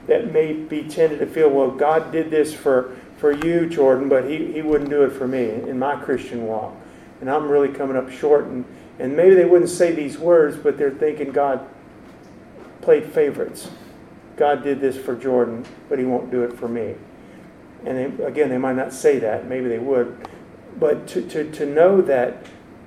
that 0.07 0.31
may 0.31 0.53
be 0.53 0.83
tended 0.83 1.19
to 1.19 1.25
feel, 1.25 1.49
well, 1.49 1.71
God 1.71 2.11
did 2.11 2.29
this 2.29 2.53
for, 2.53 2.95
for 3.17 3.31
you, 3.31 3.67
Jordan, 3.67 4.09
but 4.09 4.29
he, 4.29 4.51
he 4.51 4.61
wouldn't 4.61 4.89
do 4.89 5.03
it 5.03 5.11
for 5.11 5.27
me 5.27 5.49
in 5.49 5.79
my 5.79 5.95
Christian 5.95 6.45
walk. 6.45 6.75
And 7.21 7.29
I'm 7.29 7.49
really 7.49 7.69
coming 7.69 7.95
up 7.95 8.11
short. 8.11 8.45
And, 8.45 8.65
and 8.99 9.15
maybe 9.15 9.33
they 9.35 9.45
wouldn't 9.45 9.69
say 9.69 9.93
these 9.93 10.17
words, 10.17 10.57
but 10.57 10.77
they're 10.77 10.91
thinking 10.91 11.31
God 11.31 11.67
played 12.81 13.05
favorites. 13.05 13.69
God 14.35 14.63
did 14.63 14.81
this 14.81 14.97
for 14.97 15.15
Jordan, 15.15 15.65
but 15.89 15.99
he 15.99 16.05
won't 16.05 16.31
do 16.31 16.43
it 16.43 16.53
for 16.53 16.67
me. 16.67 16.95
And 17.85 17.97
they, 17.97 18.23
again, 18.23 18.49
they 18.49 18.57
might 18.57 18.75
not 18.75 18.93
say 18.93 19.19
that. 19.19 19.47
Maybe 19.47 19.67
they 19.67 19.79
would. 19.79 20.27
But 20.79 21.07
to, 21.09 21.21
to, 21.29 21.51
to 21.51 21.65
know 21.65 22.01
that 22.01 22.45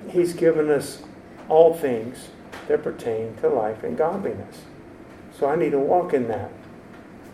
he's 0.09 0.33
given 0.33 0.69
us 0.69 1.03
all 1.47 1.73
things 1.73 2.29
that 2.67 2.83
pertain 2.83 3.35
to 3.37 3.47
life 3.47 3.83
and 3.83 3.97
godliness. 3.97 4.63
So 5.37 5.47
I 5.47 5.55
need 5.55 5.71
to 5.71 5.79
walk 5.79 6.13
in 6.13 6.27
that. 6.27 6.51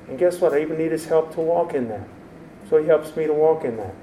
And 0.07 0.20
guess 0.20 0.41
what? 0.41 0.53
I 0.53 0.61
even 0.61 0.78
need 0.78 0.91
his 0.91 1.05
help 1.05 1.34
to 1.36 1.39
walk 1.39 1.74
in 1.74 1.88
that. 1.88 2.07
So 2.70 2.78
he 2.78 2.88
helps 2.88 3.16
me 3.16 3.26
to 3.26 3.34
walk 3.34 3.64
in 3.64 3.78
that. 3.78 3.95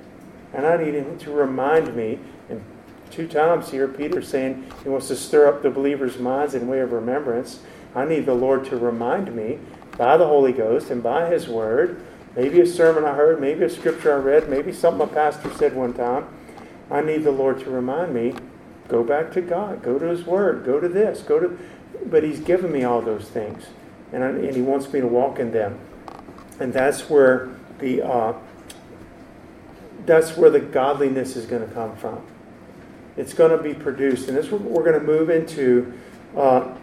And 0.52 0.66
I 0.66 0.82
need 0.82 0.94
him 0.94 1.18
to 1.18 1.30
remind 1.30 1.94
me. 1.94 2.18
And 2.48 2.62
two 3.10 3.28
times 3.28 3.70
here, 3.70 3.86
Peter's 3.86 4.28
saying 4.28 4.72
he 4.82 4.88
wants 4.88 5.08
to 5.08 5.16
stir 5.16 5.46
up 5.46 5.62
the 5.62 5.70
believers' 5.70 6.18
minds 6.18 6.54
in 6.54 6.66
way 6.66 6.80
of 6.80 6.92
remembrance. 6.92 7.60
I 7.94 8.04
need 8.04 8.26
the 8.26 8.34
Lord 8.34 8.64
to 8.66 8.76
remind 8.76 9.34
me 9.34 9.58
by 10.00 10.16
the 10.16 10.26
Holy 10.26 10.52
Ghost 10.52 10.88
and 10.90 11.02
by 11.02 11.28
his 11.28 11.46
word. 11.46 12.02
Maybe 12.34 12.60
a 12.60 12.66
sermon 12.66 13.04
I 13.04 13.14
heard, 13.14 13.38
maybe 13.38 13.64
a 13.64 13.68
scripture 13.68 14.14
I 14.14 14.16
read, 14.16 14.48
maybe 14.48 14.72
something 14.72 15.06
a 15.06 15.12
pastor 15.12 15.52
said 15.58 15.76
one 15.76 15.92
time. 15.92 16.26
I 16.90 17.02
need 17.02 17.24
the 17.24 17.30
Lord 17.30 17.60
to 17.60 17.70
remind 17.70 18.14
me 18.14 18.34
go 18.88 19.04
back 19.04 19.30
to 19.32 19.42
God, 19.42 19.82
go 19.82 19.98
to 19.98 20.06
his 20.06 20.24
word, 20.24 20.64
go 20.64 20.80
to 20.80 20.88
this, 20.88 21.20
go 21.20 21.38
to. 21.38 21.58
But 22.06 22.24
he's 22.24 22.40
given 22.40 22.72
me 22.72 22.82
all 22.82 23.02
those 23.02 23.28
things. 23.28 23.66
And, 24.12 24.24
I, 24.24 24.28
and 24.30 24.56
he 24.56 24.62
wants 24.62 24.90
me 24.90 25.00
to 25.00 25.06
walk 25.06 25.38
in 25.38 25.52
them 25.52 25.78
and 26.60 26.72
that's 26.72 27.08
where 27.10 27.48
the 27.78 28.02
uh, 28.02 28.34
that's 30.06 30.36
where 30.36 30.50
the 30.50 30.60
godliness 30.60 31.34
is 31.34 31.46
going 31.46 31.66
to 31.66 31.74
come 31.74 31.96
from. 31.96 32.24
It's 33.16 33.34
going 33.34 33.56
to 33.56 33.62
be 33.62 33.74
produced, 33.74 34.28
and 34.28 34.36
this 34.36 34.50
we're 34.50 34.84
going 34.84 34.98
to 34.98 35.04
move 35.04 35.30
into 35.30 35.92
uh, 36.36 36.74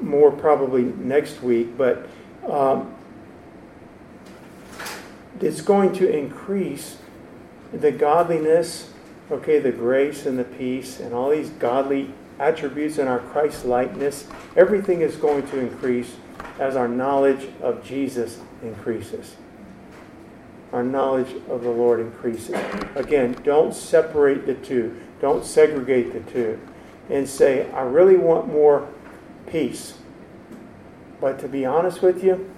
more 0.00 0.30
probably 0.30 0.82
next 0.82 1.42
week, 1.42 1.76
but 1.76 2.06
um, 2.50 2.94
it's 5.40 5.60
going 5.60 5.92
to 5.94 6.10
increase 6.10 6.96
the 7.72 7.92
godliness, 7.92 8.90
okay, 9.30 9.58
the 9.58 9.72
grace 9.72 10.26
and 10.26 10.38
the 10.38 10.44
peace, 10.44 11.00
and 11.00 11.12
all 11.12 11.30
these 11.30 11.50
godly 11.50 12.12
attributes 12.38 12.98
and 12.98 13.08
our 13.08 13.18
Christ 13.18 13.64
likeness. 13.64 14.26
Everything 14.56 15.00
is 15.00 15.16
going 15.16 15.46
to 15.48 15.58
increase 15.58 16.16
as 16.58 16.76
our 16.76 16.88
knowledge 16.88 17.48
of 17.60 17.84
Jesus 17.84 18.38
increases. 18.62 19.36
Our 20.72 20.82
knowledge 20.82 21.34
of 21.48 21.62
the 21.62 21.70
Lord 21.70 22.00
increases. 22.00 22.56
Again, 22.94 23.36
don't 23.42 23.74
separate 23.74 24.46
the 24.46 24.54
two, 24.54 25.00
don't 25.20 25.44
segregate 25.44 26.12
the 26.12 26.20
two, 26.30 26.60
and 27.08 27.28
say, 27.28 27.70
I 27.72 27.82
really 27.82 28.16
want 28.16 28.48
more 28.48 28.88
peace. 29.46 29.97
But 31.20 31.38
to 31.40 31.48
be 31.48 31.64
honest 31.64 32.02
with 32.02 32.22
you, 32.22 32.50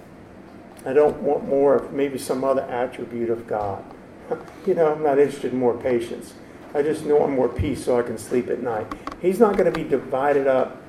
I 0.85 0.93
don't 0.93 1.21
want 1.21 1.47
more 1.47 1.75
of 1.75 1.93
maybe 1.93 2.17
some 2.17 2.43
other 2.43 2.61
attribute 2.61 3.29
of 3.29 3.47
God. 3.47 3.83
you 4.65 4.73
know, 4.73 4.93
I'm 4.93 5.03
not 5.03 5.19
interested 5.19 5.53
in 5.53 5.59
more 5.59 5.77
patience. 5.77 6.33
I 6.73 6.81
just 6.81 7.03
want 7.03 7.33
more 7.33 7.49
peace 7.49 7.85
so 7.85 7.99
I 7.99 8.01
can 8.01 8.17
sleep 8.17 8.49
at 8.49 8.61
night. 8.61 8.87
He's 9.21 9.39
not 9.39 9.57
going 9.57 9.71
to 9.71 9.77
be 9.77 9.87
divided 9.87 10.47
up 10.47 10.81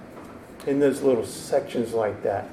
in 0.67 0.79
those 0.79 1.03
little 1.03 1.27
sections 1.27 1.93
like 1.93 2.23
that 2.23 2.49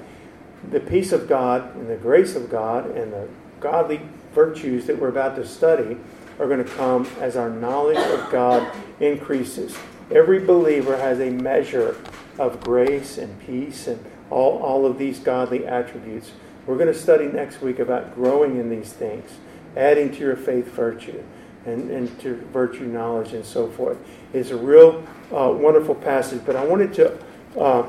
the 0.71 0.79
peace 0.79 1.11
of 1.11 1.27
God 1.27 1.75
and 1.75 1.89
the 1.89 1.95
grace 1.95 2.35
of 2.35 2.49
God 2.49 2.85
and 2.91 3.11
the 3.11 3.27
godly 3.59 4.01
virtues 4.33 4.85
that 4.85 4.99
we're 4.99 5.09
about 5.09 5.35
to 5.37 5.47
study 5.47 5.97
are 6.37 6.47
going 6.47 6.63
to 6.63 6.71
come 6.71 7.07
as 7.19 7.35
our 7.35 7.49
knowledge 7.49 7.97
of 7.97 8.29
God 8.31 8.71
increases. 8.99 9.77
Every 10.11 10.39
believer 10.39 10.97
has 10.97 11.19
a 11.19 11.29
measure 11.29 11.97
of 12.39 12.61
grace 12.61 13.17
and 13.17 13.39
peace 13.41 13.85
and 13.85 14.03
all, 14.29 14.57
all 14.59 14.85
of 14.85 14.97
these 14.97 15.19
godly 15.19 15.67
attributes. 15.67 16.31
We're 16.65 16.77
going 16.77 16.91
to 16.91 16.99
study 16.99 17.27
next 17.27 17.61
week 17.61 17.79
about 17.79 18.15
growing 18.15 18.57
in 18.57 18.69
these 18.69 18.93
things, 18.93 19.29
adding 19.75 20.11
to 20.11 20.19
your 20.19 20.35
faith 20.35 20.67
virtue 20.67 21.23
and, 21.65 21.91
and 21.91 22.19
to 22.21 22.35
virtue 22.53 22.85
knowledge 22.85 23.33
and 23.33 23.45
so 23.45 23.69
forth. 23.69 23.97
It's 24.33 24.51
a 24.51 24.57
real 24.57 25.03
uh, 25.31 25.51
wonderful 25.51 25.95
passage, 25.95 26.41
but 26.45 26.55
I 26.55 26.63
wanted 26.63 26.93
to, 26.95 27.19
uh, 27.59 27.85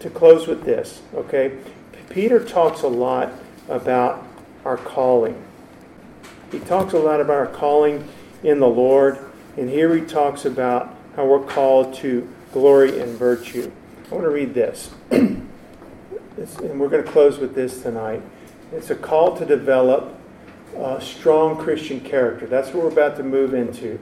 to 0.00 0.10
close 0.10 0.46
with 0.46 0.64
this, 0.64 1.02
okay? 1.14 1.58
Peter 2.08 2.42
talks 2.42 2.82
a 2.82 2.88
lot 2.88 3.32
about 3.68 4.26
our 4.64 4.76
calling. 4.76 5.42
He 6.50 6.60
talks 6.60 6.92
a 6.92 6.98
lot 6.98 7.20
about 7.20 7.36
our 7.36 7.46
calling 7.48 8.08
in 8.42 8.60
the 8.60 8.68
Lord, 8.68 9.18
and 9.56 9.68
here 9.68 9.94
he 9.94 10.02
talks 10.02 10.44
about 10.44 10.96
how 11.16 11.26
we're 11.26 11.44
called 11.44 11.94
to 11.94 12.28
glory 12.54 13.00
and 13.00 13.18
virtue. 13.18 13.68
I 14.12 14.14
want 14.14 14.26
to 14.26 14.30
read 14.30 14.54
this, 14.54 14.92
and 15.10 15.50
we're 16.38 16.88
going 16.88 17.04
to 17.04 17.10
close 17.10 17.38
with 17.38 17.52
this 17.52 17.82
tonight. 17.82 18.22
It's 18.72 18.90
a 18.90 18.94
call 18.94 19.36
to 19.38 19.44
develop 19.44 20.16
a 20.76 21.00
strong 21.00 21.58
Christian 21.58 21.98
character. 21.98 22.46
That's 22.46 22.68
what 22.68 22.84
we're 22.84 22.92
about 22.92 23.16
to 23.16 23.24
move 23.24 23.54
into. 23.54 23.98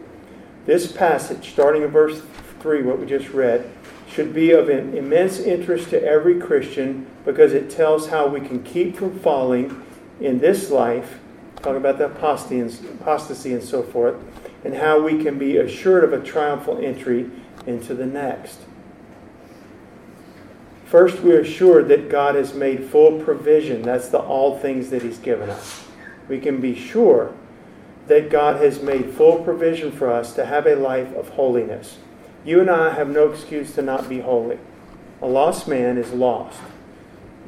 This 0.67 0.93
passage, 0.93 1.51
starting 1.51 1.83
in 1.83 1.89
verse 1.89 2.21
3, 2.61 2.83
what 2.83 2.99
we 2.99 3.07
just 3.07 3.31
read, 3.31 3.73
should 4.07 4.35
be 4.35 4.51
of 4.51 4.69
immense 4.69 5.39
interest 5.39 5.89
to 5.89 6.03
every 6.03 6.39
Christian 6.39 7.07
because 7.25 7.55
it 7.55 7.71
tells 7.71 8.09
how 8.09 8.27
we 8.27 8.43
can 8.43 8.63
keep 8.63 8.99
from 8.99 9.19
falling 9.21 9.83
in 10.21 10.41
this 10.41 10.71
life, 10.71 11.21
talking 11.57 11.79
about 11.79 11.97
the 11.97 12.05
apostasy 12.05 13.55
and 13.55 13.65
so 13.65 13.83
forth, 13.83 14.17
and 14.63 14.75
how 14.75 15.01
we 15.01 15.25
can 15.25 15.39
be 15.39 15.57
assured 15.57 16.05
of 16.05 16.13
a 16.13 16.23
triumphal 16.23 16.77
entry 16.85 17.31
into 17.67 17.95
the 17.95 18.07
next. 18.07 18.61
First, 20.85 21.21
we 21.21 21.33
are 21.33 21.41
assured 21.41 21.89
that 21.89 22.11
God 22.11 22.35
has 22.35 22.53
made 22.53 22.85
full 22.85 23.21
provision. 23.21 23.83
That's 23.83 24.09
the 24.09 24.19
all 24.19 24.59
things 24.59 24.91
that 24.91 25.03
He's 25.03 25.19
given 25.19 25.49
us. 25.49 25.85
We 26.29 26.39
can 26.39 26.61
be 26.61 26.75
sure 26.75 27.33
that 28.09 28.31
God 28.31 28.61
has 28.61 28.83
made 28.83 29.11
full 29.11 29.43
provision 29.43 29.91
for 29.91 30.13
us 30.13 30.35
to 30.35 30.45
have 30.45 30.67
a 30.67 30.75
life 30.75 31.15
of 31.15 31.31
holiness. 31.31 31.99
You 32.45 32.61
and 32.61 32.69
I 32.69 32.93
have 32.93 33.09
no 33.09 33.31
excuse 33.31 33.75
to 33.77 33.83
not 33.83 34.09
be 34.09 34.21
holy. 34.21 34.59
A 35.23 35.27
lost 35.27 35.69
man 35.69 35.97
is 35.97 36.13
lost, 36.13 36.61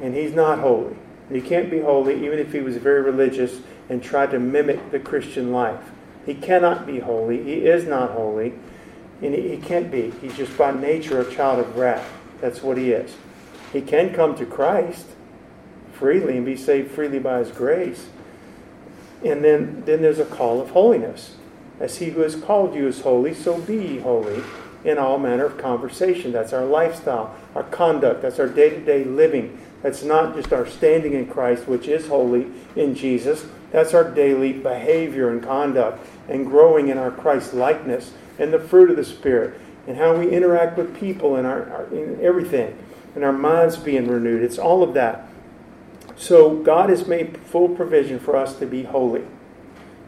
and 0.01 0.15
he's 0.15 0.33
not 0.33 0.59
holy. 0.59 0.95
He 1.29 1.41
can't 1.41 1.69
be 1.69 1.81
holy 1.81 2.25
even 2.25 2.39
if 2.39 2.53
he 2.53 2.61
was 2.61 2.77
very 2.77 3.01
religious 3.01 3.59
and 3.89 4.01
tried 4.01 4.31
to 4.31 4.39
mimic 4.39 4.91
the 4.91 4.99
Christian 4.99 5.51
life. 5.51 5.91
He 6.25 6.33
cannot 6.33 6.87
be 6.87 6.99
holy. 6.99 7.43
He 7.43 7.65
is 7.65 7.85
not 7.85 8.11
holy, 8.11 8.53
and 9.21 9.33
he, 9.33 9.57
can't 9.57 9.89
be. 9.89 10.11
He's 10.21 10.35
just 10.35 10.57
by 10.57 10.71
nature 10.71 11.21
a 11.21 11.33
child 11.33 11.59
of 11.59 11.75
wrath. 11.77 12.11
That's 12.41 12.61
what 12.61 12.77
he 12.77 12.91
is. 12.91 13.15
He 13.71 13.81
can 13.81 14.13
come 14.13 14.35
to 14.35 14.45
Christ 14.45 15.07
freely 15.93 16.37
and 16.37 16.45
be 16.45 16.57
saved 16.57 16.91
freely 16.91 17.19
by 17.19 17.39
his 17.39 17.51
grace. 17.51 18.07
And 19.23 19.43
then, 19.43 19.83
then 19.85 20.01
there's 20.01 20.19
a 20.19 20.25
call 20.25 20.61
of 20.61 20.71
holiness. 20.71 21.35
As 21.79 21.97
he 21.97 22.09
who 22.11 22.21
has 22.21 22.35
called 22.35 22.75
you 22.75 22.87
is 22.87 23.01
holy, 23.01 23.33
so 23.33 23.59
be 23.59 23.75
ye 23.75 23.99
holy 23.99 24.43
in 24.83 24.97
all 24.97 25.17
manner 25.17 25.45
of 25.45 25.57
conversation. 25.57 26.31
That's 26.31 26.53
our 26.53 26.65
lifestyle, 26.65 27.35
our 27.55 27.63
conduct, 27.63 28.21
that's 28.21 28.39
our 28.39 28.47
day 28.47 28.69
to 28.69 28.79
day 28.81 29.03
living. 29.03 29.59
That's 29.81 30.03
not 30.03 30.35
just 30.35 30.53
our 30.53 30.67
standing 30.67 31.13
in 31.13 31.27
Christ, 31.27 31.67
which 31.67 31.87
is 31.87 32.07
holy 32.07 32.47
in 32.75 32.95
Jesus. 32.95 33.45
That's 33.71 33.93
our 33.93 34.09
daily 34.09 34.53
behavior 34.53 35.29
and 35.29 35.43
conduct 35.43 36.05
and 36.29 36.45
growing 36.45 36.87
in 36.87 36.97
our 36.97 37.11
Christ 37.11 37.53
likeness 37.53 38.13
and 38.37 38.53
the 38.53 38.59
fruit 38.59 38.89
of 38.89 38.95
the 38.95 39.05
Spirit 39.05 39.59
and 39.87 39.97
how 39.97 40.15
we 40.15 40.29
interact 40.29 40.77
with 40.77 40.95
people 40.95 41.35
and 41.35 41.45
our, 41.45 41.69
our 41.71 41.85
in 41.93 42.19
everything 42.21 42.77
and 43.13 43.23
our 43.23 43.33
minds 43.33 43.77
being 43.77 44.07
renewed. 44.07 44.43
It's 44.43 44.57
all 44.57 44.83
of 44.83 44.93
that. 44.95 45.27
So 46.17 46.57
God 46.57 46.89
has 46.89 47.07
made 47.07 47.37
full 47.37 47.69
provision 47.69 48.19
for 48.19 48.35
us 48.35 48.57
to 48.57 48.65
be 48.65 48.83
holy. 48.83 49.23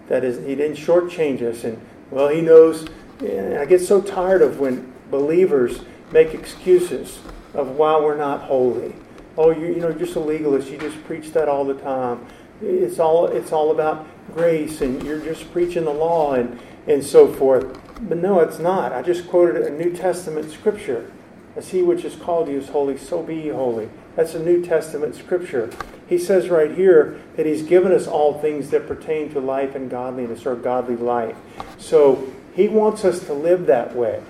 That 0.07 0.23
is, 0.23 0.45
He 0.45 0.55
didn't 0.55 0.77
shortchange 0.77 1.41
us, 1.41 1.63
and 1.63 1.79
well, 2.09 2.29
He 2.29 2.41
knows 2.41 2.87
I 3.21 3.65
get 3.65 3.81
so 3.81 4.01
tired 4.01 4.41
of 4.41 4.59
when 4.59 4.93
believers 5.09 5.81
make 6.11 6.33
excuses 6.33 7.19
of 7.53 7.69
why 7.69 7.99
we're 7.99 8.17
not 8.17 8.41
holy. 8.41 8.93
Oh, 9.37 9.51
you, 9.51 9.67
you 9.67 9.75
know, 9.75 9.89
you're 9.89 9.99
just 9.99 10.15
a 10.15 10.19
legalist. 10.19 10.69
You 10.69 10.77
just 10.77 11.03
preach 11.05 11.31
that 11.33 11.47
all 11.49 11.65
the 11.65 11.73
time. 11.75 12.25
It's 12.61 12.99
all, 12.99 13.27
it's 13.27 13.51
all 13.51 13.71
about 13.71 14.07
grace, 14.33 14.81
and 14.81 15.01
you're 15.03 15.19
just 15.19 15.51
preaching 15.51 15.85
the 15.85 15.93
law 15.93 16.33
and, 16.33 16.59
and 16.87 17.03
so 17.03 17.31
forth. 17.31 17.79
But 18.01 18.17
no, 18.17 18.39
it's 18.39 18.59
not. 18.59 18.93
I 18.93 19.01
just 19.01 19.27
quoted 19.27 19.61
a 19.61 19.69
New 19.69 19.93
Testament 19.95 20.51
scripture. 20.51 21.11
As 21.55 21.69
he 21.69 21.81
which 21.81 22.05
is 22.05 22.15
called 22.15 22.47
you 22.47 22.59
is 22.59 22.69
holy, 22.69 22.97
so 22.97 23.23
be 23.23 23.35
ye 23.35 23.49
holy. 23.49 23.89
That's 24.15 24.35
a 24.35 24.43
New 24.43 24.63
Testament 24.63 25.15
scripture. 25.15 25.71
He 26.07 26.19
says 26.19 26.49
right 26.49 26.71
here 26.71 27.19
that 27.35 27.45
he's 27.45 27.63
given 27.63 27.91
us 27.91 28.07
all 28.07 28.39
things 28.39 28.69
that 28.69 28.87
pertain 28.87 29.31
to 29.33 29.39
life 29.39 29.73
and 29.73 29.89
godliness 29.89 30.45
or 30.45 30.55
godly 30.55 30.95
life. 30.95 31.35
So 31.79 32.31
he 32.53 32.67
wants 32.67 33.03
us 33.03 33.25
to 33.25 33.33
live 33.33 33.65
that 33.65 33.95
way. 33.95 34.21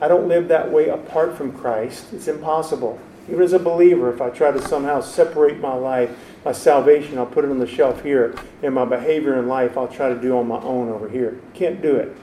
I 0.00 0.08
don't 0.08 0.28
live 0.28 0.48
that 0.48 0.70
way 0.70 0.88
apart 0.88 1.36
from 1.36 1.52
Christ. 1.52 2.12
It's 2.12 2.28
impossible. 2.28 2.98
Even 3.28 3.42
as 3.42 3.52
a 3.52 3.58
believer, 3.58 4.12
if 4.12 4.20
I 4.20 4.30
try 4.30 4.50
to 4.50 4.60
somehow 4.60 5.00
separate 5.00 5.60
my 5.60 5.74
life, 5.74 6.10
my 6.44 6.52
salvation, 6.52 7.18
I'll 7.18 7.26
put 7.26 7.44
it 7.44 7.50
on 7.50 7.58
the 7.58 7.66
shelf 7.66 8.02
here, 8.02 8.34
and 8.62 8.74
my 8.74 8.84
behavior 8.84 9.38
in 9.38 9.46
life, 9.46 9.76
I'll 9.76 9.88
try 9.88 10.08
to 10.08 10.20
do 10.20 10.36
on 10.36 10.48
my 10.48 10.60
own 10.60 10.88
over 10.88 11.08
here. 11.08 11.38
Can't 11.54 11.80
do 11.80 11.96
it. 11.96 12.16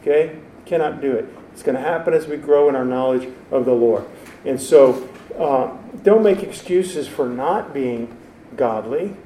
Okay? 0.00 0.38
Cannot 0.66 1.00
do 1.00 1.12
it. 1.12 1.26
It's 1.52 1.62
going 1.62 1.76
to 1.76 1.82
happen 1.82 2.14
as 2.14 2.26
we 2.26 2.36
grow 2.36 2.68
in 2.68 2.76
our 2.76 2.84
knowledge 2.84 3.28
of 3.50 3.64
the 3.64 3.72
Lord. 3.72 4.04
And 4.44 4.60
so, 4.60 5.08
uh, 5.38 5.76
don't 6.02 6.22
make 6.22 6.42
excuses 6.42 7.08
for 7.08 7.28
not 7.28 7.74
being 7.74 8.16
godly. 8.56 9.16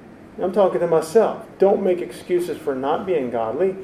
I'm 0.41 0.53
talking 0.53 0.81
to 0.81 0.87
myself. 0.87 1.47
Don't 1.59 1.83
make 1.83 2.01
excuses 2.01 2.59
for 2.59 2.75
not 2.75 3.07
being 3.07 3.31
godly. 3.31 3.77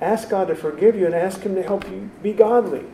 Ask 0.00 0.30
God 0.30 0.48
to 0.48 0.56
forgive 0.56 0.96
you 0.96 1.06
and 1.06 1.14
ask 1.14 1.42
Him 1.42 1.54
to 1.54 1.62
help 1.62 1.88
you 1.88 2.10
be 2.22 2.32
godly. 2.32 2.84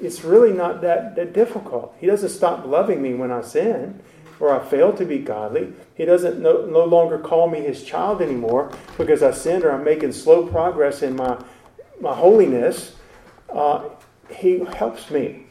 It's 0.00 0.24
really 0.24 0.52
not 0.52 0.80
that, 0.82 1.16
that 1.16 1.32
difficult. 1.32 1.94
He 1.98 2.06
doesn't 2.06 2.30
stop 2.30 2.66
loving 2.66 3.02
me 3.02 3.14
when 3.14 3.30
I 3.30 3.42
sin 3.42 4.00
or 4.38 4.58
I 4.58 4.64
fail 4.66 4.92
to 4.94 5.04
be 5.04 5.18
godly. 5.18 5.72
He 6.00 6.06
doesn't 6.06 6.40
no, 6.40 6.64
no 6.64 6.82
longer 6.82 7.18
call 7.18 7.50
me 7.50 7.60
his 7.60 7.84
child 7.84 8.22
anymore 8.22 8.72
because 8.96 9.22
I 9.22 9.32
sinned 9.32 9.64
or 9.64 9.72
I'm 9.72 9.84
making 9.84 10.12
slow 10.12 10.46
progress 10.46 11.02
in 11.02 11.14
my, 11.14 11.36
my 12.00 12.14
holiness. 12.14 12.96
Uh, 13.50 13.90
he 14.30 14.60
helps 14.60 15.10
me. 15.10 15.44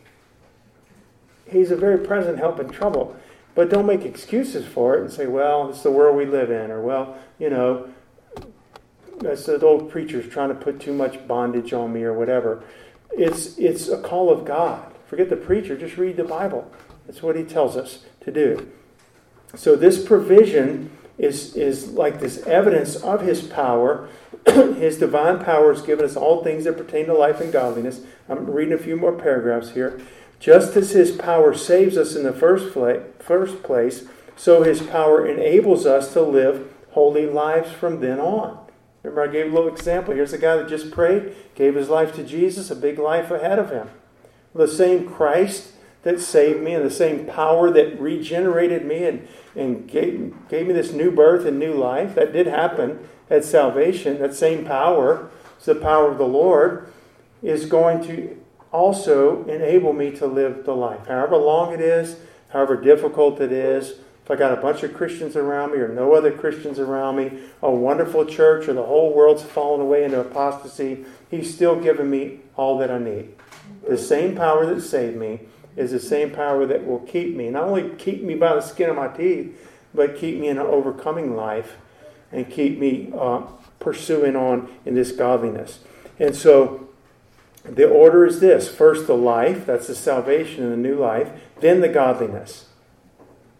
He's 1.45 1.69
a 1.69 1.75
very 1.75 1.99
present 1.99 2.39
help 2.39 2.59
in 2.59 2.69
trouble. 2.69 3.15
But 3.53 3.69
don't 3.69 3.85
make 3.85 4.05
excuses 4.05 4.65
for 4.65 4.97
it 4.97 5.01
and 5.01 5.13
say, 5.13 5.27
well, 5.27 5.69
it's 5.69 5.83
the 5.83 5.91
world 5.91 6.17
we 6.17 6.25
live 6.25 6.49
in, 6.49 6.71
or, 6.71 6.81
well, 6.81 7.15
you 7.37 7.51
know, 7.51 7.87
that's 9.19 9.45
the 9.45 9.63
old 9.63 9.91
preacher's 9.91 10.27
trying 10.27 10.49
to 10.49 10.55
put 10.55 10.79
too 10.79 10.95
much 10.95 11.27
bondage 11.27 11.73
on 11.73 11.93
me, 11.93 12.01
or 12.01 12.13
whatever. 12.13 12.63
It's, 13.11 13.55
it's 13.59 13.87
a 13.87 14.01
call 14.01 14.31
of 14.31 14.45
God. 14.45 14.95
Forget 15.05 15.29
the 15.29 15.35
preacher, 15.35 15.77
just 15.77 15.97
read 15.97 16.17
the 16.17 16.23
Bible. 16.23 16.71
That's 17.05 17.21
what 17.21 17.35
he 17.35 17.43
tells 17.43 17.77
us 17.77 18.05
to 18.21 18.31
do. 18.31 18.71
So, 19.55 19.75
this 19.75 20.03
provision 20.03 20.91
is, 21.17 21.55
is 21.55 21.89
like 21.89 22.19
this 22.19 22.45
evidence 22.45 22.95
of 22.95 23.21
his 23.21 23.41
power. 23.41 24.07
his 24.45 24.97
divine 24.97 25.43
power 25.43 25.73
has 25.73 25.81
given 25.81 26.05
us 26.05 26.15
all 26.15 26.43
things 26.43 26.63
that 26.63 26.77
pertain 26.77 27.07
to 27.07 27.13
life 27.13 27.41
and 27.41 27.51
godliness. 27.51 28.01
I'm 28.27 28.49
reading 28.49 28.73
a 28.73 28.77
few 28.77 28.95
more 28.95 29.11
paragraphs 29.11 29.71
here. 29.71 30.01
Just 30.39 30.77
as 30.77 30.91
his 30.91 31.11
power 31.11 31.53
saves 31.53 31.97
us 31.97 32.15
in 32.15 32.23
the 32.23 32.31
first, 32.31 32.73
first 33.19 33.61
place, 33.61 34.05
so 34.37 34.63
his 34.63 34.81
power 34.81 35.27
enables 35.27 35.85
us 35.85 36.13
to 36.13 36.21
live 36.21 36.73
holy 36.91 37.25
lives 37.25 37.71
from 37.71 37.99
then 37.99 38.19
on. 38.19 38.57
Remember, 39.03 39.23
I 39.23 39.31
gave 39.31 39.51
a 39.51 39.55
little 39.55 39.73
example. 39.73 40.13
Here's 40.13 40.33
a 40.33 40.37
guy 40.37 40.55
that 40.55 40.69
just 40.69 40.91
prayed, 40.91 41.35
gave 41.55 41.75
his 41.75 41.89
life 41.89 42.13
to 42.15 42.23
Jesus, 42.23 42.71
a 42.71 42.75
big 42.75 42.97
life 42.99 43.31
ahead 43.31 43.59
of 43.59 43.71
him. 43.71 43.89
The 44.55 44.67
same 44.67 45.07
Christ 45.07 45.73
that 46.03 46.19
saved 46.19 46.61
me 46.61 46.73
and 46.73 46.85
the 46.85 46.91
same 46.91 47.25
power 47.25 47.71
that 47.71 47.99
regenerated 47.99 48.85
me 48.85 49.05
and, 49.05 49.27
and 49.55 49.87
gave, 49.87 50.33
gave 50.49 50.67
me 50.67 50.73
this 50.73 50.93
new 50.93 51.11
birth 51.11 51.45
and 51.45 51.59
new 51.59 51.73
life, 51.73 52.15
that 52.15 52.31
did 52.31 52.47
happen 52.47 53.07
at 53.29 53.43
salvation. 53.43 54.19
That 54.19 54.33
same 54.33 54.65
power, 54.65 55.29
it's 55.57 55.65
the 55.65 55.75
power 55.75 56.11
of 56.11 56.17
the 56.17 56.27
Lord, 56.27 56.91
is 57.43 57.65
going 57.65 58.03
to 58.07 58.37
also 58.71 59.43
enable 59.45 59.93
me 59.93 60.11
to 60.11 60.27
live 60.27 60.65
the 60.65 60.75
life. 60.75 61.07
However 61.07 61.37
long 61.37 61.73
it 61.73 61.81
is, 61.81 62.17
however 62.49 62.75
difficult 62.75 63.41
it 63.41 63.51
is, 63.51 63.95
if 64.23 64.31
I 64.31 64.35
got 64.35 64.57
a 64.57 64.61
bunch 64.61 64.83
of 64.83 64.93
Christians 64.93 65.35
around 65.35 65.71
me 65.71 65.79
or 65.79 65.87
no 65.87 66.13
other 66.13 66.31
Christians 66.31 66.77
around 66.77 67.15
me, 67.15 67.39
a 67.63 67.71
wonderful 67.71 68.25
church 68.25 68.67
or 68.67 68.73
the 68.73 68.83
whole 68.83 69.11
world's 69.11 69.41
fallen 69.41 69.81
away 69.81 70.03
into 70.03 70.19
apostasy, 70.19 71.03
He's 71.31 71.53
still 71.53 71.79
giving 71.79 72.09
me 72.09 72.41
all 72.55 72.77
that 72.77 72.91
I 72.91 72.99
need. 72.99 73.29
The 73.87 73.97
same 73.97 74.35
power 74.35 74.71
that 74.71 74.81
saved 74.81 75.17
me 75.17 75.41
is 75.79 75.91
the 75.91 75.99
same 75.99 76.31
power 76.31 76.65
that 76.65 76.85
will 76.85 76.99
keep 76.99 77.35
me, 77.35 77.49
not 77.49 77.63
only 77.63 77.89
keep 77.97 78.23
me 78.23 78.35
by 78.35 78.53
the 78.53 78.61
skin 78.61 78.89
of 78.89 78.95
my 78.95 79.07
teeth, 79.07 79.55
but 79.93 80.15
keep 80.15 80.39
me 80.39 80.47
in 80.47 80.57
an 80.57 80.65
overcoming 80.65 81.35
life 81.35 81.77
and 82.31 82.49
keep 82.49 82.77
me 82.77 83.11
uh, 83.17 83.41
pursuing 83.79 84.35
on 84.35 84.69
in 84.85 84.93
this 84.93 85.11
godliness. 85.11 85.79
And 86.19 86.35
so 86.35 86.89
the 87.63 87.89
order 87.89 88.25
is 88.25 88.39
this 88.39 88.67
first 88.67 89.07
the 89.07 89.15
life, 89.15 89.65
that's 89.65 89.87
the 89.87 89.95
salvation 89.95 90.63
and 90.63 90.71
the 90.73 90.89
new 90.89 90.95
life, 90.95 91.31
then 91.59 91.81
the 91.81 91.89
godliness 91.89 92.65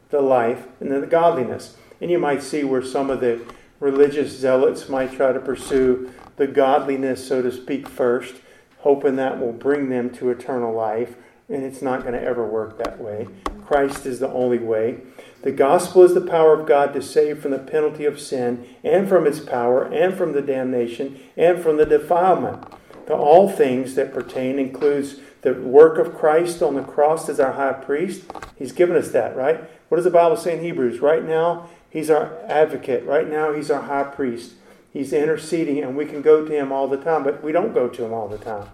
the 0.09 0.21
life, 0.21 0.65
and 0.79 0.91
then 0.91 1.01
the 1.01 1.07
godliness. 1.07 1.75
And 2.01 2.09
you 2.09 2.19
might 2.19 2.41
see 2.41 2.63
where 2.63 2.81
some 2.81 3.09
of 3.09 3.19
the 3.19 3.41
religious 3.79 4.37
zealots 4.37 4.89
might 4.89 5.13
try 5.13 5.31
to 5.31 5.39
pursue 5.39 6.11
the 6.37 6.47
godliness, 6.47 7.27
so 7.27 7.41
to 7.41 7.51
speak, 7.51 7.87
first, 7.87 8.35
hoping 8.79 9.15
that 9.17 9.39
will 9.39 9.53
bring 9.53 9.89
them 9.89 10.09
to 10.11 10.29
eternal 10.29 10.73
life. 10.73 11.15
And 11.49 11.63
it's 11.63 11.81
not 11.81 12.01
going 12.01 12.13
to 12.13 12.21
ever 12.21 12.45
work 12.45 12.77
that 12.77 13.01
way. 13.01 13.27
Christ 13.65 14.05
is 14.05 14.19
the 14.19 14.31
only 14.31 14.59
way. 14.59 15.01
The 15.41 15.51
gospel 15.51 16.03
is 16.03 16.13
the 16.13 16.21
power 16.21 16.53
of 16.53 16.67
God 16.67 16.93
to 16.93 17.01
save 17.01 17.41
from 17.41 17.51
the 17.51 17.59
penalty 17.59 18.05
of 18.05 18.19
sin 18.19 18.67
and 18.83 19.07
from 19.07 19.25
its 19.25 19.39
power 19.39 19.83
and 19.83 20.15
from 20.15 20.33
the 20.33 20.41
damnation 20.41 21.19
and 21.37 21.61
from 21.61 21.77
the 21.77 21.85
defilement. 21.85 22.65
The 23.07 23.15
all 23.15 23.49
things 23.49 23.95
that 23.95 24.13
pertain 24.13 24.59
includes 24.59 25.15
the 25.41 25.53
work 25.53 25.97
of 25.97 26.15
Christ 26.15 26.61
on 26.61 26.75
the 26.75 26.83
cross 26.83 27.29
as 27.29 27.39
our 27.39 27.53
high 27.53 27.73
priest. 27.73 28.23
He's 28.55 28.71
given 28.71 28.95
us 28.95 29.11
that, 29.11 29.35
right? 29.35 29.63
What 29.87 29.95
does 29.95 30.05
the 30.05 30.11
Bible 30.11 30.37
say 30.37 30.57
in 30.57 30.63
Hebrews? 30.63 30.99
Right 30.99 31.25
now, 31.25 31.69
He's 31.89 32.09
our 32.09 32.37
advocate. 32.45 33.05
Right 33.05 33.27
now, 33.27 33.53
He's 33.53 33.71
our 33.71 33.81
high 33.81 34.03
priest. 34.03 34.53
He's 34.91 35.13
interceding, 35.13 35.79
and 35.79 35.95
we 35.95 36.05
can 36.05 36.21
go 36.21 36.45
to 36.45 36.51
Him 36.51 36.71
all 36.71 36.87
the 36.87 36.97
time, 36.97 37.23
but 37.23 37.43
we 37.43 37.51
don't 37.51 37.73
go 37.73 37.87
to 37.87 38.05
Him 38.05 38.13
all 38.13 38.27
the 38.27 38.37
time. 38.37 38.67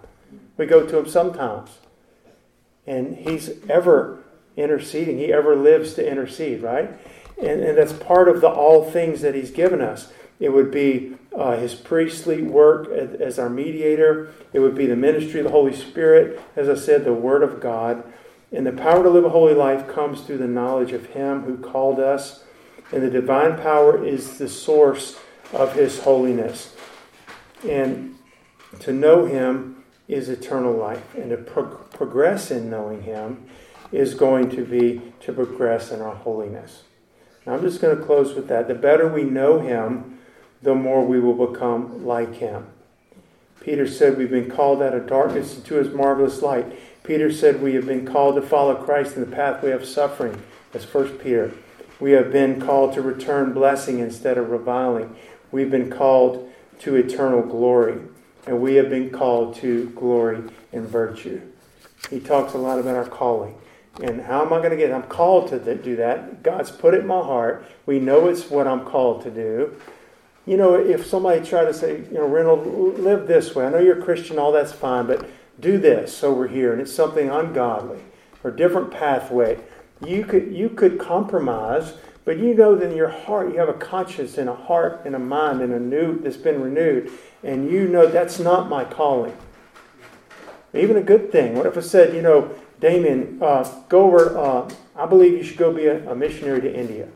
We 0.56 0.66
go 0.66 0.86
to 0.86 0.98
Him 0.98 1.08
sometimes. 1.08 1.78
And 2.86 3.16
He's 3.16 3.50
ever 3.68 4.22
interceding, 4.56 5.18
He 5.18 5.32
ever 5.32 5.56
lives 5.56 5.94
to 5.94 6.08
intercede, 6.08 6.62
right? 6.62 6.90
And, 7.38 7.60
and 7.62 7.76
that's 7.76 7.92
part 7.92 8.28
of 8.28 8.40
the 8.40 8.48
all 8.48 8.90
things 8.90 9.20
that 9.20 9.34
He's 9.34 9.50
given 9.50 9.80
us. 9.80 10.12
It 10.38 10.50
would 10.50 10.70
be 10.70 11.16
uh, 11.36 11.56
His 11.56 11.74
priestly 11.74 12.42
work 12.42 12.88
as, 12.88 13.20
as 13.20 13.38
our 13.38 13.50
mediator, 13.50 14.32
it 14.52 14.60
would 14.60 14.74
be 14.74 14.86
the 14.86 14.96
ministry 14.96 15.40
of 15.40 15.44
the 15.44 15.52
Holy 15.52 15.74
Spirit, 15.74 16.40
as 16.54 16.68
I 16.68 16.74
said, 16.74 17.04
the 17.04 17.12
Word 17.12 17.42
of 17.42 17.60
God. 17.60 18.04
And 18.52 18.66
the 18.66 18.72
power 18.72 19.02
to 19.02 19.10
live 19.10 19.24
a 19.24 19.30
holy 19.30 19.54
life 19.54 19.88
comes 19.88 20.22
through 20.22 20.38
the 20.38 20.46
knowledge 20.46 20.92
of 20.92 21.06
Him 21.06 21.42
who 21.42 21.58
called 21.58 21.98
us. 21.98 22.44
And 22.92 23.02
the 23.02 23.10
divine 23.10 23.56
power 23.58 24.02
is 24.04 24.38
the 24.38 24.48
source 24.48 25.18
of 25.52 25.74
His 25.74 26.00
holiness. 26.00 26.74
And 27.68 28.16
to 28.80 28.92
know 28.92 29.26
Him 29.26 29.75
is 30.08 30.28
eternal 30.28 30.72
life. 30.72 31.14
And 31.14 31.30
to 31.30 31.36
pro- 31.36 31.64
progress 31.66 32.50
in 32.50 32.70
knowing 32.70 33.02
Him 33.02 33.46
is 33.92 34.14
going 34.14 34.50
to 34.50 34.64
be 34.64 35.00
to 35.20 35.32
progress 35.32 35.90
in 35.90 36.00
our 36.00 36.14
holiness. 36.14 36.82
Now, 37.44 37.54
I'm 37.54 37.62
just 37.62 37.80
going 37.80 37.96
to 37.96 38.04
close 38.04 38.34
with 38.34 38.48
that. 38.48 38.68
The 38.68 38.74
better 38.74 39.08
we 39.08 39.22
know 39.24 39.60
Him, 39.60 40.18
the 40.62 40.74
more 40.74 41.04
we 41.04 41.20
will 41.20 41.46
become 41.46 42.04
like 42.04 42.34
Him. 42.36 42.66
Peter 43.60 43.86
said 43.86 44.16
we've 44.16 44.30
been 44.30 44.50
called 44.50 44.82
out 44.82 44.94
of 44.94 45.06
darkness 45.06 45.56
into 45.56 45.74
His 45.74 45.92
marvelous 45.92 46.42
light. 46.42 46.66
Peter 47.02 47.32
said 47.32 47.62
we 47.62 47.74
have 47.74 47.86
been 47.86 48.06
called 48.06 48.34
to 48.36 48.42
follow 48.42 48.74
Christ 48.74 49.16
in 49.16 49.28
the 49.28 49.36
pathway 49.36 49.70
of 49.70 49.84
suffering. 49.84 50.42
That's 50.72 50.84
First 50.84 51.20
Peter. 51.20 51.52
We 51.98 52.12
have 52.12 52.30
been 52.30 52.60
called 52.60 52.94
to 52.94 53.02
return 53.02 53.54
blessing 53.54 54.00
instead 54.00 54.36
of 54.36 54.50
reviling. 54.50 55.16
We've 55.50 55.70
been 55.70 55.90
called 55.90 56.52
to 56.80 56.96
eternal 56.96 57.42
glory. 57.42 58.00
And 58.46 58.60
we 58.60 58.74
have 58.76 58.88
been 58.88 59.10
called 59.10 59.56
to 59.56 59.90
glory 59.90 60.42
and 60.72 60.86
virtue. 60.86 61.40
He 62.10 62.20
talks 62.20 62.54
a 62.54 62.58
lot 62.58 62.78
about 62.78 62.94
our 62.94 63.08
calling. 63.08 63.56
And 64.02 64.20
how 64.20 64.44
am 64.44 64.52
I 64.52 64.58
going 64.58 64.70
to 64.70 64.76
get 64.76 64.90
it? 64.90 64.92
I'm 64.92 65.04
called 65.04 65.48
to 65.48 65.74
do 65.74 65.96
that. 65.96 66.42
God's 66.42 66.70
put 66.70 66.94
it 66.94 67.00
in 67.00 67.06
my 67.06 67.20
heart. 67.20 67.66
We 67.86 67.98
know 67.98 68.28
it's 68.28 68.50
what 68.50 68.66
I'm 68.66 68.84
called 68.84 69.22
to 69.22 69.30
do. 69.30 69.74
You 70.44 70.56
know, 70.56 70.74
if 70.74 71.06
somebody 71.06 71.44
tried 71.44 71.64
to 71.64 71.74
say, 71.74 71.98
you 71.98 72.12
know, 72.12 72.26
Reynold, 72.26 73.00
live 73.00 73.26
this 73.26 73.54
way. 73.54 73.66
I 73.66 73.70
know 73.70 73.78
you're 73.78 73.98
a 73.98 74.04
Christian, 74.04 74.38
all 74.38 74.52
that's 74.52 74.72
fine, 74.72 75.06
but 75.06 75.28
do 75.58 75.78
this 75.78 76.22
over 76.22 76.46
here, 76.46 76.72
and 76.72 76.80
it's 76.80 76.94
something 76.94 77.30
ungodly 77.30 78.00
or 78.44 78.50
different 78.50 78.90
pathway. 78.90 79.58
You 80.04 80.24
could 80.24 80.52
you 80.52 80.68
could 80.68 80.98
compromise, 80.98 81.94
but 82.26 82.36
you 82.36 82.52
know 82.52 82.74
that 82.74 82.90
in 82.90 82.96
your 82.96 83.08
heart 83.08 83.50
you 83.50 83.58
have 83.58 83.70
a 83.70 83.74
conscience 83.74 84.36
and 84.36 84.50
a 84.50 84.54
heart 84.54 85.00
and 85.06 85.14
a 85.14 85.18
mind 85.18 85.62
and 85.62 85.72
a 85.72 85.80
new 85.80 86.20
that's 86.20 86.36
been 86.36 86.60
renewed, 86.60 87.10
and 87.42 87.70
you 87.70 87.88
know 87.88 88.06
that's 88.06 88.38
not 88.38 88.68
my 88.68 88.84
calling. 88.84 89.34
Even 90.74 90.98
a 90.98 91.02
good 91.02 91.32
thing. 91.32 91.54
What 91.54 91.64
if 91.64 91.78
I 91.78 91.80
said, 91.80 92.14
you 92.14 92.20
know, 92.20 92.54
Damien, 92.80 93.38
uh, 93.40 93.64
go 93.88 94.04
over. 94.04 94.36
Uh, 94.36 94.70
I 94.94 95.06
believe 95.06 95.32
you 95.32 95.42
should 95.42 95.56
go 95.56 95.72
be 95.72 95.86
a, 95.86 96.10
a 96.10 96.14
missionary 96.14 96.60
to 96.60 96.78
India. 96.78 97.08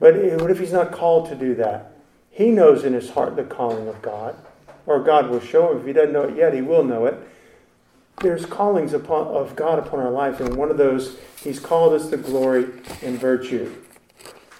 But 0.00 0.16
what 0.40 0.50
if 0.50 0.58
he's 0.58 0.72
not 0.72 0.90
called 0.90 1.28
to 1.28 1.36
do 1.36 1.54
that? 1.56 1.92
He 2.32 2.50
knows 2.50 2.82
in 2.82 2.94
his 2.94 3.10
heart 3.10 3.36
the 3.36 3.44
calling 3.44 3.86
of 3.86 4.02
God, 4.02 4.34
or 4.86 5.00
God 5.00 5.30
will 5.30 5.40
show 5.40 5.70
him. 5.70 5.80
If 5.80 5.86
he 5.86 5.92
doesn't 5.92 6.12
know 6.12 6.22
it 6.22 6.36
yet, 6.36 6.54
he 6.54 6.62
will 6.62 6.82
know 6.82 7.06
it 7.06 7.20
there's 8.20 8.46
callings 8.46 8.92
upon, 8.92 9.28
of 9.28 9.54
God 9.54 9.78
upon 9.78 10.00
our 10.00 10.10
life, 10.10 10.40
and 10.40 10.56
one 10.56 10.70
of 10.70 10.76
those, 10.76 11.16
He's 11.42 11.60
called 11.60 11.92
us 11.92 12.10
to 12.10 12.16
glory 12.16 12.64
and 13.02 13.18
virtue. 13.18 13.72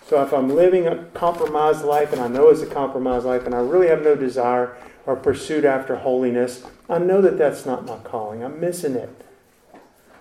So 0.09 0.23
if 0.23 0.33
I'm 0.33 0.49
living 0.49 0.87
a 0.87 1.05
compromised 1.13 1.85
life, 1.85 2.15
and 2.15 2.23
I 2.23 2.29
know 2.29 2.49
it's 2.49 2.63
a 2.63 2.67
compromised 2.67 3.27
life, 3.27 3.45
and 3.45 3.55
I 3.55 3.59
really 3.59 3.89
have 3.89 4.03
no 4.03 4.15
desire 4.15 4.75
or 5.05 5.17
pursuit 5.17 5.67
after 5.67 5.97
holiness. 5.97 6.65
I 6.89 6.97
know 6.97 7.21
that 7.21 7.37
that's 7.37 7.67
not 7.67 7.85
my 7.85 7.99
calling. 7.99 8.43
I'm 8.43 8.59
missing 8.59 8.95
it. 8.95 9.11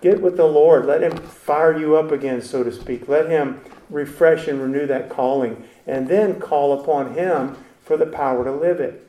Get 0.02 0.20
with 0.20 0.36
the 0.36 0.44
Lord. 0.44 0.84
Let 0.84 1.02
Him 1.02 1.16
fire 1.16 1.78
you 1.78 1.96
up 1.96 2.12
again, 2.12 2.42
so 2.42 2.62
to 2.62 2.70
speak. 2.70 3.08
Let 3.08 3.30
Him 3.30 3.62
refresh 3.88 4.46
and 4.46 4.60
renew 4.60 4.86
that 4.86 5.08
calling. 5.08 5.64
And 5.86 6.06
then 6.06 6.38
call 6.38 6.78
upon 6.78 7.14
Him 7.14 7.56
for 7.82 7.96
the 7.96 8.06
power 8.06 8.44
to 8.44 8.52
live 8.52 8.80
it. 8.80 9.06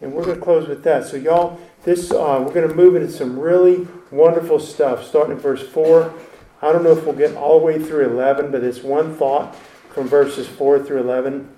And 0.00 0.12
we're 0.12 0.24
going 0.24 0.38
to 0.38 0.44
close 0.44 0.68
with 0.68 0.84
that. 0.84 1.06
So, 1.06 1.16
y'all, 1.16 1.58
this 1.82 2.12
uh, 2.12 2.40
we're 2.46 2.54
going 2.54 2.68
to 2.68 2.74
move 2.74 2.94
into 2.94 3.10
some 3.10 3.36
really 3.36 3.88
wonderful 4.12 4.60
stuff. 4.60 5.04
Starting 5.04 5.32
in 5.32 5.40
verse 5.40 5.66
4. 5.66 6.14
I 6.62 6.70
don't 6.70 6.84
know 6.84 6.96
if 6.96 7.04
we'll 7.04 7.16
get 7.16 7.34
all 7.36 7.58
the 7.58 7.64
way 7.64 7.80
through 7.80 8.06
11, 8.10 8.52
but 8.52 8.62
it's 8.62 8.82
one 8.84 9.16
thought 9.16 9.56
from 9.94 10.08
verses 10.08 10.46
4 10.48 10.82
through 10.82 11.00
11. 11.00 11.48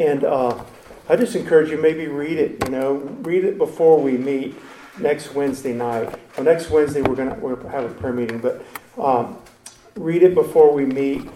And 0.00 0.24
uh, 0.24 0.62
I 1.08 1.16
just 1.16 1.34
encourage 1.34 1.70
you, 1.70 1.78
maybe 1.78 2.06
read 2.06 2.38
it, 2.38 2.64
you 2.64 2.70
know, 2.70 2.96
read 3.22 3.44
it 3.44 3.56
before 3.56 4.00
we 4.00 4.12
meet 4.12 4.54
next 5.00 5.34
Wednesday 5.34 5.72
night. 5.72 6.14
Well, 6.36 6.44
next 6.44 6.70
Wednesday 6.70 7.00
we're 7.00 7.14
going 7.14 7.30
to 7.30 7.36
we'll 7.36 7.56
have 7.68 7.90
a 7.90 7.94
prayer 7.94 8.12
meeting, 8.12 8.38
but 8.38 8.62
um, 8.98 9.38
read 9.96 10.22
it 10.22 10.34
before 10.34 10.72
we 10.72 10.84
meet, 10.84 11.26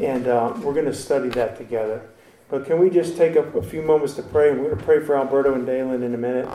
and 0.00 0.28
uh, 0.28 0.52
we're 0.58 0.74
going 0.74 0.86
to 0.86 0.94
study 0.94 1.30
that 1.30 1.56
together. 1.56 2.02
But 2.50 2.66
can 2.66 2.78
we 2.78 2.90
just 2.90 3.16
take 3.16 3.36
a, 3.36 3.42
a 3.42 3.62
few 3.62 3.80
moments 3.80 4.14
to 4.14 4.22
pray? 4.22 4.50
And 4.50 4.58
we're 4.60 4.66
going 4.66 4.78
to 4.78 4.84
pray 4.84 5.00
for 5.00 5.16
Alberto 5.16 5.54
and 5.54 5.64
Dalen 5.64 6.02
in 6.02 6.12
a 6.12 6.18
minute. 6.18 6.48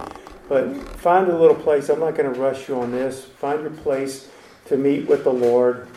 But 0.48 0.78
find 1.00 1.28
a 1.30 1.38
little 1.38 1.56
place. 1.56 1.90
I'm 1.90 2.00
not 2.00 2.16
going 2.16 2.32
to 2.32 2.40
rush 2.40 2.70
you 2.70 2.80
on 2.80 2.92
this. 2.92 3.26
Find 3.26 3.62
your 3.62 3.72
place 3.72 4.30
to 4.68 4.78
meet 4.78 5.08
with 5.08 5.24
the 5.24 5.34
Lord. 5.34 5.88